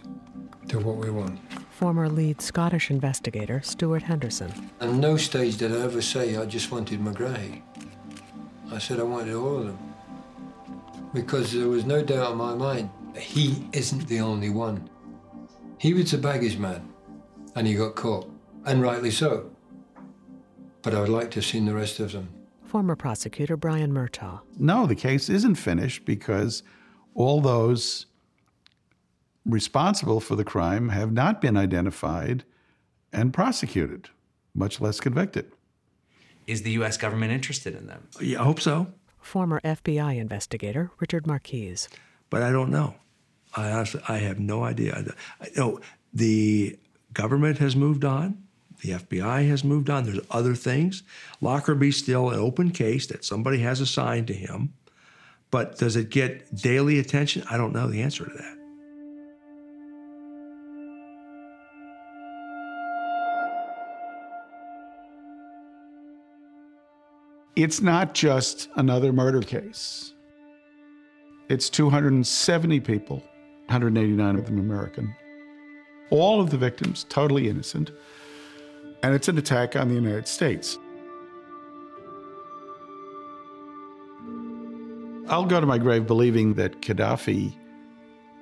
to 0.67 0.77
what 0.77 0.97
we 0.97 1.09
want? 1.09 1.39
Former 1.71 2.07
lead 2.07 2.39
Scottish 2.39 2.91
investigator 2.91 3.63
Stuart 3.63 4.03
Henderson. 4.03 4.69
At 4.79 4.91
no 4.91 5.17
stage 5.17 5.57
did 5.57 5.71
I 5.71 5.79
ever 5.79 6.03
say 6.03 6.37
I 6.37 6.45
just 6.45 6.71
wanted 6.71 6.99
Megrahi. 6.99 7.63
I 8.71 8.77
said 8.77 8.99
I 8.99 9.03
wanted 9.03 9.33
all 9.33 9.57
of 9.57 9.65
them. 9.65 9.79
Because 11.15 11.51
there 11.51 11.67
was 11.67 11.83
no 11.83 12.03
doubt 12.03 12.33
in 12.33 12.37
my 12.37 12.53
mind 12.53 12.91
he 13.17 13.67
isn't 13.73 14.07
the 14.07 14.19
only 14.19 14.51
one. 14.51 14.87
He 15.79 15.95
was 15.95 16.13
a 16.13 16.19
baggage 16.19 16.59
man, 16.59 16.87
and 17.55 17.65
he 17.65 17.73
got 17.73 17.95
caught, 17.95 18.31
and 18.65 18.83
rightly 18.83 19.09
so. 19.09 19.49
But 20.81 20.93
I 20.95 20.99
would 21.01 21.09
like 21.09 21.31
to 21.31 21.35
have 21.35 21.45
seen 21.45 21.65
the 21.65 21.75
rest 21.75 21.99
of 21.99 22.11
them. 22.13 22.29
Former 22.63 22.95
prosecutor 22.95 23.57
Brian 23.57 23.91
Murtaugh. 23.91 24.41
no, 24.57 24.85
the 24.85 24.95
case 24.95 25.27
isn't 25.29 25.55
finished 25.55 26.05
because 26.05 26.61
all 27.15 27.41
those 27.41 28.05
responsible 29.45 30.19
for 30.19 30.35
the 30.35 30.43
crime 30.43 30.89
have 30.89 31.11
not 31.11 31.41
been 31.41 31.57
identified 31.57 32.43
and 33.11 33.33
prosecuted, 33.33 34.09
much 34.53 34.79
less 34.79 34.99
convicted. 34.99 35.51
Is 36.45 36.61
the 36.61 36.71
U.S. 36.71 36.97
government 36.97 37.31
interested 37.31 37.75
in 37.75 37.87
them? 37.87 38.07
Yeah, 38.21 38.41
I 38.41 38.43
hope 38.43 38.59
so, 38.59 38.87
Former 39.19 39.59
FBI 39.63 40.17
investigator 40.17 40.91
Richard 40.99 41.25
Marquise. 41.27 41.89
but 42.29 42.41
I 42.43 42.51
don't 42.51 42.69
know. 42.69 42.95
I 43.55 43.71
honestly, 43.71 44.01
I 44.07 44.17
have 44.19 44.39
no 44.39 44.63
idea. 44.63 44.95
I, 45.41 45.45
I 45.45 45.49
know 45.57 45.79
the 46.13 46.77
government 47.13 47.57
has 47.57 47.75
moved 47.75 48.05
on. 48.05 48.43
The 48.81 48.91
FBI 48.91 49.47
has 49.49 49.63
moved 49.63 49.89
on. 49.89 50.05
There's 50.05 50.19
other 50.31 50.55
things. 50.55 51.03
Lockerbie's 51.41 51.97
still 51.97 52.29
an 52.29 52.39
open 52.39 52.71
case 52.71 53.07
that 53.07 53.25
somebody 53.25 53.59
has 53.59 53.81
assigned 53.81 54.27
to 54.27 54.33
him. 54.33 54.73
But 55.51 55.77
does 55.77 55.95
it 55.95 56.09
get 56.09 56.55
daily 56.55 56.99
attention? 56.99 57.43
I 57.49 57.57
don't 57.57 57.73
know 57.73 57.87
the 57.87 58.01
answer 58.01 58.25
to 58.25 58.31
that. 58.31 58.55
It's 67.55 67.81
not 67.81 68.13
just 68.13 68.69
another 68.77 69.11
murder 69.11 69.41
case. 69.41 70.13
It's 71.49 71.69
270 71.69 72.79
people, 72.79 73.17
189 73.65 74.35
of 74.37 74.45
them 74.45 74.59
American. 74.59 75.13
All 76.09 76.39
of 76.39 76.51
the 76.51 76.57
victims 76.57 77.05
totally 77.09 77.49
innocent. 77.49 77.91
And 79.01 79.15
it's 79.15 79.27
an 79.27 79.37
attack 79.37 79.75
on 79.75 79.87
the 79.87 79.95
United 79.95 80.27
States. 80.27 80.77
I'll 85.29 85.45
go 85.45 85.59
to 85.61 85.65
my 85.65 85.77
grave 85.77 86.07
believing 86.07 86.55
that 86.55 86.81
Gaddafi 86.81 87.53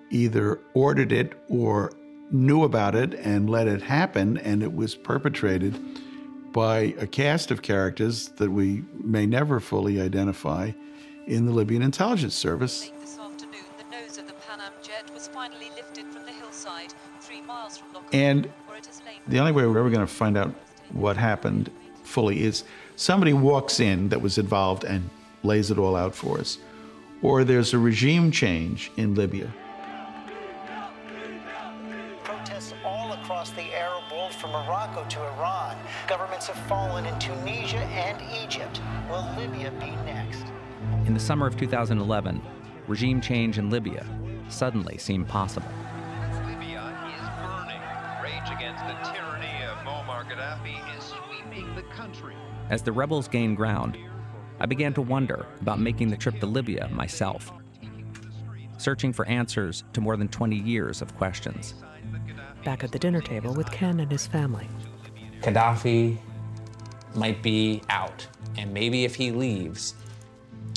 either 0.09 0.61
ordered 0.73 1.11
it 1.11 1.33
or 1.49 1.91
knew 2.31 2.63
about 2.63 2.95
it 2.95 3.13
and 3.15 3.49
let 3.49 3.67
it 3.67 3.81
happen, 3.81 4.37
and 4.37 4.63
it 4.63 4.73
was 4.73 4.95
perpetrated 4.95 5.77
by 6.53 6.95
a 6.97 7.05
cast 7.05 7.51
of 7.51 7.61
characters 7.61 8.29
that 8.37 8.49
we 8.49 8.83
may 9.03 9.25
never 9.25 9.59
fully 9.59 10.01
identify 10.01 10.71
in 11.27 11.45
the 11.45 11.51
Libyan 11.51 11.81
intelligence 11.81 12.35
service. 12.35 12.91
This 13.01 13.19
afternoon, 13.19 13.59
the 13.77 13.95
nose 13.95 14.17
of 14.17 14.27
the 14.27 14.33
Pan 14.33 14.61
Am 14.61 14.71
jet 14.81 15.13
was 15.13 15.27
finally 15.27 15.69
lifted 15.75 16.05
from 16.05 16.23
the 16.23 16.31
hillside, 16.31 16.93
three 17.19 17.41
miles 17.41 17.77
from 17.77 17.93
Lockerbie, 17.93 18.17
And 18.17 18.49
the 19.27 19.39
only 19.39 19.51
way 19.51 19.65
we're 19.65 19.79
ever 19.79 19.89
going 19.89 20.05
to 20.05 20.07
find 20.07 20.37
out 20.37 20.53
what 20.91 21.17
happened 21.17 21.69
fully 22.03 22.43
is 22.43 22.63
somebody 22.95 23.33
walks 23.33 23.79
in 23.79 24.09
that 24.09 24.21
was 24.21 24.37
involved 24.37 24.83
and 24.83 25.09
lays 25.43 25.69
it 25.71 25.77
all 25.77 25.95
out 25.95 26.15
for 26.15 26.39
us. 26.39 26.57
Or 27.21 27.43
there's 27.43 27.73
a 27.73 27.79
regime 27.79 28.31
change 28.31 28.91
in 28.95 29.15
Libya. 29.15 29.51
Protests 32.23 32.73
all 32.85 33.13
across 33.13 33.49
the 33.51 33.73
Arab 33.75 34.03
world 34.11 34.33
from 34.33 34.51
Morocco 34.51 35.03
to 35.09 35.19
Iran. 35.19 35.77
Governments 36.07 36.47
have 36.47 36.57
fallen 36.67 37.05
in 37.05 37.19
Tunisia 37.19 37.77
and 37.77 38.21
Egypt. 38.43 38.81
Will 39.09 39.27
Libya 39.37 39.71
be 39.71 39.91
next? 40.05 40.43
In 41.05 41.13
the 41.13 41.19
summer 41.19 41.47
of 41.47 41.57
2011, 41.57 42.41
regime 42.87 43.19
change 43.19 43.57
in 43.57 43.69
Libya 43.69 44.05
suddenly 44.49 44.97
seemed 44.97 45.27
possible. 45.27 45.67
As 52.69 52.81
the 52.81 52.91
rebels 52.91 53.27
gained 53.27 53.57
ground, 53.57 53.97
I 54.59 54.65
began 54.65 54.93
to 54.95 55.01
wonder 55.01 55.45
about 55.61 55.79
making 55.79 56.09
the 56.09 56.17
trip 56.17 56.39
to 56.39 56.45
Libya 56.45 56.89
myself, 56.89 57.51
searching 58.77 59.13
for 59.13 59.25
answers 59.27 59.83
to 59.93 60.01
more 60.01 60.17
than 60.17 60.27
20 60.27 60.55
years 60.55 61.01
of 61.01 61.15
questions. 61.15 61.75
Back 62.63 62.83
at 62.83 62.91
the 62.91 62.99
dinner 62.99 63.21
table 63.21 63.53
with 63.53 63.71
Ken 63.71 63.99
and 63.99 64.11
his 64.11 64.27
family. 64.27 64.67
Gaddafi 65.41 66.17
might 67.15 67.41
be 67.41 67.81
out, 67.89 68.25
and 68.57 68.73
maybe 68.73 69.05
if 69.05 69.15
he 69.15 69.31
leaves, 69.31 69.95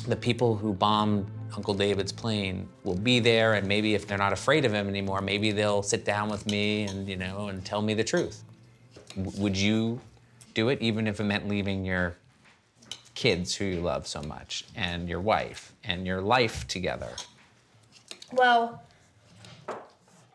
the 0.07 0.17
people 0.17 0.57
who 0.57 0.73
bombed 0.73 1.27
Uncle 1.57 1.75
David's 1.75 2.13
plane 2.13 2.69
will 2.85 2.97
be 2.97 3.19
there, 3.19 3.55
and 3.55 3.67
maybe 3.67 3.95
if 3.95 4.07
they're 4.07 4.19
not 4.19 4.33
afraid 4.33 4.65
of 4.65 4.73
him 4.73 4.89
anymore, 4.89 5.21
maybe 5.21 5.51
they'll 5.51 5.83
sit 5.83 6.05
down 6.05 6.29
with 6.29 6.47
me 6.47 6.85
and 6.85 7.09
you 7.09 7.17
know 7.17 7.49
and 7.49 7.65
tell 7.65 7.83
me 7.83 7.95
the 7.95 8.05
truth. 8.05 8.45
Would 9.17 9.57
you 9.57 10.01
do 10.55 10.69
it, 10.69 10.81
even 10.81 11.07
if 11.07 11.21
it 11.21 11.25
meant 11.25 11.49
leaving 11.49 11.85
your 11.85 12.17
kids 13.15 13.55
who 13.55 13.65
you 13.65 13.81
love 13.81 14.07
so 14.07 14.23
much, 14.23 14.65
and 14.75 15.09
your 15.09 15.21
wife, 15.21 15.73
and 15.85 16.07
your 16.07 16.21
life 16.21 16.67
together? 16.69 17.11
Well, 18.33 18.83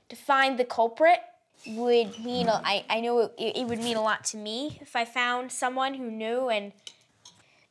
to 0.10 0.16
find 0.16 0.60
the 0.60 0.66
culprit 0.66 1.20
would 1.68 2.20
mean, 2.24 2.48
I, 2.48 2.86
I 2.90 3.00
know 3.00 3.20
it, 3.20 3.34
it 3.38 3.68
would 3.68 3.80
mean 3.80 3.98
a 3.98 4.02
lot 4.02 4.24
to 4.26 4.38
me 4.38 4.78
if 4.82 4.96
I 4.96 5.06
found 5.06 5.52
someone 5.52 5.96
who 5.96 6.12
knew 6.12 6.50
and 6.50 6.72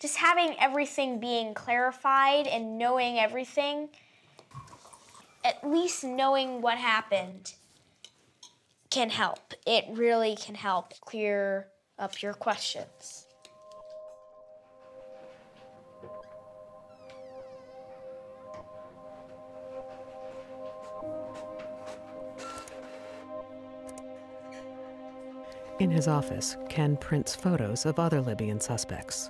just 0.01 0.17
having 0.17 0.57
everything 0.59 1.21
being 1.21 1.55
clarified 1.55 2.47
and 2.47 2.77
knowing 2.77 3.19
everything, 3.19 3.89
at 5.45 5.67
least 5.69 6.03
knowing 6.03 6.61
what 6.61 6.79
happened 6.79 7.55
can 8.95 9.11
help. 9.11 9.53
It 9.67 9.87
really 9.91 10.37
can 10.37 10.55
help 10.55 10.93
clear 11.01 11.67
up 11.99 12.23
your 12.23 12.33
questions. 12.33 13.27
In 25.81 25.91
his 25.91 26.07
office, 26.07 26.57
Ken 26.69 26.97
prints 26.97 27.35
photos 27.35 27.85
of 27.85 27.99
other 27.99 28.21
Libyan 28.21 28.61
suspects. 28.61 29.29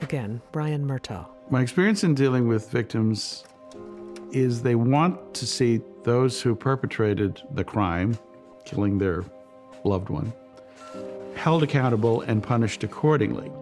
Again, 0.00 0.40
Brian 0.52 0.86
Murtaugh. 0.86 1.33
My 1.50 1.60
experience 1.60 2.04
in 2.04 2.14
dealing 2.14 2.48
with 2.48 2.70
victims 2.70 3.44
is 4.32 4.62
they 4.62 4.74
want 4.74 5.34
to 5.34 5.46
see 5.46 5.82
those 6.02 6.40
who 6.40 6.54
perpetrated 6.54 7.42
the 7.52 7.64
crime, 7.64 8.18
killing 8.64 8.98
their 8.98 9.24
loved 9.84 10.08
one, 10.08 10.32
held 11.36 11.62
accountable 11.62 12.22
and 12.22 12.42
punished 12.42 12.82
accordingly. 12.82 13.52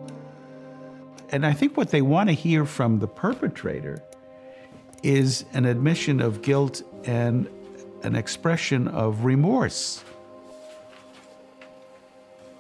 And 1.31 1.45
I 1.45 1.53
think 1.53 1.77
what 1.77 1.91
they 1.91 2.03
want 2.03 2.29
to 2.29 2.35
hear 2.35 2.65
from 2.65 3.01
the 3.01 3.09
perpetrator 3.09 4.03
is 5.03 5.45
an 5.53 5.65
admission 5.65 6.21
of 6.21 6.43
guilt 6.43 6.83
and 7.05 7.49
an 8.05 8.15
expression 8.15 8.87
of 8.89 9.25
remorse. 9.25 10.05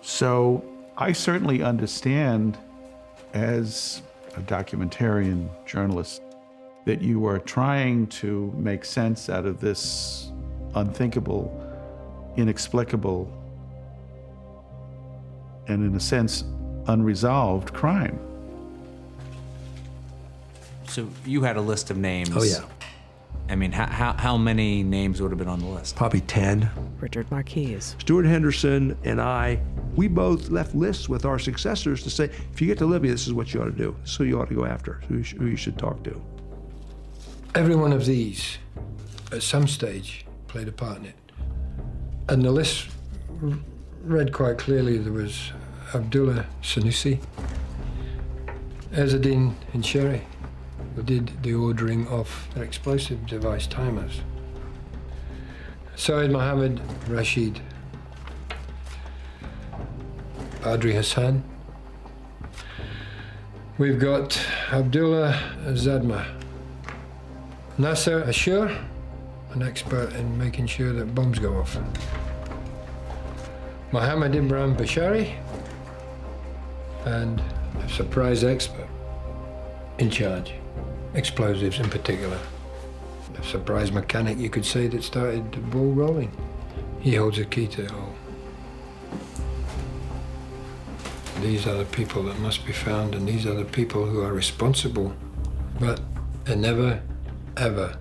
So 0.01 0.65
I 0.97 1.13
certainly 1.13 1.63
understand 1.63 2.59
as 3.33 4.03
a 4.37 4.41
documentarian 4.41 5.49
journalist 5.67 6.23
that 6.85 7.01
you 7.01 7.27
are 7.27 7.39
trying 7.39 8.07
to 8.09 8.53
make 8.57 8.85
sense 8.85 9.29
out 9.29 9.47
of 9.47 9.61
this 9.61 10.33
unthinkable, 10.75 11.51
inexplicable, 12.37 13.31
and 15.69 15.85
in 15.85 15.95
a 15.95 16.01
sense, 16.01 16.45
unresolved 16.87 17.73
crime. 17.73 18.19
So 20.89 21.09
you 21.25 21.43
had 21.43 21.57
a 21.57 21.61
list 21.61 21.91
of 21.91 21.97
names. 21.97 22.31
Oh, 22.35 22.43
yeah. 22.43 22.65
I 23.49 23.55
mean, 23.55 23.73
how, 23.73 23.87
how, 23.87 24.13
how 24.15 24.37
many 24.37 24.83
names 24.83 25.21
would 25.21 25.31
have 25.31 25.39
been 25.39 25.49
on 25.49 25.61
the 25.61 25.67
list? 25.67 25.97
Probably 25.97 26.21
10. 26.21 26.69
Richard 27.01 27.31
Marquise. 27.31 27.97
Stuart 27.99 28.25
Henderson 28.25 28.97
and 29.05 29.21
I, 29.21 29.61
we 29.95 30.09
both 30.09 30.51
left 30.51 30.75
lists 30.75 31.09
with 31.09 31.25
our 31.25 31.39
successors 31.39 32.03
to 32.03 32.11
say, 32.11 32.25
if 32.53 32.61
you 32.61 32.67
get 32.67 32.79
to 32.79 32.87
Libya, 32.87 33.11
this 33.11 33.27
is 33.27 33.33
what 33.33 33.53
you 33.53 33.61
ought 33.61 33.67
to 33.67 33.73
do. 33.73 33.95
Who 34.19 34.25
you 34.25 34.41
ought 34.41 34.49
to 34.49 34.55
go 34.55 34.65
after, 34.65 35.03
who 35.09 35.19
you, 35.19 35.23
sh- 35.23 35.35
who 35.35 35.47
you 35.47 35.57
should 35.57 35.79
talk 35.79 36.03
to. 36.05 36.23
Every 37.55 37.77
one 37.77 37.93
of 37.93 38.07
these, 38.07 38.59
at 39.31 39.43
some 39.43 39.67
stage, 39.69 40.25
played 40.49 40.69
a 40.69 40.73
part 40.73 40.99
in 40.99 41.07
it. 41.07 41.15
And 42.29 42.43
the 42.43 42.51
list 42.51 42.89
read 44.03 44.33
quite 44.33 44.59
clearly 44.59 44.99
there 44.99 45.13
was 45.13 45.53
Abdullah 45.95 46.47
Senussi, 46.63 47.21
Ezzeddin 48.93 49.55
Insheri, 49.75 50.23
who 50.97 51.03
did 51.03 51.43
the 51.43 51.55
ordering 51.55 52.07
of 52.09 52.49
their 52.55 52.65
explosive 52.65 53.27
device 53.27 53.67
timers. 53.67 54.21
Saeed 55.97 56.31
Mohammed 56.31 56.81
Rashid, 57.09 57.61
Badri 60.63 60.95
Hassan. 60.95 61.43
We've 63.79 63.99
got 63.99 64.39
Abdullah 64.71 65.37
Zadma, 65.71 66.25
Nasser 67.79 68.23
Ashur, 68.23 68.71
an 69.55 69.63
expert 69.63 70.13
in 70.15 70.39
making 70.39 70.69
sure 70.69 70.93
that 70.93 71.17
bombs 71.17 71.41
go 71.41 71.55
off. 71.55 71.77
Mohammed 73.91 74.37
Ibrahim 74.37 74.77
Bashari, 74.77 75.35
and 77.07 77.43
a 77.83 77.89
surprise 77.89 78.45
expert 78.45 78.89
in 79.99 80.11
charge, 80.11 80.55
explosives 81.15 81.81
in 81.81 81.91
particular. 81.91 82.39
A 83.37 83.43
surprise 83.43 83.91
mechanic, 83.91 84.39
you 84.39 84.49
could 84.49 84.65
say, 84.65 84.87
that 84.87 85.03
started 85.03 85.51
the 85.51 85.59
ball 85.59 85.91
rolling. 85.91 86.31
He 87.01 87.17
holds 87.17 87.39
a 87.39 87.45
key 87.45 87.67
to 87.67 87.85
it 87.85 87.93
all. 87.93 88.12
These 91.43 91.67
are 91.67 91.75
the 91.75 91.85
people 91.87 92.23
that 92.25 92.39
must 92.39 92.65
be 92.65 92.73
found, 92.73 93.17
and 93.17 93.27
these 93.27 93.47
are 93.47 93.55
the 93.55 93.65
people 93.65 94.07
who 94.07 94.23
are 94.23 94.33
responsible. 94.33 95.13
But 95.81 96.01
I 96.47 96.55
never, 96.55 97.03
ever 97.57 97.99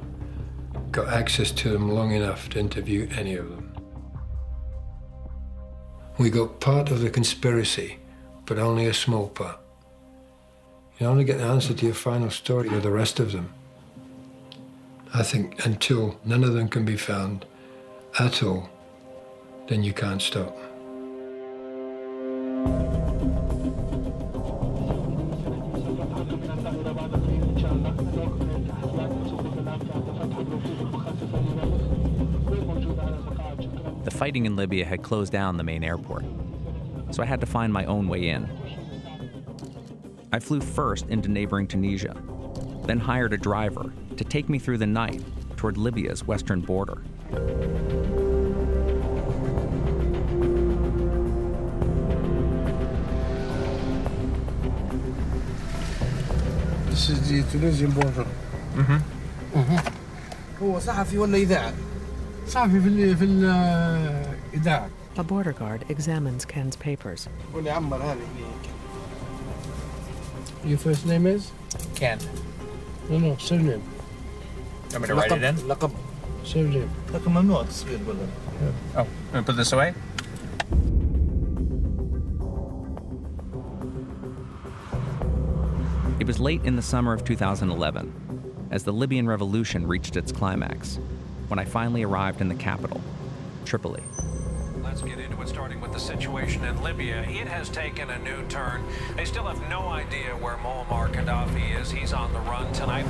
got 0.92 1.08
access 1.08 1.50
to 1.54 1.70
them 1.70 1.92
long 1.92 2.12
enough 2.12 2.50
to 2.50 2.60
interview 2.60 3.10
any 3.18 3.34
of 3.34 3.50
them. 3.50 3.74
We 6.20 6.30
got 6.30 6.60
part 6.60 6.92
of 6.92 7.02
the 7.02 7.10
conspiracy, 7.10 7.98
but 8.46 8.60
only 8.60 8.86
a 8.86 8.94
small 8.94 9.30
part. 9.30 9.60
You 11.00 11.08
only 11.08 11.24
get 11.24 11.40
the 11.40 11.46
answer 11.46 11.74
to 11.74 11.86
your 11.86 11.96
final 11.96 12.30
story 12.30 12.70
with 12.70 12.84
the 12.84 12.92
rest 12.92 13.20
of 13.20 13.32
them. 13.32 13.52
I 15.16 15.24
think 15.24 15.66
until 15.66 16.20
none 16.24 16.44
of 16.44 16.54
them 16.54 16.70
can 16.70 16.86
be 16.86 16.96
found 16.96 17.46
at 18.20 18.44
all, 18.44 18.70
then 19.68 19.82
you 19.82 19.94
can't 19.94 20.22
stop. 20.22 20.56
fighting 34.41 34.47
in 34.47 34.57
Libya 34.57 34.83
had 34.85 35.03
closed 35.03 35.31
down 35.31 35.59
the 35.59 35.63
main 35.63 35.85
airport, 35.85 36.25
so 37.11 37.23
I 37.23 37.27
had 37.27 37.39
to 37.41 37.47
find 37.47 37.71
my 37.71 37.85
own 37.85 38.09
way 38.09 38.31
in. 38.31 38.49
I 40.33 40.39
flew 40.39 40.61
first 40.61 41.09
into 41.09 41.29
neighboring 41.29 41.67
Tunisia, 41.67 42.17
then 42.87 42.99
hired 42.99 43.35
a 43.35 43.37
driver 43.37 43.93
to 44.17 44.25
take 44.25 44.49
me 44.49 44.59
through 44.59 44.79
the 44.79 44.87
night 44.87 45.23
toward 45.57 45.77
Libya's 45.77 46.27
western 46.27 46.63
border. 46.63 47.03
This 56.89 57.11
is 57.11 57.29
the 57.29 57.43
Tunisian 57.51 57.91
border. 57.91 58.27
Mm-hmm. 58.75 58.99
هو 60.63 60.79
صحفي 60.79 61.19
ولا 61.19 61.39
إذاعة؟ 61.39 61.73
صحفي 62.49 62.81
في 62.81 62.89
ال 62.89 63.17
في 63.17 63.25
الإذاعة. 63.25 64.89
A 65.17 65.23
border 65.23 65.53
guard 65.53 65.85
examines 65.89 66.45
Ken's 66.45 66.77
papers. 66.77 67.29
قول 67.55 67.65
لي 67.65 67.71
عمر 67.71 67.97
هذا 67.97 68.13
هنيك. 68.13 68.71
Your 70.65 70.79
first 70.79 71.07
name 71.07 71.27
is? 71.27 71.51
Ken. 71.95 72.19
No, 73.11 73.19
no, 73.19 73.37
surname. 73.39 73.83
Want 74.91 75.01
me 75.03 75.07
to 75.09 75.15
write 75.15 75.33
it 75.33 75.43
in? 75.43 75.57
لقب. 75.69 75.91
Surname. 76.45 76.89
لكن 77.15 77.31
ممنوع 77.31 77.63
تصوير 77.63 77.99
ولا. 78.09 78.27
Oh, 78.97 79.01
I'm 79.01 79.07
gonna 79.33 79.43
put 79.43 79.57
this 79.57 79.73
away? 79.73 79.95
It 86.21 86.27
was 86.27 86.41
late 86.41 86.63
in 86.65 86.77
the 86.77 86.83
summer 86.83 87.13
of 87.13 87.25
2011. 87.25 88.27
as 88.71 88.85
the 88.85 88.93
Libyan 88.93 89.27
revolution 89.27 89.87
reached 89.87 90.17
its 90.17 90.33
climax 90.33 90.99
when 91.52 91.60
I 91.60 91.66
finally 91.66 92.04
arrived 92.04 92.40
in 92.40 92.48
the 92.48 92.56
capital, 92.56 93.02
Tripoli. 93.66 94.02
Let's 94.82 95.02
get 95.02 95.20
into 95.20 95.42
it, 95.42 95.50
starting 95.50 95.82
with 95.82 95.92
the 95.92 96.00
situation 96.00 96.64
in 96.64 96.82
Libya. 96.82 97.24
It 97.24 97.46
has 97.46 97.70
taken 97.70 98.10
a 98.10 98.18
new 98.20 98.42
turn. 98.48 98.82
They 99.18 99.26
still 99.26 99.44
have 99.44 99.60
no 99.70 99.90
idea 99.90 100.30
where 100.38 100.56
Muammar 100.56 101.12
Gaddafi 101.12 101.78
is. 101.78 101.92
He's 101.92 102.14
on 102.14 102.32
the 102.32 102.40
run 102.40 102.72
tonight. 102.72 103.06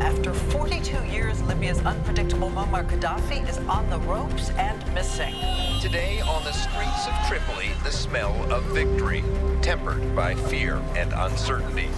After 0.00 0.32
42 0.32 1.04
years, 1.04 1.42
Libya's 1.42 1.80
unpredictable 1.80 2.48
Muammar 2.48 2.88
Gaddafi 2.88 3.46
is 3.46 3.58
on 3.58 3.90
the 3.90 3.98
ropes 3.98 4.48
and 4.52 4.82
missing. 4.94 5.34
Today 5.82 6.22
on 6.22 6.42
the 6.44 6.52
streets 6.52 7.06
of 7.06 7.28
Tripoli, 7.28 7.72
the 7.84 7.92
smell 7.92 8.34
of 8.50 8.64
victory, 8.72 9.22
tempered 9.60 10.16
by 10.16 10.34
fear 10.34 10.76
and 10.96 11.12
uncertainty. 11.12 11.90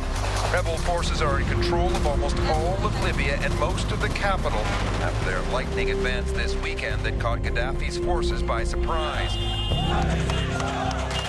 Rebel 0.53 0.77
forces 0.77 1.23
are 1.23 1.41
in 1.41 1.47
control 1.47 1.87
of 1.87 2.07
almost 2.07 2.39
all 2.41 2.77
of 2.85 3.03
Libya 3.03 3.39
and 3.41 3.59
most 3.59 3.91
of 3.91 4.03
the 4.03 4.11
capital 4.11 4.59
after 5.01 5.31
their 5.31 5.41
lightning 5.51 5.93
advance 5.93 6.31
this 6.33 6.55
weekend 6.57 7.01
that 7.05 7.19
caught 7.19 7.41
Gaddafi's 7.41 7.97
forces 7.97 8.43
by 8.43 8.63
surprise. 8.63 9.35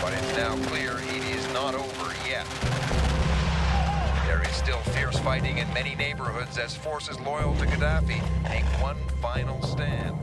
But 0.01 0.11
it's 0.11 0.35
now 0.35 0.57
clear 0.67 0.97
it 0.97 1.23
is 1.37 1.53
not 1.53 1.73
over 1.73 2.13
yet. 2.27 2.45
There 4.27 4.43
is 4.43 4.53
still 4.57 4.79
fierce 4.91 5.17
fighting 5.19 5.59
in 5.59 5.73
many 5.73 5.95
neighborhoods 5.95 6.57
as 6.57 6.75
forces 6.75 7.17
loyal 7.21 7.55
to 7.55 7.65
Gaddafi 7.65 8.21
make 8.43 8.65
one 8.81 8.97
final 9.21 9.61
stand. 9.61 10.17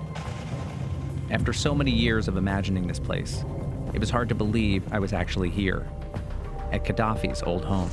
After 1.31 1.55
so 1.55 1.75
many 1.75 1.91
years 1.91 2.29
of 2.29 2.37
imagining 2.37 2.87
this 2.87 2.99
place, 2.99 3.47
it 3.95 3.99
was 3.99 4.11
hard 4.11 4.29
to 4.29 4.35
believe 4.35 4.93
I 4.93 4.99
was 4.99 5.15
actually 5.15 5.49
here, 5.49 5.87
at 6.71 6.85
Gaddafi's 6.85 7.43
old 7.43 7.65
home. 7.65 7.91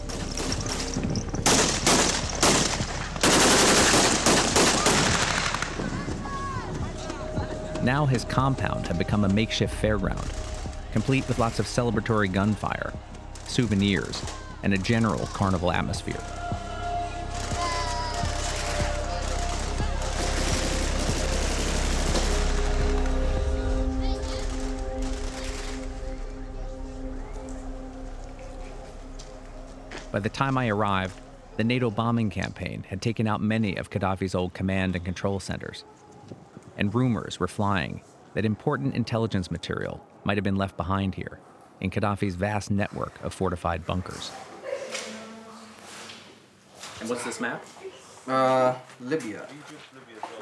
Now 7.87 8.05
his 8.05 8.25
compound 8.25 8.85
had 8.87 8.97
become 8.97 9.23
a 9.23 9.29
makeshift 9.29 9.73
fairground, 9.81 10.29
complete 10.91 11.25
with 11.29 11.39
lots 11.39 11.57
of 11.57 11.65
celebratory 11.67 12.29
gunfire, 12.29 12.91
souvenirs, 13.45 14.21
and 14.61 14.73
a 14.73 14.77
general 14.77 15.25
carnival 15.27 15.71
atmosphere. 15.71 16.19
By 30.11 30.19
the 30.19 30.27
time 30.27 30.57
I 30.57 30.67
arrived, 30.67 31.17
the 31.55 31.63
NATO 31.63 31.89
bombing 31.89 32.29
campaign 32.29 32.83
had 32.89 33.01
taken 33.01 33.27
out 33.27 33.39
many 33.39 33.77
of 33.77 33.89
Gaddafi's 33.89 34.35
old 34.35 34.53
command 34.53 34.97
and 34.97 35.05
control 35.05 35.39
centers. 35.39 35.85
And 36.77 36.93
rumors 36.93 37.39
were 37.39 37.47
flying 37.47 38.01
that 38.35 38.45
important 38.45 38.93
intelligence 38.95 39.49
material 39.49 40.05
might 40.23 40.37
have 40.37 40.43
been 40.43 40.55
left 40.55 40.77
behind 40.77 41.15
here 41.15 41.39
in 41.81 41.89
Gaddafi's 41.89 42.35
vast 42.35 42.69
network 42.69 43.21
of 43.23 43.33
fortified 43.33 43.85
bunkers. 43.85 44.31
And 47.01 47.09
what's 47.09 47.23
this 47.23 47.41
map? 47.41 47.65
Uh, 48.27 48.75
Libya. 48.99 49.47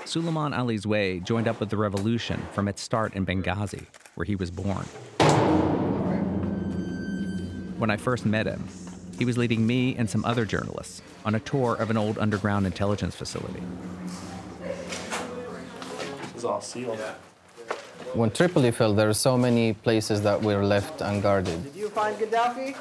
Suleiman 0.05 0.53
Ali 0.53 0.77
Zway 0.77 1.23
joined 1.23 1.47
up 1.47 1.59
with 1.59 1.69
the 1.69 1.77
revolution 1.77 2.41
from 2.51 2.67
its 2.67 2.81
start 2.81 3.13
in 3.13 3.25
Benghazi, 3.25 3.85
where 4.15 4.25
he 4.25 4.35
was 4.35 4.51
born. 4.51 4.85
When 7.77 7.89
I 7.89 7.97
first 7.97 8.25
met 8.25 8.45
him, 8.45 8.67
he 9.17 9.25
was 9.25 9.37
leading 9.37 9.65
me 9.65 9.95
and 9.95 10.09
some 10.09 10.25
other 10.25 10.45
journalists 10.45 11.01
on 11.23 11.35
a 11.35 11.39
tour 11.39 11.75
of 11.75 11.89
an 11.89 11.97
old 11.97 12.17
underground 12.17 12.65
intelligence 12.65 13.15
facility. 13.15 13.61
This 16.45 16.51
is 16.51 16.53
all 16.53 16.61
sealed. 16.61 16.99
When 18.13 18.29
Tripoli 18.29 18.69
fell, 18.69 18.93
there 18.93 19.09
are 19.09 19.13
so 19.13 19.35
many 19.35 19.73
places 19.73 20.21
that 20.21 20.39
were 20.39 20.63
left 20.63 21.01
unguarded. 21.01 21.63
Did 21.63 21.75
you 21.75 21.89
find 21.89 22.15
Gaddafi? 22.17 22.77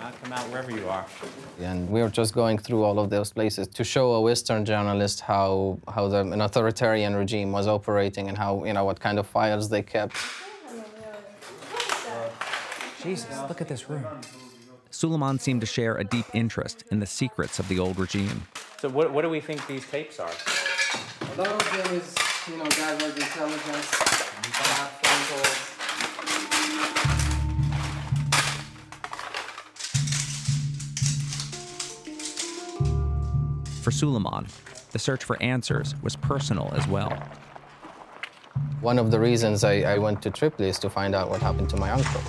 I'll 0.00 0.12
come 0.22 0.32
out 0.32 0.48
wherever 0.50 0.70
you 0.70 0.88
are. 0.88 1.04
And 1.58 1.90
we 1.90 2.00
were 2.00 2.08
just 2.08 2.32
going 2.32 2.58
through 2.58 2.84
all 2.84 3.00
of 3.00 3.10
those 3.10 3.32
places 3.32 3.66
to 3.66 3.82
show 3.82 4.12
a 4.12 4.20
Western 4.20 4.64
journalist 4.64 5.20
how, 5.20 5.80
how 5.92 6.06
the, 6.06 6.20
an 6.20 6.40
authoritarian 6.40 7.16
regime 7.16 7.50
was 7.50 7.66
operating 7.66 8.28
and 8.28 8.38
how, 8.38 8.64
you 8.64 8.72
know, 8.72 8.84
what 8.84 9.00
kind 9.00 9.18
of 9.18 9.26
files 9.26 9.68
they 9.68 9.82
kept. 9.82 10.16
Jesus, 13.02 13.36
look 13.48 13.60
at 13.60 13.66
this 13.66 13.90
room. 13.90 14.06
Suleiman 14.90 15.40
seemed 15.40 15.60
to 15.62 15.66
share 15.66 15.96
a 15.96 16.04
deep 16.04 16.26
interest 16.34 16.84
in 16.92 17.00
the 17.00 17.06
secrets 17.06 17.58
of 17.58 17.66
the 17.68 17.80
old 17.80 17.98
regime. 17.98 18.42
So 18.78 18.88
what, 18.88 19.12
what 19.12 19.22
do 19.22 19.28
we 19.28 19.40
think 19.40 19.66
these 19.66 19.86
tapes 19.88 20.20
are? 20.20 20.30
A 21.20 21.36
lot 21.36 21.48
of 21.48 21.84
them 21.84 21.94
is, 21.96 22.14
you 22.48 22.56
know, 22.56 22.64
divergent 22.64 23.18
intelligence, 23.18 24.00
lab 24.00 24.90
phone 25.02 25.22
calls. 25.28 25.70
For 33.82 33.90
Suleiman, 33.90 34.46
the 34.92 34.98
search 34.98 35.24
for 35.24 35.40
answers 35.42 35.94
was 36.02 36.16
personal 36.16 36.72
as 36.74 36.86
well. 36.88 37.12
One 38.80 38.98
of 38.98 39.10
the 39.10 39.20
reasons 39.20 39.62
I, 39.62 39.82
I 39.82 39.98
went 39.98 40.22
to 40.22 40.30
Tripoli 40.30 40.70
is 40.70 40.78
to 40.78 40.88
find 40.88 41.14
out 41.14 41.28
what 41.28 41.42
happened 41.42 41.68
to 41.70 41.76
my 41.76 41.90
uncle. 41.90 42.22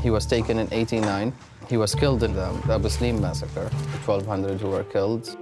He 0.00 0.08
was 0.10 0.24
taken 0.24 0.58
in 0.58 0.72
89. 0.72 1.32
He 1.68 1.76
was 1.76 1.94
killed 1.94 2.22
in 2.22 2.32
the, 2.32 2.50
the 2.66 2.74
Abu 2.74 2.88
Salim 2.88 3.20
massacre, 3.20 3.68
the 3.68 3.98
1,200 3.98 4.60
who 4.60 4.68
were 4.70 4.84
killed. 4.84 5.36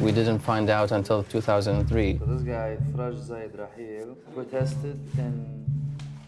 We 0.00 0.12
didn't 0.12 0.38
find 0.38 0.70
out 0.70 0.92
until 0.92 1.24
2003. 1.24 2.18
So 2.18 2.24
this 2.26 2.42
guy, 2.42 2.76
Fraj 2.94 3.18
Zaid 3.20 3.52
Rahil, 3.52 4.16
protested 4.32 4.98
in 5.18 5.66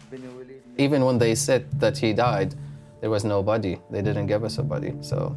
Beni 0.09 0.27
Even 0.77 1.05
when 1.05 1.17
they 1.17 1.35
said 1.35 1.63
that 1.79 1.97
he 1.97 2.11
died, 2.11 2.53
there 2.99 3.09
was 3.09 3.23
no 3.23 3.41
body. 3.41 3.79
They 3.89 4.01
didn't 4.01 4.27
give 4.27 4.43
us 4.43 4.57
a 4.57 4.63
body, 4.63 4.93
so. 5.01 5.35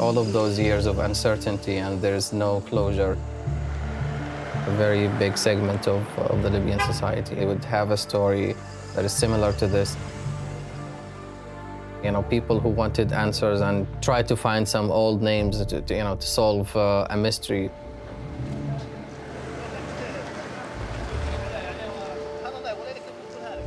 All 0.00 0.18
of 0.18 0.32
those 0.32 0.58
years 0.58 0.86
of 0.86 0.98
uncertainty 1.00 1.76
and 1.76 2.00
there's 2.00 2.32
no 2.32 2.62
closure. 2.62 3.18
A 4.66 4.70
very 4.76 5.08
big 5.18 5.36
segment 5.36 5.86
of, 5.86 6.02
of 6.18 6.42
the 6.42 6.50
Libyan 6.50 6.80
society 6.80 7.36
it 7.36 7.46
would 7.46 7.64
have 7.64 7.90
a 7.90 7.96
story 7.96 8.56
that 8.94 9.04
is 9.04 9.12
similar 9.12 9.52
to 9.54 9.66
this. 9.66 9.96
You 12.06 12.12
know, 12.12 12.22
people 12.22 12.60
who 12.60 12.68
wanted 12.68 13.12
answers 13.12 13.60
and 13.60 13.84
tried 14.00 14.28
to 14.28 14.36
find 14.36 14.68
some 14.68 14.92
old 14.92 15.22
names, 15.22 15.58
to, 15.66 15.82
to, 15.82 15.92
you 15.92 16.04
know, 16.04 16.14
to 16.14 16.26
solve 16.26 16.74
uh, 16.76 17.08
a 17.10 17.16
mystery. 17.16 17.68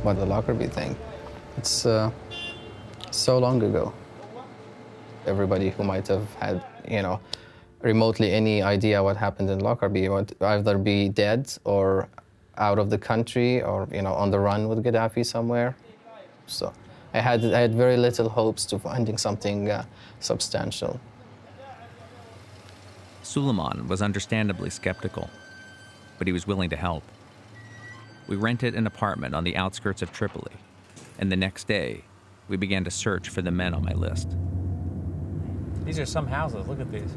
But 0.02 0.14
the 0.14 0.24
Lockerbie 0.24 0.68
thing, 0.68 0.96
it's 1.58 1.84
uh, 1.84 2.10
so 3.10 3.38
long 3.38 3.62
ago. 3.62 3.92
Everybody 5.26 5.68
who 5.68 5.84
might 5.84 6.08
have 6.08 6.26
had, 6.36 6.64
you 6.88 7.02
know, 7.02 7.20
remotely 7.82 8.32
any 8.32 8.62
idea 8.62 9.02
what 9.02 9.18
happened 9.18 9.50
in 9.50 9.58
Lockerbie 9.58 10.08
would 10.08 10.34
either 10.40 10.78
be 10.78 11.10
dead 11.10 11.52
or 11.64 12.08
out 12.56 12.78
of 12.78 12.88
the 12.88 12.96
country 12.96 13.60
or, 13.60 13.86
you 13.92 14.00
know, 14.00 14.14
on 14.14 14.30
the 14.30 14.40
run 14.40 14.66
with 14.66 14.82
Gaddafi 14.82 15.26
somewhere. 15.26 15.76
So 16.46 16.72
I 17.12 17.20
had, 17.20 17.44
I 17.44 17.60
had 17.60 17.74
very 17.74 17.96
little 17.96 18.28
hopes 18.28 18.64
to 18.66 18.78
finding 18.78 19.18
something 19.18 19.70
uh, 19.70 19.84
substantial. 20.20 21.00
Suleiman 23.22 23.88
was 23.88 24.02
understandably 24.02 24.70
skeptical, 24.70 25.28
but 26.18 26.26
he 26.26 26.32
was 26.32 26.46
willing 26.46 26.70
to 26.70 26.76
help. 26.76 27.02
We 28.26 28.36
rented 28.36 28.74
an 28.74 28.86
apartment 28.86 29.34
on 29.34 29.44
the 29.44 29.56
outskirts 29.56 30.02
of 30.02 30.12
Tripoli, 30.12 30.52
and 31.18 31.30
the 31.30 31.36
next 31.36 31.66
day, 31.66 32.04
we 32.48 32.56
began 32.56 32.84
to 32.84 32.90
search 32.90 33.28
for 33.28 33.42
the 33.42 33.50
men 33.50 33.74
on 33.74 33.84
my 33.84 33.92
list. 33.92 34.36
These 35.84 35.98
are 35.98 36.06
some 36.06 36.26
houses. 36.26 36.66
Look 36.68 36.80
at 36.80 36.90
these. 36.90 37.14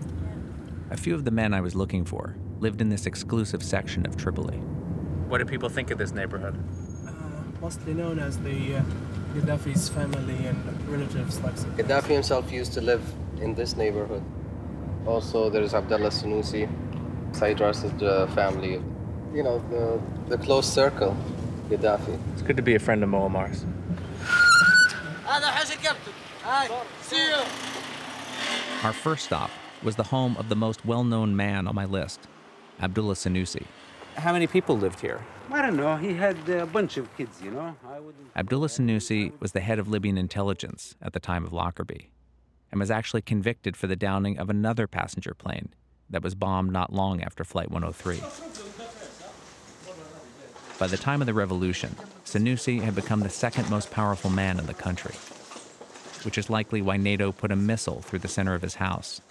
A 0.89 0.97
few 0.97 1.15
of 1.15 1.25
the 1.25 1.31
men 1.31 1.53
I 1.53 1.61
was 1.61 1.75
looking 1.75 2.05
for 2.05 2.35
lived 2.59 2.81
in 2.81 2.89
this 2.89 3.05
exclusive 3.05 3.61
section 3.63 4.05
of 4.05 4.15
Tripoli. 4.15 4.57
What 5.27 5.39
do 5.39 5.45
people 5.45 5.69
think 5.69 5.91
of 5.91 5.97
this 5.97 6.11
neighborhood? 6.11 6.57
Mostly 7.63 7.93
known 7.93 8.19
as 8.19 8.37
the 8.39 8.75
uh, 8.75 8.81
Gaddafi's 9.33 9.87
family 9.87 10.47
and 10.47 10.89
relatives. 10.89 11.39
Like 11.39 11.55
Gaddafi 11.77 12.09
himself 12.09 12.51
used 12.51 12.73
to 12.73 12.81
live 12.81 13.01
in 13.39 13.55
this 13.55 13.77
neighborhood. 13.77 14.21
Also, 15.07 15.49
there's 15.49 15.73
Abdullah 15.73 16.11
Senussi, 16.11 16.67
Cyrus's 17.31 18.03
uh, 18.03 18.27
family. 18.35 18.81
You 19.33 19.43
know, 19.43 19.59
the, 19.69 20.01
the 20.27 20.43
close 20.43 20.67
circle, 20.67 21.15
Gaddafi. 21.69 22.19
It's 22.33 22.41
good 22.41 22.57
to 22.57 22.61
be 22.61 22.75
a 22.75 22.79
friend 22.79 23.01
of 23.01 23.09
Muammar's. 23.09 23.59
See 27.01 27.15
you. 27.15 27.43
Our 28.83 28.91
first 28.91 29.23
stop 29.23 29.49
was 29.81 29.95
the 29.95 30.03
home 30.03 30.35
of 30.35 30.49
the 30.49 30.55
most 30.57 30.85
well 30.85 31.05
known 31.05 31.37
man 31.37 31.69
on 31.69 31.75
my 31.75 31.85
list, 31.85 32.27
Abdullah 32.81 33.15
Senussi. 33.15 33.63
How 34.15 34.31
many 34.33 34.47
people 34.47 34.77
lived 34.77 34.99
here? 34.99 35.21
I 35.51 35.61
don't 35.61 35.75
know. 35.75 35.97
He 35.97 36.13
had 36.13 36.47
a 36.49 36.65
bunch 36.65 36.97
of 36.97 37.15
kids, 37.17 37.41
you 37.41 37.51
know. 37.51 37.75
I 37.87 37.99
wouldn't. 37.99 38.27
Abdullah 38.35 38.69
Senussi 38.69 39.31
was 39.39 39.51
the 39.51 39.59
head 39.59 39.79
of 39.79 39.87
Libyan 39.87 40.17
intelligence 40.17 40.95
at 41.01 41.13
the 41.13 41.19
time 41.19 41.45
of 41.45 41.53
Lockerbie 41.53 42.09
and 42.71 42.79
was 42.79 42.89
actually 42.89 43.21
convicted 43.21 43.77
for 43.77 43.87
the 43.87 43.95
downing 43.95 44.37
of 44.39 44.49
another 44.49 44.87
passenger 44.87 45.33
plane 45.33 45.69
that 46.09 46.23
was 46.23 46.35
bombed 46.35 46.71
not 46.71 46.93
long 46.93 47.21
after 47.21 47.43
Flight 47.43 47.69
103. 47.69 48.21
By 50.79 50.87
the 50.87 50.97
time 50.97 51.21
of 51.21 51.27
the 51.27 51.33
revolution, 51.33 51.95
Senussi 52.25 52.81
had 52.81 52.95
become 52.95 53.19
the 53.19 53.29
second 53.29 53.69
most 53.69 53.91
powerful 53.91 54.29
man 54.29 54.59
in 54.59 54.65
the 54.65 54.73
country, 54.73 55.15
which 56.25 56.37
is 56.37 56.49
likely 56.49 56.81
why 56.81 56.97
NATO 56.97 57.31
put 57.31 57.51
a 57.51 57.55
missile 57.55 58.01
through 58.01 58.19
the 58.19 58.27
center 58.27 58.55
of 58.55 58.61
his 58.61 58.75
house, 58.75 59.21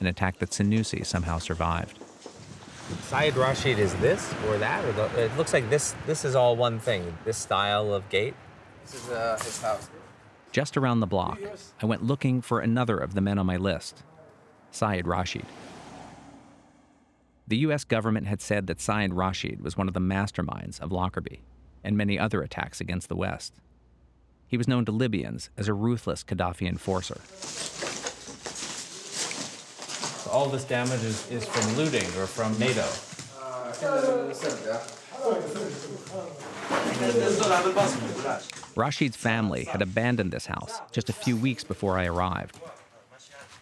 an 0.00 0.06
attack 0.06 0.38
that 0.38 0.52
Senussi 0.52 1.04
somehow 1.04 1.38
survived. 1.38 1.98
Syed 3.02 3.36
Rashid 3.36 3.78
is 3.78 3.94
this 3.96 4.34
or 4.46 4.58
that, 4.58 4.84
or 4.84 4.92
the, 4.92 5.24
it 5.24 5.36
looks 5.36 5.52
like 5.52 5.68
this. 5.70 5.94
This 6.06 6.24
is 6.24 6.34
all 6.34 6.56
one 6.56 6.78
thing. 6.78 7.16
This 7.24 7.36
style 7.36 7.92
of 7.92 8.08
gate. 8.08 8.34
This 8.84 8.94
is 8.94 9.10
uh, 9.10 9.38
his 9.42 9.60
house. 9.60 9.88
Just 10.52 10.76
around 10.76 11.00
the 11.00 11.06
block, 11.06 11.38
I 11.80 11.86
went 11.86 12.02
looking 12.02 12.40
for 12.40 12.60
another 12.60 12.96
of 12.96 13.14
the 13.14 13.20
men 13.20 13.38
on 13.38 13.46
my 13.46 13.56
list, 13.56 14.02
Syed 14.70 15.06
Rashid. 15.06 15.44
The 17.46 17.58
U.S. 17.58 17.84
government 17.84 18.26
had 18.26 18.40
said 18.40 18.66
that 18.66 18.80
Syed 18.80 19.14
Rashid 19.14 19.62
was 19.62 19.76
one 19.76 19.88
of 19.88 19.94
the 19.94 20.00
masterminds 20.00 20.80
of 20.80 20.92
Lockerbie 20.92 21.42
and 21.84 21.96
many 21.96 22.18
other 22.18 22.42
attacks 22.42 22.80
against 22.80 23.08
the 23.08 23.16
West. 23.16 23.54
He 24.46 24.56
was 24.56 24.68
known 24.68 24.84
to 24.86 24.92
Libyans 24.92 25.50
as 25.56 25.68
a 25.68 25.74
ruthless 25.74 26.24
Gaddafi 26.24 26.66
enforcer. 26.66 27.20
All 30.30 30.48
this 30.48 30.64
damage 30.64 31.02
is, 31.02 31.30
is 31.30 31.44
from 31.44 31.76
looting 31.76 32.04
or 32.20 32.26
from 32.26 32.58
NATO. 32.58 32.86
Rashid's 38.76 39.16
family 39.16 39.64
had 39.64 39.82
abandoned 39.82 40.32
this 40.32 40.46
house 40.46 40.80
just 40.92 41.08
a 41.08 41.12
few 41.12 41.36
weeks 41.36 41.64
before 41.64 41.98
I 41.98 42.06
arrived. 42.06 42.58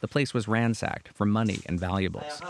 The 0.00 0.08
place 0.08 0.34
was 0.34 0.46
ransacked 0.46 1.08
for 1.08 1.24
money 1.24 1.60
and 1.66 1.80
valuables. 1.80 2.40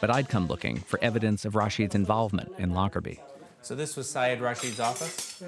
But 0.00 0.10
I'd 0.10 0.28
come 0.28 0.46
looking 0.46 0.76
for 0.76 0.98
evidence 1.02 1.44
of 1.44 1.54
Rashid's 1.54 1.94
involvement 1.94 2.52
in 2.58 2.72
Lockerbie. 2.74 3.20
So 3.62 3.74
this 3.74 3.96
was 3.96 4.08
Syed 4.08 4.40
Rashid's 4.40 4.80
office. 4.80 5.42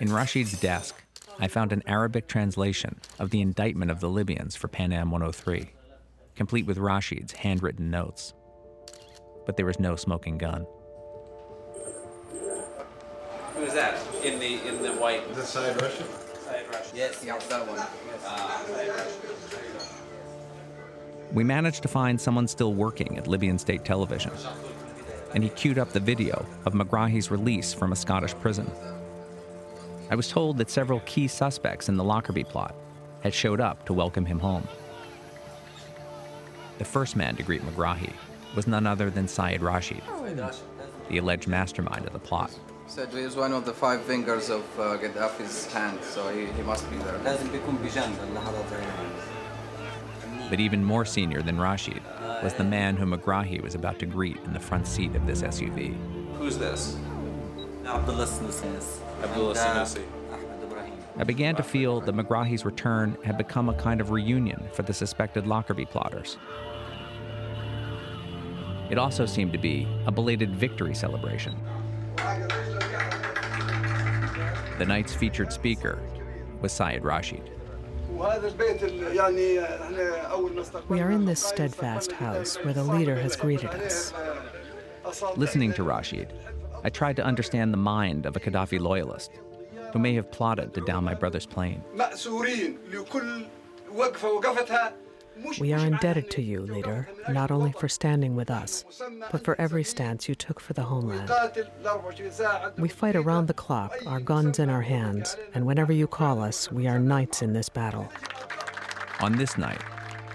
In 0.00 0.12
Rashid's 0.12 0.58
desk, 0.58 1.02
I 1.38 1.48
found 1.48 1.72
an 1.72 1.82
Arabic 1.86 2.26
translation 2.26 3.00
of 3.18 3.30
the 3.30 3.40
indictment 3.40 3.90
of 3.90 4.00
the 4.00 4.08
Libyans 4.08 4.56
for 4.56 4.68
Pan 4.68 4.92
Am 4.92 5.10
103, 5.10 5.70
complete 6.36 6.66
with 6.66 6.78
Rashid's 6.78 7.32
handwritten 7.32 7.90
notes. 7.90 8.34
But 9.46 9.56
there 9.56 9.66
was 9.66 9.78
no 9.78 9.96
smoking 9.96 10.38
gun. 10.38 10.66
Who 13.54 13.62
is 13.62 13.74
that 13.74 14.00
in 14.24 14.38
the 14.38 14.66
in 14.66 14.82
the 14.82 14.92
white? 14.92 15.22
Is 15.30 15.36
that 15.36 15.46
Syed 15.46 15.80
Rashid? 15.82 16.06
Syed 16.44 16.68
Rashid. 16.70 16.94
Yes, 16.94 17.22
yes, 17.24 17.46
that 17.48 17.66
one. 17.66 17.78
Uh, 17.78 18.64
Syed 18.66 18.88
Rashid. 18.88 19.20
We 21.32 21.44
managed 21.44 21.82
to 21.82 21.88
find 21.88 22.20
someone 22.20 22.46
still 22.46 22.74
working 22.74 23.16
at 23.16 23.26
Libyan 23.26 23.58
state 23.58 23.84
television, 23.84 24.32
and 25.34 25.42
he 25.42 25.48
queued 25.50 25.78
up 25.78 25.90
the 25.90 26.00
video 26.00 26.44
of 26.66 26.74
Megrahi's 26.74 27.30
release 27.30 27.72
from 27.72 27.92
a 27.92 27.96
Scottish 27.96 28.34
prison. 28.34 28.70
I 30.10 30.14
was 30.14 30.28
told 30.28 30.58
that 30.58 30.68
several 30.68 31.00
key 31.00 31.26
suspects 31.26 31.88
in 31.88 31.96
the 31.96 32.04
Lockerbie 32.04 32.44
plot 32.44 32.74
had 33.22 33.32
showed 33.32 33.60
up 33.60 33.86
to 33.86 33.94
welcome 33.94 34.26
him 34.26 34.38
home. 34.38 34.68
The 36.82 36.88
first 36.88 37.14
man 37.14 37.36
to 37.36 37.44
greet 37.44 37.62
Megrahi 37.62 38.12
was 38.56 38.66
none 38.66 38.88
other 38.88 39.08
than 39.08 39.28
Syed 39.28 39.62
Rashid, 39.62 40.02
the 41.08 41.18
alleged 41.18 41.46
mastermind 41.46 42.06
of 42.06 42.12
the 42.12 42.18
plot. 42.18 42.50
Said 42.88 43.10
he 43.10 43.20
is 43.20 43.36
one 43.36 43.52
of 43.52 43.64
the 43.64 43.72
five 43.72 44.02
fingers 44.02 44.50
of 44.50 44.62
uh, 44.80 44.98
Gaddafi's 44.98 45.72
hand, 45.72 46.02
so 46.02 46.28
he, 46.34 46.46
he 46.46 46.62
must 46.62 46.90
be 46.90 46.96
there. 46.96 47.20
But 50.50 50.58
even 50.58 50.84
more 50.84 51.04
senior 51.04 51.40
than 51.40 51.60
Rashid 51.60 52.02
was 52.42 52.54
the 52.54 52.64
man 52.64 52.96
whom 52.96 53.12
Megrahi 53.12 53.62
was 53.62 53.76
about 53.76 54.00
to 54.00 54.06
greet 54.06 54.38
in 54.38 54.52
the 54.52 54.58
front 54.58 54.88
seat 54.88 55.14
of 55.14 55.24
this 55.24 55.42
SUV. 55.42 55.94
Who's 56.38 56.58
this? 56.58 56.96
Abdullah 57.86 58.26
Senussi. 58.26 59.00
Abdullah 59.22 59.54
Senussi. 59.54 60.02
I 61.18 61.24
began 61.24 61.54
to 61.56 61.62
feel 61.62 62.00
that 62.00 62.14
Megrahi's 62.14 62.64
return 62.64 63.18
had 63.22 63.36
become 63.36 63.68
a 63.68 63.74
kind 63.74 64.00
of 64.00 64.10
reunion 64.10 64.66
for 64.72 64.82
the 64.82 64.94
suspected 64.94 65.46
Lockerbie 65.46 65.84
plotters. 65.84 66.38
It 68.92 68.98
also 68.98 69.24
seemed 69.24 69.52
to 69.54 69.58
be 69.58 69.88
a 70.04 70.12
belated 70.12 70.54
victory 70.54 70.94
celebration. 70.94 71.56
The 74.76 74.84
night's 74.86 75.14
featured 75.14 75.50
speaker 75.50 75.98
was 76.60 76.72
Syed 76.72 77.02
Rashid. 77.02 77.50
We 80.90 81.00
are 81.00 81.10
in 81.10 81.24
this 81.24 81.42
steadfast 81.42 82.12
house 82.12 82.56
where 82.56 82.74
the 82.74 82.84
leader 82.84 83.16
has 83.16 83.34
greeted 83.34 83.70
us. 83.70 84.12
Listening 85.36 85.72
to 85.72 85.84
Rashid, 85.84 86.34
I 86.84 86.90
tried 86.90 87.16
to 87.16 87.24
understand 87.24 87.72
the 87.72 87.78
mind 87.78 88.26
of 88.26 88.36
a 88.36 88.40
Gaddafi 88.40 88.78
loyalist 88.78 89.30
who 89.94 90.00
may 90.00 90.12
have 90.16 90.30
plotted 90.30 90.74
to 90.74 90.82
down 90.82 91.02
my 91.02 91.14
brother's 91.14 91.46
plane. 91.46 91.82
We 95.60 95.72
are 95.72 95.84
indebted 95.84 96.30
to 96.32 96.42
you, 96.42 96.60
leader, 96.60 97.08
not 97.28 97.50
only 97.50 97.72
for 97.72 97.88
standing 97.88 98.34
with 98.34 98.50
us, 98.50 98.84
but 99.30 99.44
for 99.44 99.60
every 99.60 99.84
stance 99.84 100.28
you 100.28 100.34
took 100.34 100.60
for 100.60 100.72
the 100.72 100.82
homeland. 100.82 101.30
We 102.78 102.88
fight 102.88 103.16
around 103.16 103.46
the 103.46 103.54
clock, 103.54 103.94
our 104.06 104.20
guns 104.20 104.58
in 104.58 104.68
our 104.68 104.82
hands, 104.82 105.36
and 105.54 105.66
whenever 105.66 105.92
you 105.92 106.06
call 106.06 106.40
us, 106.40 106.70
we 106.70 106.86
are 106.86 106.98
knights 106.98 107.42
in 107.42 107.52
this 107.52 107.68
battle. 107.68 108.08
On 109.20 109.36
this 109.36 109.56
night, 109.56 109.80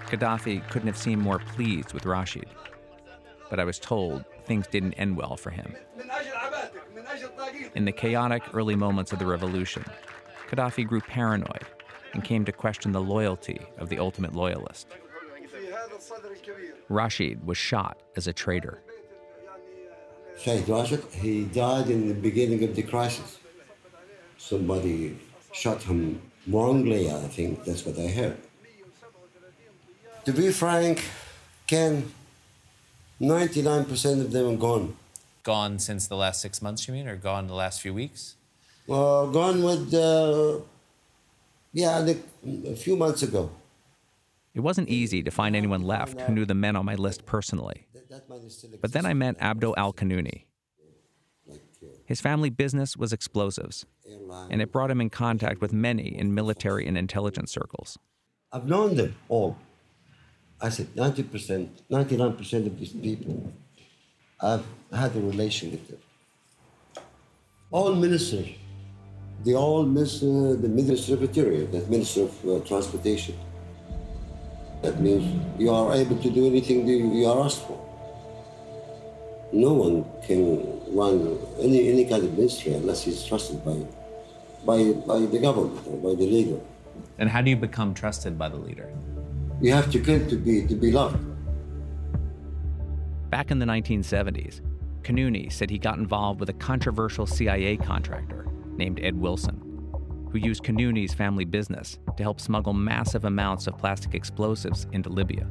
Gaddafi 0.06 0.66
couldn't 0.70 0.88
have 0.88 0.96
seemed 0.96 1.22
more 1.22 1.38
pleased 1.38 1.92
with 1.92 2.06
Rashid, 2.06 2.46
but 3.50 3.60
I 3.60 3.64
was 3.64 3.78
told 3.78 4.24
things 4.44 4.66
didn't 4.66 4.94
end 4.94 5.16
well 5.16 5.36
for 5.36 5.50
him. 5.50 5.74
In 7.74 7.84
the 7.84 7.92
chaotic 7.92 8.42
early 8.54 8.76
moments 8.76 9.12
of 9.12 9.18
the 9.18 9.26
revolution, 9.26 9.84
Gaddafi 10.50 10.86
grew 10.86 11.00
paranoid 11.00 11.66
and 12.18 12.24
came 12.24 12.44
to 12.44 12.50
question 12.50 12.90
the 12.90 13.00
loyalty 13.00 13.60
of 13.76 13.88
the 13.88 13.98
ultimate 14.00 14.34
loyalist. 14.34 14.88
Rashid 16.88 17.46
was 17.46 17.56
shot 17.56 17.96
as 18.16 18.26
a 18.26 18.32
traitor. 18.32 18.82
Said 20.36 20.68
Rashid, 20.68 21.04
he 21.12 21.44
died 21.44 21.88
in 21.90 22.08
the 22.08 22.14
beginning 22.14 22.64
of 22.64 22.74
the 22.74 22.82
crisis. 22.82 23.38
Somebody 24.36 25.16
shot 25.52 25.80
him 25.82 26.20
wrongly, 26.48 27.08
I 27.08 27.28
think. 27.28 27.62
That's 27.64 27.86
what 27.86 27.96
I 28.00 28.08
heard. 28.08 28.38
To 30.24 30.32
be 30.32 30.50
frank, 30.50 31.04
Ken, 31.68 32.10
99% 33.20 34.20
of 34.22 34.32
them 34.32 34.54
are 34.54 34.56
gone. 34.56 34.96
Gone 35.44 35.78
since 35.78 36.08
the 36.08 36.16
last 36.16 36.40
six 36.40 36.60
months, 36.60 36.88
you 36.88 36.94
mean, 36.94 37.06
or 37.06 37.14
gone 37.14 37.46
the 37.46 37.54
last 37.54 37.80
few 37.80 37.94
weeks? 37.94 38.34
Uh, 38.88 39.26
gone 39.26 39.62
with, 39.62 39.94
uh, 39.94 40.58
yeah, 41.78 42.00
the, 42.00 42.18
a 42.68 42.76
few 42.76 42.96
months 42.96 43.22
ago. 43.22 43.50
It 44.52 44.60
wasn't 44.60 44.88
easy 44.88 45.22
to 45.22 45.30
find 45.30 45.54
anyone 45.54 45.82
left 45.82 46.20
who 46.22 46.32
knew 46.32 46.44
the 46.44 46.54
men 46.54 46.74
on 46.74 46.84
my 46.84 46.96
list 46.96 47.24
personally. 47.24 47.86
But 48.80 48.92
then 48.92 49.06
I 49.06 49.14
met 49.14 49.38
Abdo 49.38 49.74
Al 49.76 49.92
Kanuni. 49.92 50.44
His 52.04 52.20
family 52.20 52.50
business 52.50 52.96
was 52.96 53.12
explosives, 53.12 53.86
and 54.50 54.60
it 54.60 54.72
brought 54.72 54.90
him 54.90 55.00
in 55.00 55.10
contact 55.10 55.60
with 55.60 55.72
many 55.72 56.08
in 56.18 56.34
military 56.34 56.86
and 56.86 56.98
intelligence 56.98 57.52
circles. 57.52 57.98
I've 58.52 58.66
known 58.66 58.96
them 58.96 59.14
all. 59.28 59.56
I 60.60 60.70
said 60.70 60.88
90%, 60.96 61.68
99% 61.90 62.66
of 62.66 62.80
these 62.80 62.92
people, 62.92 63.52
I've 64.40 64.66
had 64.92 65.14
a 65.14 65.20
relation 65.20 65.70
with 65.70 65.86
them. 65.86 65.98
All 67.70 67.94
ministers, 67.94 68.48
they 69.44 69.54
all 69.54 69.84
miss 69.84 70.22
uh, 70.22 70.56
the 70.60 70.68
Minister 70.68 71.14
of 71.14 71.22
Interior, 71.22 71.66
that 71.66 71.88
Minister 71.88 72.22
of 72.22 72.48
uh, 72.48 72.58
Transportation. 72.66 73.38
That 74.82 75.00
means 75.00 75.40
you 75.58 75.70
are 75.70 75.94
able 75.94 76.16
to 76.16 76.30
do 76.30 76.46
anything 76.46 76.86
you 76.86 77.26
are 77.26 77.44
asked 77.44 77.62
for. 77.66 77.78
No 79.52 79.72
one 79.72 80.04
can 80.26 80.94
run 80.94 81.38
any, 81.60 81.88
any 81.88 82.04
kind 82.04 82.24
of 82.24 82.32
ministry 82.34 82.74
unless 82.74 83.02
he's 83.04 83.24
trusted 83.24 83.64
by, 83.64 83.76
by, 84.66 84.92
by 84.92 85.20
the 85.20 85.38
government 85.38 85.86
or 85.86 85.96
by 85.96 86.18
the 86.18 86.26
leader. 86.26 86.60
And 87.18 87.28
how 87.28 87.40
do 87.40 87.50
you 87.50 87.56
become 87.56 87.94
trusted 87.94 88.38
by 88.38 88.48
the 88.48 88.56
leader? 88.56 88.92
You 89.60 89.72
have 89.72 89.90
to 89.92 90.00
kill 90.00 90.28
to 90.28 90.36
be, 90.36 90.66
to 90.66 90.74
be 90.74 90.92
loved. 90.92 91.18
Back 93.30 93.50
in 93.50 93.58
the 93.58 93.66
1970s, 93.66 94.60
Kanuni 95.02 95.50
said 95.50 95.70
he 95.70 95.78
got 95.78 95.98
involved 95.98 96.40
with 96.40 96.50
a 96.50 96.54
controversial 96.54 97.26
CIA 97.26 97.76
contractor 97.76 98.47
named 98.78 99.00
Ed 99.02 99.16
Wilson, 99.20 99.60
who 100.32 100.38
used 100.38 100.62
Kanuni's 100.62 101.12
family 101.12 101.44
business 101.44 101.98
to 102.16 102.22
help 102.22 102.40
smuggle 102.40 102.72
massive 102.72 103.24
amounts 103.24 103.66
of 103.66 103.76
plastic 103.76 104.14
explosives 104.14 104.86
into 104.92 105.10
Libya. 105.10 105.46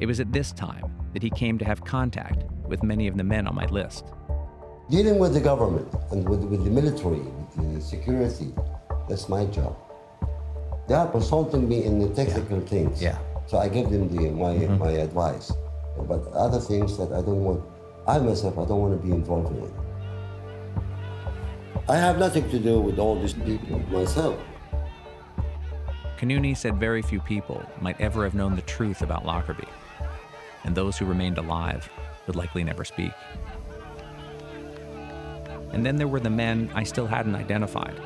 It 0.00 0.06
was 0.06 0.20
at 0.20 0.32
this 0.32 0.52
time 0.52 0.92
that 1.12 1.22
he 1.22 1.30
came 1.30 1.58
to 1.58 1.64
have 1.64 1.84
contact 1.84 2.44
with 2.66 2.82
many 2.82 3.06
of 3.06 3.16
the 3.16 3.24
men 3.24 3.46
on 3.46 3.54
my 3.54 3.66
list. 3.66 4.06
Dealing 4.90 5.18
with 5.18 5.34
the 5.34 5.40
government 5.40 5.88
and 6.10 6.28
with, 6.28 6.40
with 6.44 6.64
the 6.64 6.70
military, 6.70 7.20
with 7.56 7.74
the 7.74 7.80
security, 7.80 8.52
that's 9.08 9.28
my 9.28 9.46
job. 9.46 9.76
They 10.88 10.94
are 10.94 11.10
consulting 11.10 11.68
me 11.68 11.84
in 11.84 11.98
the 11.98 12.14
technical 12.14 12.60
things. 12.60 13.02
Yeah. 13.02 13.18
So 13.46 13.58
I 13.58 13.68
give 13.68 13.90
them 13.90 14.08
the, 14.14 14.30
my, 14.30 14.54
mm-hmm. 14.54 14.78
my 14.78 14.90
advice. 14.90 15.52
But 15.96 16.26
other 16.32 16.60
things 16.60 16.98
that 16.98 17.12
I 17.12 17.22
don't 17.22 17.42
want, 17.42 17.64
I 18.06 18.18
myself, 18.18 18.58
I 18.58 18.64
don't 18.66 18.80
want 18.80 19.00
to 19.00 19.06
be 19.06 19.12
involved 19.12 19.56
in 19.56 19.64
it. 19.64 19.85
I 21.88 21.96
have 21.96 22.18
nothing 22.18 22.50
to 22.50 22.58
do 22.58 22.80
with 22.80 22.98
all 22.98 23.14
these 23.20 23.34
people 23.34 23.78
myself. 23.90 24.40
Kanuni 26.18 26.56
said 26.56 26.80
very 26.80 27.00
few 27.00 27.20
people 27.20 27.64
might 27.80 28.00
ever 28.00 28.24
have 28.24 28.34
known 28.34 28.56
the 28.56 28.62
truth 28.62 29.02
about 29.02 29.24
Lockerbie, 29.24 29.68
and 30.64 30.74
those 30.74 30.98
who 30.98 31.04
remained 31.04 31.38
alive 31.38 31.88
would 32.26 32.34
likely 32.34 32.64
never 32.64 32.84
speak. 32.84 33.12
And 35.70 35.86
then 35.86 35.94
there 35.94 36.08
were 36.08 36.18
the 36.18 36.30
men 36.30 36.70
I 36.74 36.82
still 36.82 37.06
hadn't 37.06 37.36
identified. 37.36 38.00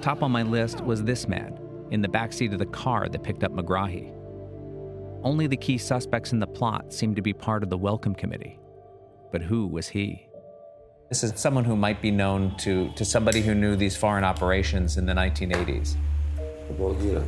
Top 0.00 0.22
on 0.22 0.30
my 0.30 0.44
list 0.44 0.80
was 0.80 1.02
this 1.02 1.28
man 1.28 1.58
in 1.90 2.00
the 2.00 2.08
backseat 2.08 2.52
of 2.54 2.58
the 2.58 2.66
car 2.66 3.06
that 3.08 3.22
picked 3.22 3.44
up 3.44 3.52
Megrahi. 3.52 4.12
Only 5.22 5.46
the 5.46 5.58
key 5.58 5.76
suspects 5.76 6.32
in 6.32 6.38
the 6.38 6.46
plot 6.46 6.90
seemed 6.90 7.16
to 7.16 7.22
be 7.22 7.34
part 7.34 7.62
of 7.62 7.68
the 7.68 7.76
welcome 7.76 8.14
committee. 8.14 8.58
But 9.30 9.42
who 9.42 9.66
was 9.66 9.88
he? 9.88 10.26
This 11.14 11.22
is 11.22 11.32
someone 11.36 11.64
who 11.64 11.76
might 11.76 12.02
be 12.02 12.10
known 12.10 12.56
to, 12.56 12.90
to 12.96 13.04
somebody 13.04 13.40
who 13.40 13.54
knew 13.54 13.76
these 13.76 13.96
foreign 13.96 14.24
operations 14.24 14.96
in 14.96 15.06
the 15.06 15.12
1980s. 15.12 15.94
Abu 16.68 16.92
Agila. 16.92 17.24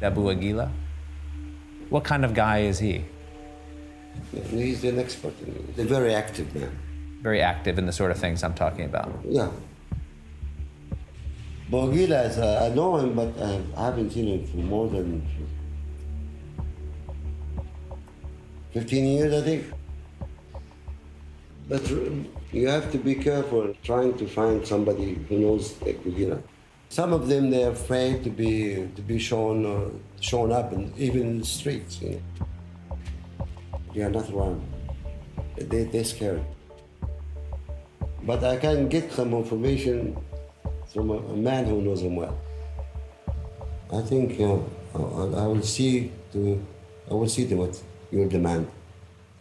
Abu 0.00 0.20
Agila? 0.26 0.70
What 1.88 2.04
kind 2.04 2.24
of 2.24 2.32
guy 2.32 2.58
is 2.58 2.78
he? 2.78 3.04
He's 4.50 4.84
an 4.84 5.00
expert. 5.00 5.34
He's 5.74 5.84
a 5.84 5.88
very 5.88 6.14
active 6.14 6.54
man. 6.54 6.70
Very 7.22 7.42
active 7.42 7.76
in 7.76 7.86
the 7.86 7.92
sort 7.92 8.12
of 8.12 8.18
things 8.18 8.44
I'm 8.44 8.54
talking 8.54 8.84
about. 8.84 9.10
Yeah. 9.24 9.50
Bogila, 11.72 12.30
is, 12.30 12.38
uh, 12.38 12.68
I 12.70 12.72
know 12.72 12.98
him, 12.98 13.16
but 13.16 13.36
uh, 13.36 13.58
I 13.76 13.86
haven't 13.86 14.12
seen 14.12 14.28
him 14.28 14.46
for 14.46 14.58
more 14.58 14.88
than 14.88 15.26
15 18.74 19.04
years, 19.06 19.34
I 19.34 19.44
think. 19.44 19.64
But 21.68 21.82
you 22.52 22.68
have 22.68 22.90
to 22.92 22.98
be 22.98 23.14
careful 23.14 23.74
trying 23.82 24.16
to 24.18 24.26
find 24.26 24.66
somebody 24.66 25.14
who 25.28 25.38
knows 25.38 25.72
Bogila. 25.74 26.42
Some 26.88 27.12
of 27.12 27.28
them 27.28 27.50
they're 27.50 27.70
afraid 27.70 28.24
to 28.24 28.30
be 28.30 28.88
to 28.96 29.02
be 29.02 29.18
shown 29.18 29.64
uh, 29.64 29.90
shown 30.20 30.50
up, 30.50 30.72
and 30.72 30.96
even 30.98 31.22
in 31.22 31.38
the 31.38 31.46
streets. 31.46 32.02
You 32.02 32.10
know, 32.10 32.98
they 33.94 34.02
are 34.02 34.10
not 34.10 34.28
around. 34.30 34.60
They 35.56 35.84
they're 35.84 36.04
scared. 36.04 36.42
But 38.22 38.42
I 38.44 38.56
can 38.56 38.88
get 38.88 39.12
some 39.12 39.32
information 39.32 40.16
from 40.92 41.10
a, 41.10 41.18
a 41.18 41.36
man 41.36 41.66
who 41.66 41.80
knows 41.80 42.02
him 42.02 42.16
well. 42.16 42.36
I 43.92 44.02
think 44.02 44.40
uh, 44.40 44.58
I, 44.94 45.44
I 45.44 45.46
will 45.46 45.62
see 45.62 46.10
to 46.32 46.60
I 47.08 47.14
will 47.14 47.28
see 47.28 47.46
to 47.46 47.54
what 47.54 47.80
your 48.10 48.28
demand. 48.28 48.68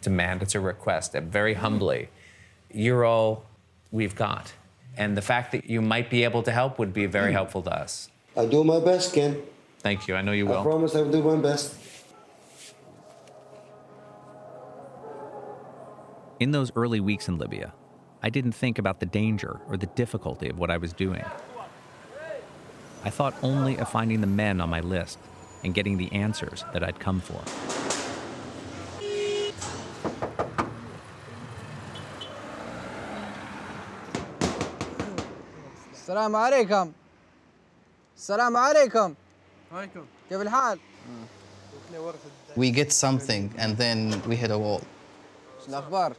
Demand, 0.02 0.44
it's 0.44 0.56
a 0.56 0.60
request, 0.60 1.14
very 1.14 1.56
humbly. 1.56 2.10
You're 2.72 3.06
all 3.06 3.46
we've 3.92 4.16
got. 4.16 4.54
And 4.98 5.16
the 5.16 5.22
fact 5.22 5.52
that 5.54 5.70
you 5.70 5.82
might 5.82 6.10
be 6.10 6.24
able 6.24 6.44
to 6.44 6.52
help 6.52 6.78
would 6.80 6.94
be 6.94 7.06
very 7.06 7.32
helpful 7.32 7.62
to 7.64 7.74
us. 7.74 8.10
I'll 8.36 8.50
do 8.50 8.64
my 8.64 8.80
best, 8.80 9.14
Ken. 9.14 9.42
Thank 9.80 10.08
you. 10.08 10.16
I 10.16 10.22
know 10.22 10.34
you 10.34 10.46
will. 10.46 10.60
I 10.60 10.64
promise 10.64 10.96
I 10.96 11.02
will 11.02 11.12
do 11.12 11.24
my 11.24 11.36
best. 11.38 11.76
In 16.40 16.52
those 16.52 16.72
early 16.76 17.00
weeks 17.00 17.28
in 17.28 17.38
Libya, 17.38 17.74
I 18.22 18.30
didn't 18.30 18.52
think 18.54 18.78
about 18.78 19.00
the 19.00 19.06
danger 19.06 19.60
or 19.68 19.78
the 19.78 19.88
difficulty 19.88 20.50
of 20.50 20.60
what 20.60 20.70
I 20.70 20.78
was 20.78 20.94
doing. 20.94 21.24
I 23.04 23.10
thought 23.10 23.34
only 23.42 23.78
of 23.78 23.90
finding 23.90 24.22
the 24.22 24.28
men 24.28 24.60
on 24.60 24.70
my 24.70 24.82
list 24.82 25.20
and 25.64 25.74
getting 25.74 25.98
the 25.98 26.12
answers 26.12 26.66
that 26.74 26.84
I'd 26.84 27.00
come 27.00 27.22
for. 27.22 27.89
السلام 36.09 36.37
عليكم 36.37 36.93
السلام 38.17 38.57
عليكم 38.57 39.15
عليكم 39.73 40.05
كيف 40.29 40.41
الحال؟ 40.41 40.79
We 42.57 42.71
get 42.71 42.93
something 42.93 43.53
and 43.59 43.77
then 43.77 44.23
we 44.29 44.37
hit 44.37 44.51
a 44.51 44.59
wall. 44.59 44.83
شو 45.65 45.69
الأخبار؟ 45.69 46.17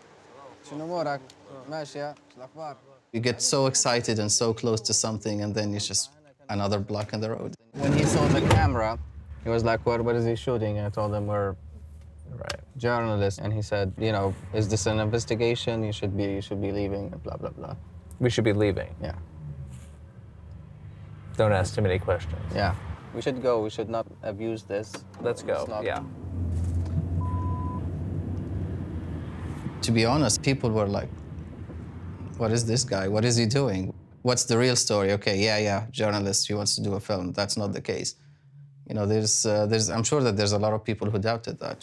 شنو 0.69 0.86
أمورك؟ 0.86 1.21
ماشية؟ 1.69 2.15
شو 2.36 2.38
الأخبار؟ 2.38 2.75
You 3.13 3.19
get 3.19 3.41
so 3.41 3.67
excited 3.67 4.19
and 4.19 4.31
so 4.31 4.53
close 4.53 4.81
to 4.81 4.93
something 4.93 5.41
and 5.41 5.55
then 5.55 5.73
it's 5.73 5.88
just 5.88 6.11
another 6.49 6.79
block 6.79 7.13
in 7.13 7.21
the 7.21 7.29
road. 7.29 7.53
When 7.73 7.93
he 7.93 8.03
saw 8.05 8.27
the 8.27 8.41
camera, 8.41 8.97
He 9.45 9.51
was 9.51 9.63
like, 9.63 9.86
what, 9.86 10.03
what 10.03 10.15
is 10.15 10.25
he 10.25 10.36
shooting? 10.36 10.79
And 10.79 10.88
I 10.88 10.89
told 10.89 11.13
him 11.13 11.27
we're 11.27 11.55
right. 12.43 12.61
journalists. 12.77 13.39
And 13.39 13.53
he 13.53 13.61
said, 13.61 13.93
you 14.05 14.11
know, 14.11 14.33
is 14.55 14.67
this 14.67 14.88
an 14.88 14.99
investigation? 14.99 15.83
You 15.83 15.93
should 15.93 16.17
be, 16.17 16.23
you 16.23 16.41
should 16.41 16.61
be 16.67 16.71
leaving, 16.71 17.11
and 17.13 17.21
blah, 17.21 17.38
blah, 17.38 17.51
blah. 17.51 17.75
We 18.19 18.31
should 18.31 18.43
be 18.43 18.53
leaving. 18.53 18.89
Yeah. 18.99 19.13
Don't 21.36 21.52
ask 21.52 21.74
too 21.74 21.82
many 21.82 21.98
questions. 21.98 22.40
Yeah. 22.54 22.74
We 23.14 23.22
should 23.22 23.42
go. 23.42 23.62
We 23.62 23.70
should 23.70 23.88
not 23.88 24.06
abuse 24.22 24.62
this. 24.62 24.92
Let's 25.20 25.42
go. 25.42 25.64
Not- 25.68 25.84
Yeah. 25.84 26.02
To 29.82 29.90
be 29.92 30.04
honest, 30.04 30.42
people 30.42 30.70
were 30.70 30.86
like, 30.86 31.08
what 32.36 32.50
is 32.52 32.66
this 32.66 32.84
guy? 32.84 33.08
What 33.08 33.24
is 33.24 33.36
he 33.36 33.46
doing? 33.46 33.94
What's 34.22 34.44
the 34.44 34.58
real 34.58 34.76
story? 34.76 35.12
Okay, 35.12 35.38
yeah, 35.38 35.56
yeah, 35.58 35.86
journalist, 35.90 36.46
he 36.48 36.54
wants 36.54 36.74
to 36.76 36.82
do 36.82 36.92
a 36.94 37.00
film. 37.00 37.32
That's 37.32 37.56
not 37.56 37.72
the 37.72 37.80
case. 37.80 38.14
You 38.88 38.94
know, 38.94 39.06
there's, 39.06 39.46
uh, 39.46 39.64
there's, 39.66 39.88
I'm 39.88 40.02
sure 40.04 40.20
that 40.22 40.36
there's 40.36 40.52
a 40.52 40.58
lot 40.58 40.74
of 40.74 40.84
people 40.84 41.10
who 41.10 41.18
doubted 41.18 41.58
that. 41.60 41.78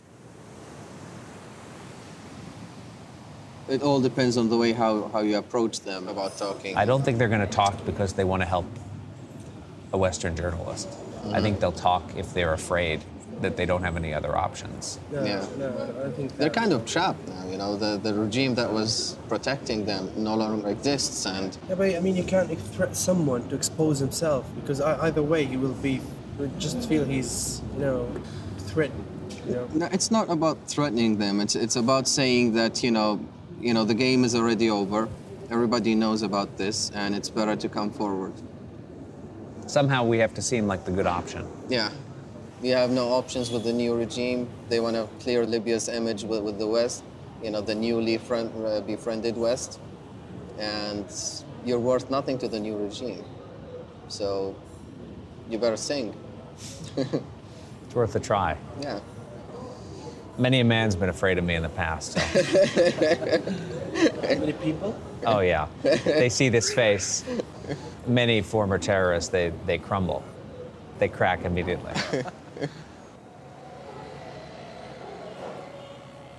It 3.68 3.82
all 3.82 4.00
depends 4.00 4.38
on 4.38 4.50
the 4.50 4.58
way 4.58 4.72
how, 4.74 5.08
how 5.10 5.20
you 5.22 5.38
approach 5.38 5.80
them 5.82 6.08
about 6.08 6.38
talking. 6.38 6.78
I 6.78 6.86
don't 6.86 7.04
think 7.04 7.18
they're 7.18 7.28
going 7.28 7.42
to 7.42 7.48
talk 7.48 7.84
because 7.86 8.14
they 8.14 8.24
want 8.24 8.42
to 8.44 8.48
help 8.48 8.66
a 9.94 9.98
Western 9.98 10.36
journalist. 10.36 10.88
I 11.34 11.42
think 11.42 11.60
they'll 11.60 11.72
talk 11.72 12.16
if 12.16 12.34
they're 12.34 12.54
afraid 12.54 13.02
that 13.42 13.58
they 13.58 13.66
don't 13.66 13.84
have 13.84 13.96
any 13.98 14.14
other 14.14 14.36
options. 14.36 15.00
yeah. 15.12 15.46
I 16.06 16.10
think 16.12 16.36
They're 16.38 16.50
kind 16.50 16.74
of 16.74 16.86
trapped 16.86 17.28
now, 17.28 17.48
you 17.48 17.58
know. 17.58 17.76
The, 17.76 17.98
the 17.98 18.14
regime 18.14 18.56
that 18.56 18.72
was 18.72 19.18
protecting 19.28 19.86
them 19.86 20.12
no 20.16 20.36
longer 20.36 20.70
exists, 20.70 21.26
and 21.26 21.56
Yeah, 21.70 21.76
but 21.76 21.96
I 21.96 22.00
mean, 22.00 22.16
you 22.16 22.24
can't 22.24 22.50
threat 22.74 22.96
someone 22.96 23.48
to 23.50 23.56
expose 23.56 24.00
himself 24.00 24.46
because 24.56 24.82
either 24.82 25.22
way, 25.22 25.46
he 25.46 25.58
will 25.58 25.74
be 25.74 26.02
just 26.58 26.88
feel 26.88 27.04
he's, 27.04 27.62
you 27.74 27.82
know, 27.82 28.10
threatened. 28.60 29.06
You 29.48 29.54
know. 29.54 29.68
No, 29.74 29.90
it's 29.92 30.12
not 30.12 30.30
about 30.30 30.58
threatening 30.68 31.18
them. 31.18 31.40
It's 31.40 31.56
it's 31.56 31.76
about 31.76 32.08
saying 32.08 32.54
that 32.54 32.84
you 32.84 32.92
know, 32.92 33.20
you 33.62 33.74
know, 33.74 33.86
the 33.86 33.96
game 33.96 34.24
is 34.24 34.36
already 34.36 34.70
over. 34.70 35.08
Everybody 35.50 35.96
knows 35.96 36.24
about 36.24 36.58
this, 36.58 36.92
and 36.94 37.16
it's 37.16 37.30
better 37.30 37.56
to 37.56 37.70
come 37.70 37.90
forward. 37.92 38.34
Somehow 39.68 40.06
we 40.06 40.18
have 40.20 40.34
to 40.34 40.42
seem 40.42 40.66
like 40.66 40.86
the 40.86 40.92
good 40.92 41.08
option. 41.08 41.46
Yeah, 41.70 41.92
you 42.62 42.74
have 42.74 42.90
no 42.90 43.10
options 43.10 43.52
with 43.52 43.64
the 43.64 43.74
new 43.74 43.96
regime. 43.96 44.48
They 44.70 44.80
want 44.80 44.96
to 44.96 45.08
clear 45.20 45.46
Libya's 45.46 45.90
image 45.90 46.24
with, 46.24 46.42
with 46.42 46.58
the 46.58 46.68
West. 46.68 47.04
You 47.44 47.52
know, 47.52 47.62
the 47.62 47.76
newly 47.76 48.18
friend, 48.18 48.50
uh, 48.66 48.82
befriended 48.82 49.38
West, 49.38 49.80
and 50.58 51.06
you're 51.66 51.80
worth 51.80 52.10
nothing 52.10 52.38
to 52.40 52.48
the 52.48 52.60
new 52.60 52.78
regime. 52.78 53.24
So, 54.08 54.56
you 55.50 55.58
better 55.58 55.78
sing. 55.78 56.16
It's 57.86 57.96
worth 57.96 58.16
a 58.18 58.20
try. 58.20 58.58
Yeah. 58.82 59.00
Many 60.38 60.60
a 60.60 60.66
man's 60.66 60.94
been 60.96 61.08
afraid 61.08 61.38
of 61.38 61.46
me 61.46 61.56
in 61.56 61.64
the 61.64 61.70
past. 61.70 62.14
So. 62.14 62.20
Many 64.24 64.52
people. 64.54 65.00
oh 65.26 65.40
yeah, 65.40 65.68
they 65.84 66.28
see 66.28 66.50
this 66.50 66.74
face. 66.74 67.24
Many 68.06 68.42
former 68.42 68.78
terrorists, 68.78 69.30
they 69.30 69.52
they 69.66 69.78
crumble, 69.78 70.24
they 71.00 71.08
crack 71.08 71.46
immediately. 71.46 71.92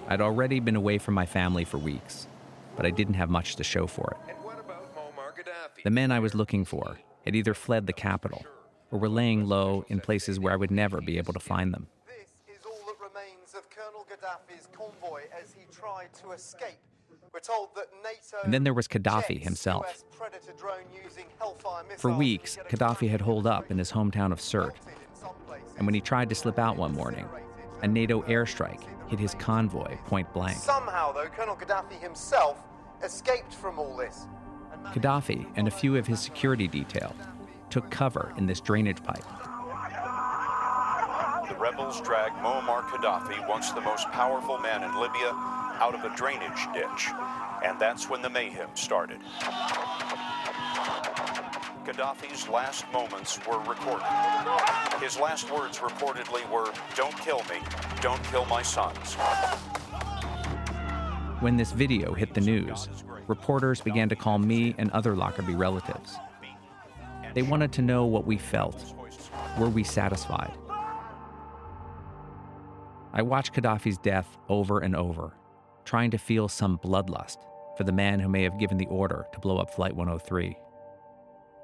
I'd 0.08 0.22
already 0.22 0.58
been 0.60 0.76
away 0.76 0.96
from 0.96 1.14
my 1.14 1.26
family 1.26 1.64
for 1.64 1.76
weeks, 1.76 2.26
but 2.76 2.86
I 2.86 2.90
didn't 2.90 3.14
have 3.14 3.28
much 3.28 3.56
to 3.56 3.64
show 3.64 3.86
for 3.86 4.16
it. 4.16 4.36
The 5.84 5.90
men 5.90 6.10
I 6.10 6.18
was 6.18 6.34
looking 6.34 6.64
for 6.64 6.98
had 7.24 7.36
either 7.36 7.54
fled 7.54 7.86
the 7.86 7.92
capital 7.92 8.44
or 8.90 8.98
were 8.98 9.08
laying 9.08 9.46
low 9.46 9.84
in 9.88 10.00
places 10.00 10.40
where 10.40 10.52
I 10.52 10.56
would 10.56 10.70
never 10.70 11.00
be 11.00 11.18
able 11.18 11.34
to 11.34 11.40
find 11.40 11.72
them. 11.72 11.86
This 12.06 12.56
is 12.56 12.64
all 12.64 12.80
that 12.86 12.96
remains 13.00 13.54
of 13.54 13.68
Colonel 13.70 14.06
Gaddafi's 14.10 14.66
convoy 14.72 15.22
as 15.40 15.52
he 15.52 15.64
tried 15.70 16.12
to 16.22 16.32
escape. 16.32 16.78
We're 17.38 17.54
told 17.54 17.68
that 17.76 17.86
NATO 18.02 18.42
And 18.42 18.52
then 18.52 18.64
there 18.64 18.74
was 18.74 18.88
Gaddafi 18.88 19.40
himself. 19.40 19.86
US 19.86 20.04
Predator 20.10 20.52
drone 20.58 20.82
using 21.04 21.26
Hellfire 21.38 21.84
For 21.96 22.10
weeks, 22.10 22.58
Gaddafi 22.68 23.08
had 23.08 23.20
holed 23.20 23.46
up 23.46 23.70
in 23.70 23.78
his 23.78 23.92
hometown 23.92 24.32
of 24.32 24.40
Sirte. 24.40 24.74
And 25.76 25.86
when 25.86 25.94
he 25.94 26.00
tried 26.00 26.30
to 26.30 26.34
slip 26.34 26.58
out 26.58 26.76
one 26.76 26.92
morning, 26.92 27.28
a 27.82 27.86
NATO 27.86 28.22
airstrike 28.22 28.82
hit 29.08 29.20
his 29.20 29.34
convoy 29.34 29.98
point 30.06 30.32
blank. 30.32 30.56
Somehow, 30.58 31.12
though, 31.12 31.26
Colonel 31.26 31.54
Gaddafi 31.54 32.00
himself 32.00 32.58
escaped 33.04 33.54
from 33.54 33.78
all 33.78 33.96
this. 33.96 34.26
Gaddafi 34.86 35.46
and 35.54 35.68
a 35.68 35.70
few 35.70 35.94
of 35.94 36.08
his 36.08 36.18
security 36.18 36.66
detail 36.66 37.14
took 37.70 37.88
cover 37.88 38.34
in 38.36 38.46
this 38.46 38.60
drainage 38.60 39.04
pipe. 39.04 39.24
The 41.48 41.54
rebels 41.54 42.00
dragged 42.00 42.34
Muammar 42.38 42.82
Gaddafi, 42.88 43.48
once 43.48 43.70
the 43.70 43.80
most 43.80 44.08
powerful 44.10 44.58
man 44.58 44.82
in 44.82 45.00
Libya, 45.00 45.67
out 45.78 45.94
of 45.94 46.04
a 46.04 46.14
drainage 46.16 46.66
ditch. 46.74 47.08
And 47.64 47.78
that's 47.80 48.08
when 48.08 48.22
the 48.22 48.30
mayhem 48.30 48.68
started. 48.74 49.20
Gaddafi's 51.84 52.48
last 52.48 52.84
moments 52.92 53.38
were 53.46 53.58
recorded. 53.60 54.06
His 55.00 55.18
last 55.18 55.50
words 55.50 55.78
reportedly 55.78 56.48
were, 56.50 56.70
Don't 56.94 57.16
kill 57.18 57.38
me, 57.44 57.60
don't 58.02 58.22
kill 58.24 58.44
my 58.44 58.62
sons. 58.62 59.14
When 61.40 61.56
this 61.56 61.72
video 61.72 62.12
hit 62.12 62.34
the 62.34 62.40
news, 62.40 62.88
reporters 63.26 63.80
began 63.80 64.08
to 64.10 64.16
call 64.16 64.38
me 64.38 64.74
and 64.76 64.90
other 64.90 65.16
Lockerbie 65.16 65.54
relatives. 65.54 66.16
They 67.32 67.42
wanted 67.42 67.72
to 67.72 67.82
know 67.82 68.04
what 68.04 68.26
we 68.26 68.36
felt. 68.36 68.94
Were 69.58 69.68
we 69.68 69.84
satisfied? 69.84 70.52
I 73.12 73.22
watched 73.22 73.54
Gaddafi's 73.54 73.98
death 73.98 74.36
over 74.48 74.80
and 74.80 74.94
over, 74.94 75.32
trying 75.88 76.10
to 76.10 76.18
feel 76.18 76.48
some 76.48 76.76
bloodlust 76.78 77.38
for 77.74 77.84
the 77.84 77.92
man 77.92 78.20
who 78.20 78.28
may 78.28 78.42
have 78.42 78.58
given 78.58 78.76
the 78.76 78.86
order 78.88 79.26
to 79.32 79.40
blow 79.40 79.56
up 79.56 79.70
Flight 79.70 79.96
103. 79.96 80.54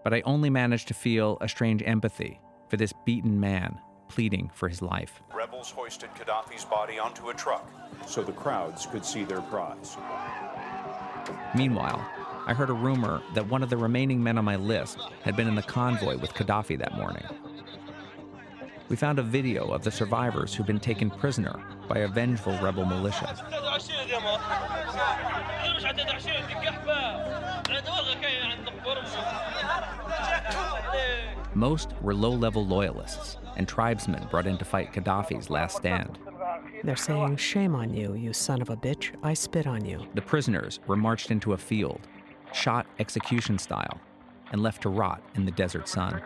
But 0.03 0.15
I 0.15 0.23
only 0.23 0.49
managed 0.49 0.89
to 0.89 0.95
feel 0.95 1.37
a 1.43 1.49
strange 1.49 1.83
empathy 1.85 2.41
for 2.71 2.79
this 2.79 2.95
beaten 3.05 3.39
man 3.39 3.79
pleading 4.09 4.51
for 4.55 4.67
his 4.67 4.81
life. 4.81 5.21
Rebels 5.35 5.71
hoisted 5.71 6.09
Gaddafi's 6.15 6.65
body 6.65 6.99
onto 6.99 7.29
a 7.29 7.35
truck 7.35 7.71
so 8.07 8.23
the 8.23 8.33
crowds 8.33 8.87
could 8.87 9.05
see 9.05 9.25
their 9.25 9.43
prize. 9.43 9.99
Meanwhile, 11.55 12.03
I 12.47 12.55
heard 12.55 12.71
a 12.71 12.75
rumor 12.75 13.21
that 13.35 13.47
one 13.47 13.63
of 13.63 13.69
the 13.69 13.77
remaining 13.77 14.23
men 14.23 14.39
on 14.39 14.47
my 14.47 14.57
list 14.57 14.99
had 15.23 15.37
been 15.37 15.49
in 15.49 15.55
the 15.55 15.63
convoy 15.63 16.17
with 16.17 16.33
Gaddafi 16.33 16.79
that 16.79 16.97
morning. 16.97 17.25
We 18.89 18.97
found 18.97 19.19
a 19.19 19.23
video 19.23 19.69
of 19.69 19.83
the 19.83 19.91
survivors 19.91 20.55
who'd 20.55 20.67
been 20.67 20.79
taken 20.79 21.11
prisoner 21.11 21.59
by 21.89 21.99
a 21.99 22.09
vengeful 22.09 22.59
rebel 22.61 22.85
militia. 22.85 23.35
Most 31.55 31.93
were 32.03 32.15
low 32.15 32.31
level 32.31 32.67
loyalists 32.67 33.39
and 33.57 33.67
tribesmen 33.67 34.27
brought 34.31 34.47
in 34.47 34.59
to 34.59 34.65
fight 34.65 34.93
Gaddafi's 34.93 35.49
last 35.49 35.77
stand. 35.77 36.19
They're 36.83 36.97
saying, 36.97 37.37
Shame 37.37 37.75
on 37.75 37.95
you, 37.95 38.15
you 38.15 38.33
son 38.35 38.61
of 38.61 38.69
a 38.69 38.77
bitch. 38.77 39.13
I 39.23 39.33
spit 39.33 39.67
on 39.67 39.85
you. 39.85 40.07
The 40.15 40.23
prisoners 40.23 40.81
were 40.87 40.97
marched 40.97 41.31
into 41.31 41.55
a 41.55 41.57
field, 41.57 42.01
shot 42.53 42.87
execution 42.99 43.59
style, 43.59 43.99
and 44.53 44.63
left 44.63 44.83
to 44.83 44.91
rot 44.91 45.23
in 45.37 45.47
the 45.47 45.53
desert 45.53 45.89
sun. 45.89 46.21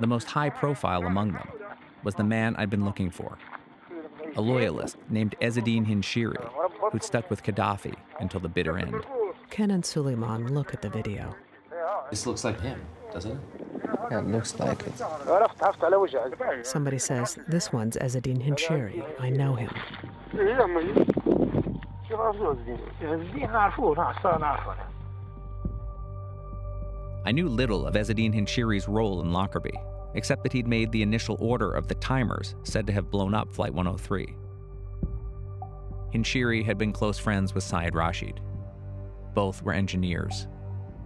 The 0.00 0.06
most 0.06 0.28
high 0.28 0.50
profile 0.50 1.04
among 1.04 1.32
them 1.32 1.48
was 2.02 2.14
the 2.14 2.24
man 2.24 2.56
I'd 2.56 2.70
been 2.70 2.84
looking 2.84 3.10
for 3.10 3.38
a 4.36 4.40
loyalist 4.40 4.96
named 5.08 5.34
Ezzedine 5.40 5.86
Hinshiri, 5.86 6.50
who'd 6.92 7.02
stuck 7.02 7.28
with 7.30 7.42
Gaddafi 7.42 7.94
until 8.20 8.40
the 8.40 8.48
bitter 8.48 8.78
end. 8.78 8.94
Ken 9.50 9.70
and 9.70 9.84
Suleiman 9.84 10.54
look 10.54 10.72
at 10.72 10.82
the 10.82 10.88
video. 10.88 11.34
This 12.10 12.26
looks 12.26 12.44
like 12.44 12.60
him, 12.60 12.80
doesn't 13.12 13.32
it? 13.32 13.38
Yeah, 14.10 14.20
it 14.20 14.26
looks 14.26 14.58
like 14.58 14.82
it. 14.86 14.92
Somebody 16.64 16.98
says, 16.98 17.38
This 17.48 17.72
one's 17.72 17.96
Ezzedine 17.96 18.42
Hinshiri. 18.44 19.04
I 19.20 19.30
know 19.30 19.54
him. 19.54 19.70
I 27.30 27.32
knew 27.32 27.48
little 27.48 27.86
of 27.86 27.94
Ezzedine 27.94 28.34
Hinshiri's 28.34 28.88
role 28.88 29.20
in 29.20 29.32
Lockerbie, 29.32 29.78
except 30.14 30.42
that 30.42 30.52
he'd 30.52 30.66
made 30.66 30.90
the 30.90 31.04
initial 31.04 31.36
order 31.38 31.70
of 31.70 31.86
the 31.86 31.94
timers 31.94 32.56
said 32.64 32.88
to 32.88 32.92
have 32.92 33.08
blown 33.08 33.34
up 33.34 33.52
Flight 33.52 33.72
103. 33.72 34.34
Hinshiri 36.12 36.64
had 36.64 36.76
been 36.76 36.92
close 36.92 37.20
friends 37.20 37.54
with 37.54 37.62
Syed 37.62 37.94
Rashid. 37.94 38.40
Both 39.32 39.62
were 39.62 39.72
engineers. 39.72 40.48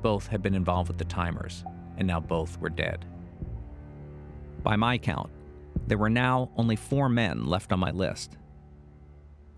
Both 0.01 0.27
had 0.27 0.41
been 0.41 0.55
involved 0.55 0.89
with 0.89 0.97
the 0.97 1.05
timers, 1.05 1.63
and 1.99 2.09
now 2.09 2.21
both 2.21 2.59
were 2.59 2.71
dead. 2.71 3.05
By 4.63 4.77
my 4.77 4.97
count, 4.97 5.29
there 5.87 5.99
were 5.99 6.09
now 6.09 6.51
only 6.57 6.77
four 6.77 7.11
men 7.11 7.45
left 7.45 7.71
on 7.71 7.81
my 7.81 7.91
list. 7.91 8.39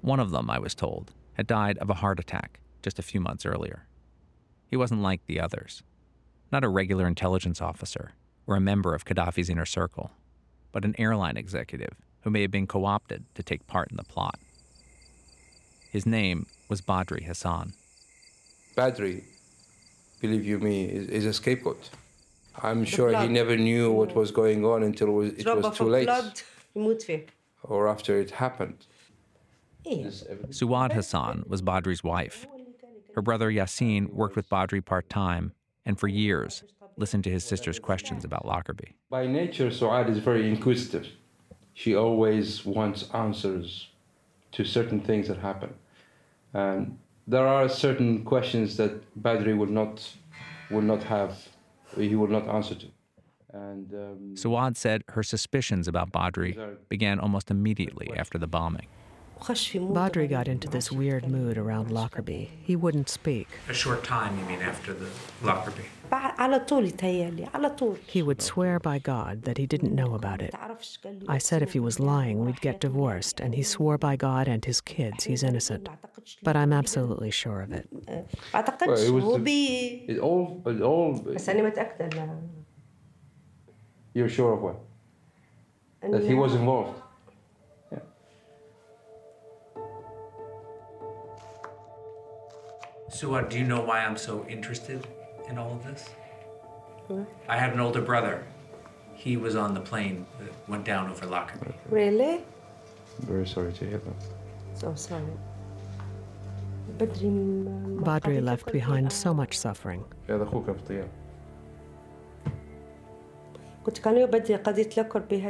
One 0.01 0.19
of 0.19 0.33
them, 0.33 0.51
I 0.51 0.59
was 0.59 0.75
told, 0.75 1.15
had 1.35 1.47
died 1.47 1.79
of 1.79 1.91
a 1.91 1.95
heart 1.95 2.19
attack 2.19 2.59
just 2.83 2.99
a 2.99 3.03
few 3.03 3.21
months 3.21 3.47
earlier. 3.47 3.87
He 4.67 4.77
wasn't 4.77 5.03
like 5.03 5.25
the 5.27 5.39
others, 5.39 5.85
not 6.53 6.65
a 6.65 6.69
regular 6.69 7.07
intelligence 7.07 7.61
officer 7.61 8.13
or 8.47 8.57
a 8.57 8.61
member 8.61 8.95
of 8.95 9.05
Gaddafi's 9.05 9.51
inner 9.51 9.67
circle, 9.67 10.11
but 10.73 10.85
an 10.85 10.95
airline 10.99 11.37
executive 11.37 11.95
who 12.23 12.31
may 12.31 12.43
have 12.43 12.51
been 12.51 12.67
co 12.67 12.85
opted 12.85 13.25
to 13.35 13.43
take 13.43 13.67
part 13.67 13.91
in 13.91 13.97
the 13.97 14.05
plot. 14.05 14.39
His 15.91 16.07
name 16.07 16.47
was 16.69 16.81
Badri 16.81 17.25
Hassan. 17.25 17.73
Badri, 18.77 19.25
believe 20.21 20.45
you 20.45 20.59
me, 20.59 20.85
is, 20.85 21.09
is 21.09 21.27
a 21.27 21.33
scapegoat. 21.33 21.91
I'm 22.63 22.85
sure 22.85 23.17
he 23.19 23.29
never 23.29 23.57
knew 23.57 23.93
what 23.93 24.15
was 24.15 24.31
going 24.31 24.65
on 24.65 24.83
until 24.83 25.09
it 25.09 25.13
was, 25.13 25.33
it 25.35 25.47
was 25.47 25.77
too 25.77 25.85
late. 25.85 26.09
Or 27.63 27.89
after 27.89 28.19
it 28.19 28.31
happened. 28.33 28.87
Suad 29.87 30.93
Hassan 30.93 31.45
was 31.47 31.63
Badri's 31.63 32.03
wife. 32.03 32.47
Her 33.15 33.23
brother 33.23 33.51
Yassin 33.51 34.13
worked 34.13 34.37
with 34.37 34.49
Badri 34.49 34.85
part 34.85 35.09
time 35.09 35.53
and 35.87 35.99
for 35.99 36.09
years 36.09 36.65
listened 36.97 37.25
to 37.25 37.31
his 37.31 37.45
sister's 37.45 37.79
questions 37.79 38.25
about 38.25 38.45
Lockerbie. 38.45 38.97
By 39.11 39.27
nature, 39.27 39.69
Suad 39.69 40.11
is 40.11 40.19
very 40.19 40.49
inquisitive. 40.49 41.07
She 41.75 41.95
always 41.95 42.65
wants 42.65 43.09
answers 43.15 43.89
to 44.53 44.65
certain 44.65 45.01
things 45.01 45.29
that 45.29 45.39
happen. 45.39 45.75
And 46.55 46.99
there 47.27 47.47
are 47.47 47.69
certain 47.69 48.25
questions 48.25 48.77
that 48.79 48.93
Badri 49.23 49.57
would 49.57 49.71
not, 49.71 50.11
would 50.71 50.85
not 50.85 51.03
have, 51.03 51.49
he 51.97 52.15
would 52.15 52.31
not 52.31 52.49
answer 52.49 52.75
to. 52.75 52.87
And 53.53 53.93
um, 53.93 54.35
Suad 54.35 54.77
said 54.77 55.05
her 55.11 55.23
suspicions 55.23 55.89
about 55.89 56.13
Badri 56.13 56.77
began 56.89 57.19
almost 57.19 57.51
immediately 57.51 58.11
after 58.17 58.39
the 58.39 58.47
bombing. 58.47 58.87
Badri 59.95 60.29
got 60.29 60.49
into 60.49 60.69
this 60.69 60.91
weird 60.91 61.29
mood 61.29 61.59
around 61.59 61.91
Lockerbie. 61.91 62.51
He 62.63 62.75
wouldn't 62.75 63.09
speak. 63.09 63.49
A 63.69 63.75
short 63.75 64.03
time, 64.03 64.39
you 64.39 64.45
mean, 64.47 64.63
after 64.63 64.95
the 64.95 65.09
Lockerbie? 65.43 65.85
He 68.07 68.23
would 68.23 68.41
swear 68.41 68.79
by 68.79 68.99
God 68.99 69.43
that 69.43 69.59
he 69.59 69.67
didn't 69.67 69.95
know 69.95 70.15
about 70.15 70.41
it. 70.41 70.55
I 71.29 71.39
said 71.39 71.63
if 71.63 71.73
he 71.73 71.81
was 71.81 71.99
lying, 71.99 72.45
we'd 72.45 72.61
get 72.61 72.81
divorced, 72.81 73.41
and 73.41 73.55
he 73.55 73.63
swore 73.63 73.99
by 73.99 74.17
God 74.17 74.49
and 74.49 74.65
his 74.65 74.81
kids 74.81 75.25
he's 75.25 75.43
innocent. 75.43 75.89
But 76.43 76.57
I'm 76.57 76.73
absolutely 76.73 77.31
sure 77.31 77.61
of 77.61 77.73
it. 77.73 77.89
well, 78.89 78.99
it 78.99 79.11
was 79.11 79.25
the, 79.45 80.05
it 80.09 80.19
all, 80.19 80.63
it 80.67 80.81
all. 80.81 81.15
You're 84.15 84.29
sure 84.29 84.55
of 84.55 84.63
what? 84.63 84.77
That 86.03 86.23
he 86.23 86.35
was 86.35 86.55
involved. 86.55 87.03
Suad, 93.16 93.50
do 93.50 93.58
you 93.58 93.66
know 93.66 93.82
why 93.82 94.00
I'm 94.06 94.18
so 94.18 94.46
interested 94.48 95.06
in 95.50 95.58
all 95.58 95.74
of 95.74 95.84
this? 95.84 96.10
I 97.50 97.58
had 97.58 97.74
an 97.74 97.80
older 97.80 98.02
brother. 98.02 98.44
He 99.14 99.38
was 99.38 99.56
on 99.56 99.74
the 99.74 99.82
plane 99.82 100.26
that 100.40 100.52
went 100.70 100.86
down 100.86 101.10
over 101.10 101.26
Lockerbie. 101.26 101.76
Really? 101.90 102.44
Very 103.20 103.46
sorry 103.46 103.74
to 103.74 103.86
hear 103.86 103.98
that. 103.98 104.16
So 104.74 104.96
sorry. 104.96 105.24
Badri 106.98 108.42
left 108.42 108.72
behind 108.72 109.12
so 109.12 109.34
much 109.34 109.58
suffering. 109.58 110.04
هذا 110.30 110.44
أخوك 110.44 110.66
في 110.66 110.80
الطيارة. 110.80 111.10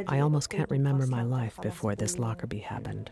I 0.08 0.20
almost 0.20 0.48
can't 0.48 0.70
remember 0.70 1.06
my 1.06 1.22
life 1.22 1.60
before 1.60 1.94
this 1.94 2.18
Lockerbie 2.18 2.60
happened. 2.60 3.10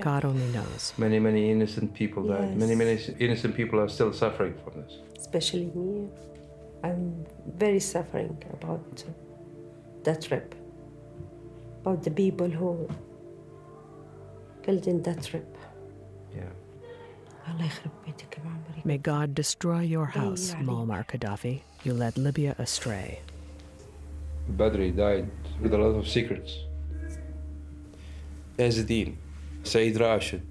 God 0.00 0.24
only 0.24 0.46
knows. 0.52 0.92
Many, 0.98 1.18
many 1.18 1.50
innocent 1.50 1.94
people 1.94 2.22
died. 2.26 2.56
Many, 2.56 2.72
Yes. 2.74 2.78
many 3.08 3.24
innocent 3.26 3.54
people 3.54 3.78
are 3.80 3.88
still 3.88 4.12
suffering 4.12 4.54
from 4.62 4.72
this. 4.82 4.92
Especially 5.18 5.66
me. 5.74 6.08
I'm 6.82 7.24
very 7.64 7.80
suffering 7.80 8.36
about 8.52 9.04
that 10.04 10.20
trip. 10.22 10.54
About 11.82 12.02
the 12.02 12.10
people 12.10 12.48
who 12.48 12.88
killed 14.64 14.86
in 14.86 15.02
that 15.02 15.22
trip. 15.22 15.48
Yeah. 16.34 16.52
الله 17.48 17.64
يخرب 17.66 17.90
بيتك 18.06 18.38
يا 18.38 18.44
معمري. 18.44 18.82
May 18.84 18.98
God 18.98 19.34
destroy 19.34 19.80
your 19.80 20.06
house, 20.06 20.54
Muammar 20.54 21.04
Gaddafi. 21.06 21.60
You 21.84 21.92
led 21.94 22.16
Libya 22.18 22.54
astray. 22.58 23.20
Badri 24.58 24.94
died 24.96 25.26
with 25.62 25.72
a 25.74 25.78
lot 25.78 25.94
of 26.00 26.06
secrets. 26.08 26.52
Ezzeddin, 28.58 29.14
Said 29.69 29.99
Rashid, 29.99 30.41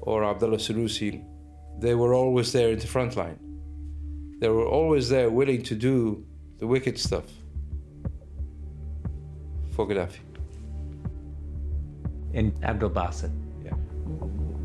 or 0.00 0.24
Abdullah 0.24 0.58
Senussi, 0.58 1.24
they 1.78 1.94
were 1.94 2.14
always 2.14 2.52
there 2.52 2.70
in 2.70 2.80
the 2.80 2.86
front 2.88 3.14
line. 3.16 3.38
They 4.40 4.48
were 4.48 4.66
always 4.66 5.08
there 5.08 5.30
willing 5.30 5.62
to 5.62 5.76
do 5.76 6.26
the 6.58 6.66
wicked 6.66 6.98
stuff 6.98 7.26
for 9.70 9.86
Gaddafi. 9.86 10.18
In 12.32 12.52
Abdul 12.64 12.90
Basit. 12.90 13.30
Yeah. 13.64 13.70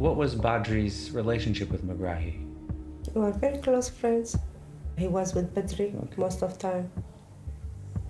What 0.03 0.15
was 0.15 0.35
Badri's 0.35 1.11
relationship 1.11 1.69
with 1.69 1.85
Megrahi? 1.85 2.33
We 3.13 3.21
were 3.21 3.31
very 3.31 3.59
close 3.59 3.87
friends. 3.87 4.35
He 4.97 5.07
was 5.07 5.35
with 5.35 5.53
Badri 5.53 5.93
most 6.17 6.41
of 6.41 6.53
the 6.53 6.59
time. 6.59 6.91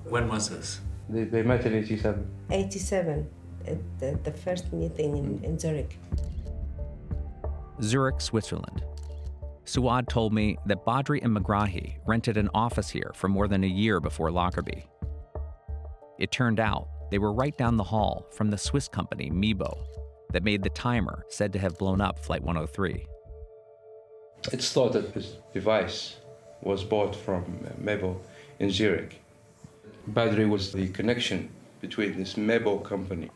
When 0.05 0.29
was 0.29 0.49
this? 0.49 0.79
They, 1.09 1.25
they 1.25 1.43
met 1.43 1.65
in 1.65 1.73
87. 1.73 2.25
87, 2.49 3.27
at 3.67 3.99
the, 3.99 4.19
the 4.23 4.31
first 4.31 4.71
meeting 4.73 5.17
in, 5.17 5.43
in 5.43 5.59
Zurich. 5.59 5.97
Zurich, 7.81 8.21
Switzerland. 8.21 8.83
Suad 9.65 10.09
told 10.09 10.33
me 10.33 10.57
that 10.65 10.85
Badri 10.85 11.23
and 11.23 11.35
Megrahi 11.35 11.95
rented 12.05 12.37
an 12.37 12.49
office 12.53 12.89
here 12.89 13.11
for 13.15 13.27
more 13.27 13.47
than 13.47 13.63
a 13.63 13.67
year 13.67 13.99
before 13.99 14.31
Lockerbie. 14.31 14.85
It 16.19 16.31
turned 16.31 16.59
out 16.59 16.87
they 17.09 17.19
were 17.19 17.33
right 17.33 17.57
down 17.57 17.77
the 17.77 17.83
hall 17.83 18.27
from 18.31 18.49
the 18.49 18.57
Swiss 18.57 18.87
company 18.87 19.29
Mebo 19.29 19.85
that 20.31 20.43
made 20.43 20.63
the 20.63 20.69
timer 20.69 21.25
said 21.29 21.53
to 21.53 21.59
have 21.59 21.77
blown 21.77 22.01
up 22.01 22.19
Flight 22.19 22.43
103. 22.43 23.05
It's 24.51 24.71
thought 24.71 24.93
that 24.93 25.13
this 25.13 25.35
device 25.53 26.17
was 26.61 26.83
bought 26.83 27.15
from 27.15 27.43
Mebo 27.81 28.17
in 28.59 28.71
Zurich. 28.71 29.21
Badri 30.11 30.49
was 30.49 30.71
the 30.71 30.87
connection 30.89 31.49
between 31.79 32.17
this 32.17 32.35
Mebo 32.35 32.83
company 32.83 33.29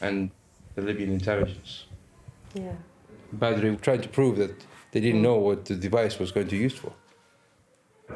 and 0.00 0.30
the 0.74 0.82
Libyan 0.82 1.12
intelligence. 1.12 1.86
Yeah. 2.54 2.72
Badri 3.36 3.80
tried 3.80 4.02
to 4.02 4.08
prove 4.08 4.36
that 4.38 4.64
they 4.92 5.00
didn't 5.00 5.22
know 5.22 5.36
what 5.36 5.66
the 5.66 5.74
device 5.74 6.18
was 6.18 6.32
going 6.32 6.46
to 6.46 6.50
be 6.50 6.62
used 6.62 6.78
for. 6.78 6.92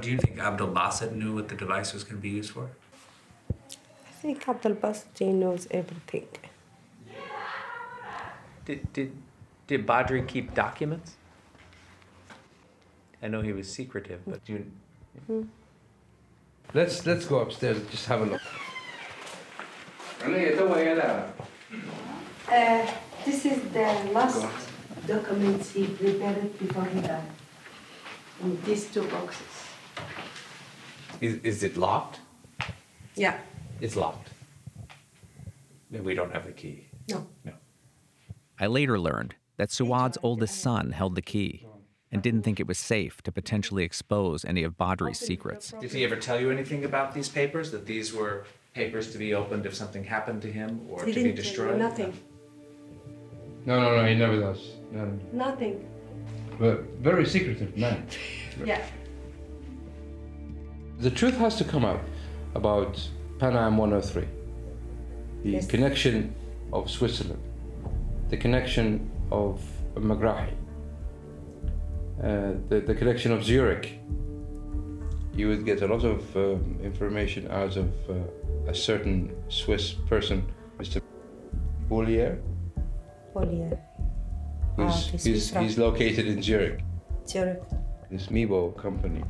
Do 0.01 0.11
you 0.11 0.17
think 0.17 0.39
Abdul 0.39 0.69
Basit 0.69 1.13
knew 1.13 1.35
what 1.35 1.49
the 1.49 1.55
device 1.55 1.93
was 1.93 2.03
going 2.03 2.17
to 2.17 2.23
be 2.23 2.31
used 2.31 2.53
for? 2.53 2.71
I 3.51 4.13
think 4.23 4.49
Abdul 4.49 4.77
Basit 4.77 5.35
knows 5.35 5.69
everything. 5.71 6.29
Did, 8.65 8.93
did, 8.93 9.13
did 9.67 9.87
Badri 9.87 10.27
keep 10.27 10.55
documents? 10.55 11.17
I 13.23 13.29
know 13.29 13.43
he 13.43 13.53
was 13.53 13.71
secretive, 13.71 14.21
but 14.27 14.45
do 14.45 14.53
you, 14.55 14.67
Hmm. 15.27 15.43
Let's 16.75 17.05
let's 17.05 17.27
go 17.27 17.41
upstairs 17.41 17.77
and 17.77 17.91
just 17.91 18.07
have 18.07 18.23
a 18.23 18.25
look. 18.25 18.41
Uh, 22.49 22.87
this 23.25 23.47
is 23.47 23.63
the 23.73 24.11
last 24.13 24.47
documents 25.07 25.71
he 25.73 25.87
prepared 25.87 26.59
before 26.59 26.85
he 26.85 27.01
died. 27.01 27.25
In 28.43 28.61
these 28.65 28.91
two 28.91 29.05
boxes. 29.09 29.47
is, 31.21 31.37
is 31.43 31.63
it 31.63 31.77
locked? 31.77 32.21
Yeah. 33.15 33.39
It's 33.81 33.97
locked. 33.97 34.29
Then 35.91 36.05
we 36.05 36.15
don't 36.15 36.33
have 36.33 36.47
the 36.47 36.53
key. 36.53 36.89
No. 37.09 37.27
No. 37.45 37.53
I 38.59 38.67
later 38.67 38.99
learned 38.99 39.35
that 39.57 39.71
Suad's 39.71 40.19
oldest 40.23 40.61
son 40.61 40.93
held 40.93 41.15
the 41.15 41.23
key 41.23 41.67
and 42.11 42.23
didn't 42.23 42.43
think 42.43 42.61
it 42.61 42.67
was 42.67 42.79
safe 42.79 43.23
to 43.23 43.33
potentially 43.33 43.85
expose 43.85 44.45
any 44.45 44.63
of 44.63 44.77
Badri's 44.77 45.19
secrets. 45.19 45.73
Did 45.81 45.93
he 45.93 46.05
ever 46.05 46.17
tell 46.17 46.41
you 46.41 46.51
anything 46.51 46.85
about 46.85 47.15
these 47.15 47.29
papers? 47.29 47.71
That 47.71 47.87
these 47.87 48.13
were 48.13 48.45
papers 48.75 49.13
to 49.13 49.19
be 49.19 49.35
opened 49.35 49.67
if 49.67 49.75
something 49.75 50.05
happened 50.05 50.43
to 50.43 50.51
him 50.53 50.81
or 50.89 51.05
he 51.05 51.13
to 51.13 51.17
be 51.17 51.23
didn't 51.25 51.37
tell 51.37 51.45
destroyed? 51.45 51.79
nothing. 51.79 52.13
No, 53.67 53.81
no, 53.81 53.97
no, 53.97 54.07
he 54.07 54.15
never 54.15 54.41
does. 54.41 54.73
No, 54.91 55.05
no. 55.05 55.19
Nothing. 55.33 55.87
But 56.59 56.83
very 57.01 57.27
secretive 57.27 57.77
man. 57.77 58.07
Yeah. 58.67 58.83
The 61.01 61.11
truth 61.11 61.37
has 61.39 61.57
to 61.57 61.65
come 61.65 61.87
out 61.87 62.01
about 62.55 63.01
Pan 63.39 63.57
Am 63.57 63.79
103, 63.79 64.29
the 65.43 65.51
Yes. 65.51 65.67
connection 65.67 66.35
of 66.71 66.91
Switzerland, 66.91 67.43
the 68.29 68.37
connection 68.37 69.11
of 69.31 69.63
Megrahi, 69.95 70.51
uh, 72.23 72.53
the, 72.69 72.81
the 72.87 72.95
connection 72.95 73.33
of 73.33 73.43
Zurich. 73.43 73.99
You 75.35 75.49
would 75.49 75.65
get 75.65 75.83
a 75.83 75.87
lot 75.87 76.05
of 76.05 76.37
um, 76.37 76.79
information 76.83 77.51
out 77.51 77.77
of 77.77 77.89
uh, 78.11 78.15
a 78.71 78.75
certain 78.75 79.35
Swiss 79.49 79.93
person, 79.93 80.45
Mr. 80.79 81.01
Bollier, 81.89 82.39
Polier. 83.35 83.79
who's, 84.77 84.93
Ah, 84.93 85.19
he's 85.25 85.55
he's, 85.57 85.79
located 85.79 86.27
in 86.27 86.43
Zurich, 86.43 86.81
Zurich. 87.27 87.63
this 88.11 88.27
Mebo 88.27 88.77
company. 88.77 89.23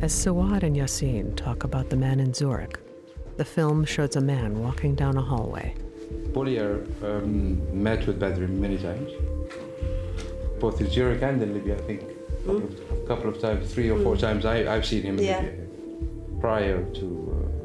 As 0.00 0.12
Suad 0.14 0.62
and 0.62 0.74
Yassine 0.76 1.36
talk 1.36 1.64
about 1.64 1.90
the 1.90 1.96
man 1.96 2.18
in 2.18 2.32
Zurich, 2.32 2.78
the 3.36 3.44
film 3.44 3.84
shows 3.84 4.16
a 4.16 4.20
man 4.20 4.58
walking 4.62 4.94
down 4.94 5.16
a 5.18 5.22
hallway. 5.22 5.74
Bollier 6.32 6.82
um, 7.04 7.60
met 7.82 8.06
with 8.06 8.18
Badri 8.18 8.48
many 8.48 8.78
times, 8.78 9.10
both 10.58 10.80
in 10.80 10.88
Zurich 10.90 11.22
and 11.22 11.42
in 11.42 11.52
Libya, 11.52 11.76
I 11.76 11.80
think. 11.82 12.02
A 12.48 13.06
couple, 13.06 13.30
of, 13.30 13.40
times, 13.40 13.72
three 13.72 13.90
or 13.90 14.00
four 14.00 14.16
times, 14.16 14.44
I, 14.44 14.74
I've 14.74 14.84
seen 14.84 15.02
him 15.02 15.18
Yeah. 15.18 15.44
Prior 16.40 16.82
to 16.94 17.06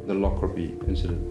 uh, 0.03 0.07
the 0.07 0.13
Lockerbie 0.13 0.77
incident. 0.87 1.23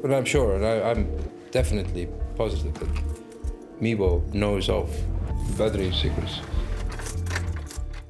But 0.00 0.12
I'm 0.12 0.24
sure, 0.24 0.54
and 0.56 0.64
I, 0.64 0.90
I'm 0.90 1.08
definitely 1.50 2.08
positive 2.36 2.74
that 2.74 2.88
Mebo 3.80 4.32
knows 4.32 4.68
of 4.68 4.90
Badri's 5.56 6.00
secrets. 6.00 6.40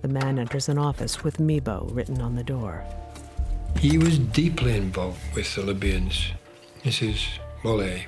The 0.02 0.08
man 0.08 0.38
enters 0.38 0.68
an 0.68 0.76
office 0.76 1.24
with 1.24 1.38
Mebo 1.38 1.94
written 1.94 2.20
on 2.20 2.34
the 2.34 2.44
door. 2.44 2.84
He 3.78 3.96
was 3.96 4.18
deeply 4.18 4.76
involved 4.76 5.20
with 5.34 5.54
the 5.54 5.62
Libyans. 5.62 6.32
This 6.82 7.00
is 7.00 7.26
Bollier. 7.62 8.04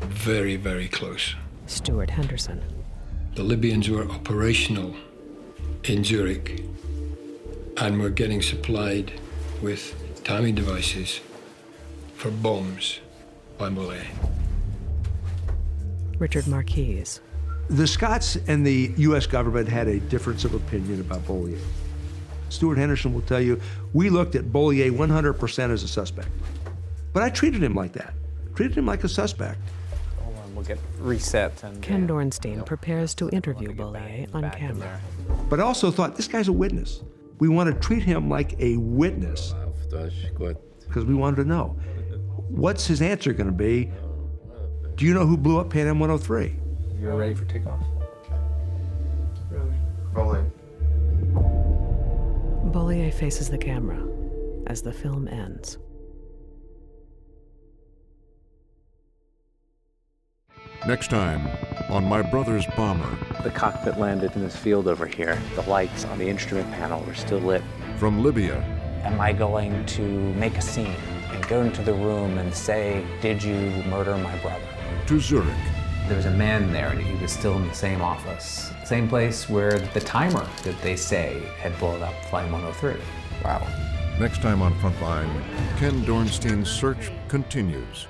Very, 0.00 0.56
very 0.56 0.88
close. 0.88 1.34
Stuart 1.66 2.08
Henderson. 2.08 2.62
The 3.34 3.42
Libyans 3.42 3.88
were 3.88 4.06
operational 4.10 4.94
in 5.84 6.04
Zurich 6.04 6.64
and 7.78 7.98
were 7.98 8.10
getting 8.10 8.42
supplied 8.42 9.10
with 9.62 9.94
timing 10.22 10.54
devices 10.54 11.20
for 12.14 12.30
bombs 12.30 13.00
by 13.56 13.70
Bollier. 13.70 14.04
Richard 16.18 16.46
Marquise. 16.46 17.20
The 17.70 17.86
Scots 17.86 18.36
and 18.48 18.66
the 18.66 18.92
U.S. 18.98 19.26
government 19.26 19.66
had 19.66 19.88
a 19.88 19.98
difference 19.98 20.44
of 20.44 20.52
opinion 20.52 21.00
about 21.00 21.24
Bollier. 21.26 21.58
Stuart 22.50 22.76
Henderson 22.76 23.14
will 23.14 23.22
tell 23.22 23.40
you, 23.40 23.58
we 23.94 24.10
looked 24.10 24.34
at 24.34 24.52
Bollier 24.52 24.90
100% 24.90 25.70
as 25.70 25.82
a 25.82 25.88
suspect. 25.88 26.28
But 27.14 27.22
I 27.22 27.30
treated 27.30 27.62
him 27.62 27.74
like 27.74 27.94
that, 27.94 28.12
treated 28.54 28.76
him 28.76 28.84
like 28.84 29.04
a 29.04 29.08
suspect. 29.08 29.58
Hold 30.54 30.66
on, 30.68 30.76
we'll 30.76 30.76
get 30.76 30.78
reset 30.98 31.62
and. 31.62 31.82
Ken 31.82 32.06
Dornstein 32.06 32.64
prepares 32.66 33.14
to 33.16 33.28
interview 33.30 33.72
Bollier 33.72 34.32
on 34.34 34.50
camera. 34.50 35.00
But 35.48 35.60
I 35.60 35.62
also 35.62 35.90
thought, 35.90 36.16
this 36.16 36.28
guy's 36.28 36.48
a 36.48 36.52
witness. 36.52 37.02
We 37.38 37.48
want 37.48 37.72
to 37.72 37.80
treat 37.80 38.02
him 38.02 38.28
like 38.28 38.54
a 38.60 38.76
witness 38.76 39.54
because 40.86 41.04
we 41.04 41.14
wanted 41.14 41.36
to 41.36 41.44
know 41.44 41.76
what's 42.48 42.86
his 42.86 43.02
answer 43.02 43.32
going 43.32 43.46
to 43.46 43.52
be? 43.52 43.90
Do 44.96 45.06
you 45.06 45.14
know 45.14 45.26
who 45.26 45.36
blew 45.36 45.58
up 45.58 45.70
Pan 45.70 45.86
Am 45.86 45.98
103? 45.98 46.54
You're 47.00 47.16
ready 47.16 47.34
for 47.34 47.44
takeoff? 47.46 47.80
Rolling. 50.12 50.52
Bollier 52.70 53.12
faces 53.12 53.48
the 53.48 53.58
camera 53.58 54.06
as 54.66 54.82
the 54.82 54.92
film 54.92 55.26
ends. 55.28 55.78
Next 60.84 61.10
time 61.10 61.48
on 61.90 62.08
My 62.08 62.22
Brother's 62.22 62.66
Bomber. 62.76 63.16
The 63.44 63.50
cockpit 63.50 63.98
landed 63.98 64.34
in 64.34 64.42
this 64.42 64.56
field 64.56 64.88
over 64.88 65.06
here. 65.06 65.40
The 65.54 65.62
lights 65.62 66.04
on 66.06 66.18
the 66.18 66.28
instrument 66.28 66.72
panel 66.72 67.04
were 67.04 67.14
still 67.14 67.38
lit. 67.38 67.62
From 67.98 68.20
Libya. 68.20 68.56
Am 69.04 69.20
I 69.20 69.32
going 69.32 69.86
to 69.86 70.02
make 70.02 70.58
a 70.58 70.60
scene 70.60 70.96
and 71.30 71.46
go 71.46 71.62
into 71.62 71.82
the 71.82 71.92
room 71.92 72.36
and 72.36 72.52
say, 72.52 73.06
Did 73.20 73.44
you 73.44 73.54
murder 73.84 74.16
my 74.16 74.36
brother? 74.38 74.66
To 75.06 75.20
Zurich. 75.20 75.54
There 76.08 76.16
was 76.16 76.26
a 76.26 76.32
man 76.32 76.72
there 76.72 76.88
and 76.88 77.00
he 77.00 77.14
was 77.22 77.30
still 77.30 77.56
in 77.58 77.68
the 77.68 77.74
same 77.74 78.02
office. 78.02 78.72
Same 78.84 79.08
place 79.08 79.48
where 79.48 79.78
the 79.78 80.00
timer 80.00 80.48
that 80.64 80.82
they 80.82 80.96
say 80.96 81.42
had 81.60 81.78
blown 81.78 82.02
up 82.02 82.14
Flight 82.24 82.50
103. 82.50 83.00
Wow. 83.44 83.64
Next 84.18 84.42
time 84.42 84.60
on 84.60 84.74
Frontline, 84.80 85.30
Ken 85.78 86.04
Dornstein's 86.04 86.68
search 86.68 87.12
continues. 87.28 88.08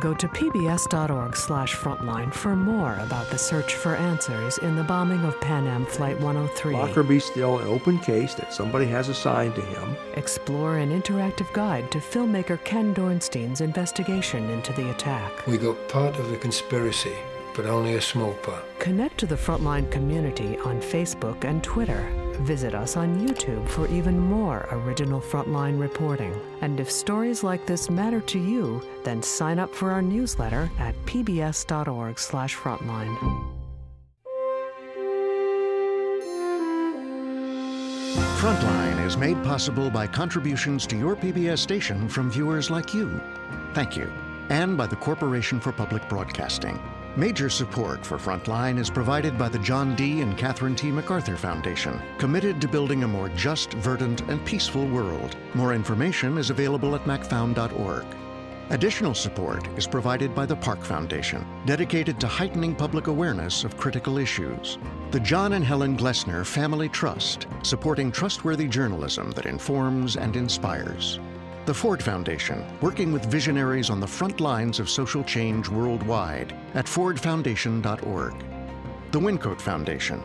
Go 0.00 0.14
to 0.14 0.28
pbs.org/frontline 0.28 2.32
for 2.32 2.54
more 2.54 2.94
about 3.00 3.28
the 3.30 3.38
search 3.38 3.74
for 3.74 3.96
answers 3.96 4.58
in 4.58 4.76
the 4.76 4.84
bombing 4.84 5.24
of 5.24 5.40
Pan 5.40 5.66
Am 5.66 5.86
Flight 5.86 6.20
103. 6.20 6.74
Lockerbie's 6.74 7.24
still 7.24 7.58
an 7.58 7.66
open 7.66 7.98
case 7.98 8.34
that 8.34 8.52
somebody 8.52 8.86
has 8.86 9.08
assigned 9.08 9.54
to 9.54 9.62
him. 9.62 9.96
Explore 10.14 10.76
an 10.78 10.90
interactive 10.90 11.50
guide 11.52 11.90
to 11.90 11.98
filmmaker 11.98 12.62
Ken 12.64 12.94
Dornstein's 12.94 13.60
investigation 13.60 14.48
into 14.50 14.72
the 14.74 14.90
attack. 14.90 15.46
We 15.46 15.58
got 15.58 15.88
part 15.88 16.16
of 16.18 16.30
the 16.30 16.36
conspiracy, 16.36 17.16
but 17.56 17.66
only 17.66 17.94
a 17.94 18.00
small 18.00 18.34
part. 18.34 18.62
Connect 18.78 19.18
to 19.18 19.26
the 19.26 19.34
Frontline 19.34 19.90
community 19.90 20.56
on 20.58 20.80
Facebook 20.80 21.42
and 21.44 21.64
Twitter. 21.64 22.08
Visit 22.40 22.74
us 22.74 22.96
on 22.96 23.26
YouTube 23.26 23.66
for 23.68 23.88
even 23.88 24.18
more 24.18 24.68
original 24.70 25.22
Frontline 25.22 25.80
reporting. 25.80 26.38
And 26.60 26.78
if 26.78 26.90
stories 26.90 27.42
like 27.42 27.64
this 27.64 27.88
matter 27.88 28.20
to 28.20 28.38
you, 28.38 28.82
then 29.04 29.22
sign 29.22 29.58
up 29.58 29.74
for 29.74 29.90
our 29.90 30.02
newsletter 30.02 30.70
at 30.78 30.94
pbs.org/frontline. 31.06 33.52
Frontline 38.36 39.06
is 39.06 39.16
made 39.16 39.42
possible 39.42 39.90
by 39.90 40.06
contributions 40.06 40.86
to 40.86 40.96
your 40.96 41.16
PBS 41.16 41.58
station 41.58 42.08
from 42.08 42.30
viewers 42.30 42.70
like 42.70 42.92
you. 42.92 43.18
Thank 43.72 43.96
you. 43.96 44.12
And 44.50 44.76
by 44.76 44.86
the 44.86 44.96
Corporation 44.96 45.58
for 45.58 45.72
Public 45.72 46.06
Broadcasting. 46.08 46.78
Major 47.18 47.48
support 47.48 48.04
for 48.04 48.18
Frontline 48.18 48.78
is 48.78 48.90
provided 48.90 49.38
by 49.38 49.48
the 49.48 49.58
John 49.60 49.96
D. 49.96 50.20
and 50.20 50.36
Catherine 50.36 50.76
T. 50.76 50.90
MacArthur 50.90 51.36
Foundation, 51.36 51.98
committed 52.18 52.60
to 52.60 52.68
building 52.68 53.04
a 53.04 53.08
more 53.08 53.30
just, 53.30 53.72
verdant, 53.72 54.20
and 54.28 54.44
peaceful 54.44 54.86
world. 54.86 55.34
More 55.54 55.72
information 55.72 56.36
is 56.36 56.50
available 56.50 56.94
at 56.94 57.06
macfound.org. 57.06 58.04
Additional 58.68 59.14
support 59.14 59.66
is 59.78 59.86
provided 59.86 60.34
by 60.34 60.44
the 60.44 60.56
Park 60.56 60.82
Foundation, 60.82 61.46
dedicated 61.64 62.20
to 62.20 62.26
heightening 62.26 62.74
public 62.74 63.06
awareness 63.06 63.64
of 63.64 63.78
critical 63.78 64.18
issues. 64.18 64.76
The 65.10 65.20
John 65.20 65.54
and 65.54 65.64
Helen 65.64 65.96
Glessner 65.96 66.44
Family 66.44 66.90
Trust, 66.90 67.46
supporting 67.62 68.12
trustworthy 68.12 68.68
journalism 68.68 69.30
that 69.30 69.46
informs 69.46 70.18
and 70.18 70.36
inspires. 70.36 71.18
The 71.66 71.74
Ford 71.74 72.00
Foundation, 72.00 72.64
working 72.80 73.12
with 73.12 73.24
visionaries 73.24 73.90
on 73.90 73.98
the 73.98 74.06
front 74.06 74.38
lines 74.38 74.78
of 74.78 74.88
social 74.88 75.24
change 75.24 75.68
worldwide 75.68 76.54
at 76.74 76.86
fordfoundation.org. 76.86 78.34
The 79.10 79.18
Wyncote 79.18 79.60
Foundation, 79.60 80.22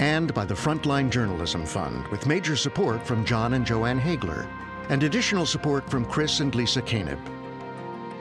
and 0.00 0.34
by 0.34 0.44
the 0.44 0.54
Frontline 0.54 1.10
Journalism 1.10 1.64
Fund, 1.64 2.08
with 2.08 2.26
major 2.26 2.56
support 2.56 3.06
from 3.06 3.24
John 3.24 3.54
and 3.54 3.64
Jo 3.64 3.84
Ann 3.84 4.00
Hagler, 4.00 4.48
and 4.88 5.04
additional 5.04 5.46
support 5.46 5.88
from 5.88 6.04
Chris 6.06 6.40
and 6.40 6.52
Lisa 6.56 6.82
Kaneb. 6.82 7.20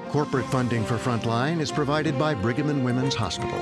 Corporate 0.09 0.45
funding 0.45 0.85
for 0.85 0.97
Frontline 0.97 1.59
is 1.59 1.71
provided 1.71 2.19
by 2.19 2.35
Brigham 2.35 2.69
and 2.69 2.85
Women's 2.85 3.15
Hospital. 3.15 3.59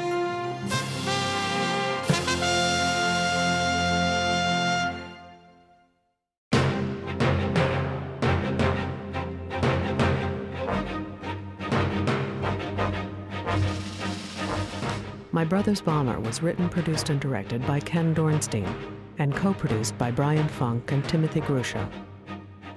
My 15.42 15.46
Brother's 15.46 15.82
Bomber 15.82 16.20
was 16.20 16.44
written, 16.44 16.70
produced, 16.70 17.10
and 17.10 17.20
directed 17.20 17.66
by 17.66 17.80
Ken 17.80 18.14
Dornstein 18.14 18.72
and 19.18 19.36
co 19.36 19.56
produced 19.56 19.98
by 19.98 20.12
Brian 20.12 20.48
Funk 20.48 20.92
and 20.92 21.04
Timothy 21.10 21.42
Grusha. 21.42 21.90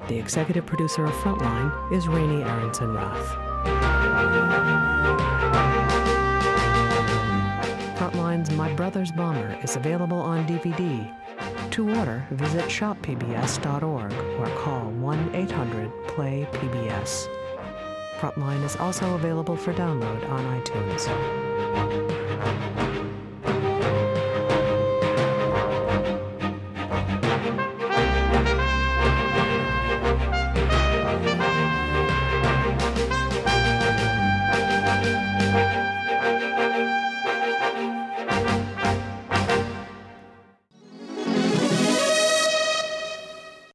The 0.08 0.16
executive 0.16 0.64
producer 0.64 1.04
of 1.04 1.12
Frontline 1.12 1.92
is 1.92 2.08
Raney 2.08 2.42
Aronson 2.42 2.94
Rath. 2.94 3.36
Frontline's 7.98 8.50
My 8.52 8.72
Brother's 8.72 9.12
Bomber 9.12 9.58
is 9.62 9.76
available 9.76 10.16
on 10.16 10.46
DVD. 10.46 11.14
To 11.72 11.94
order, 11.98 12.26
visit 12.30 12.64
shoppbs.org 12.64 14.12
or 14.38 14.56
call 14.62 14.90
1 14.90 15.34
800 15.34 15.92
PLAY 16.06 16.48
PBS. 16.50 17.28
Frontline 18.20 18.64
is 18.64 18.76
also 18.76 19.16
available 19.16 19.54
for 19.54 19.74
download 19.74 20.26
on 20.30 20.62
iTunes. 20.62 22.23
Thank 22.36 22.88
you. 22.88 22.93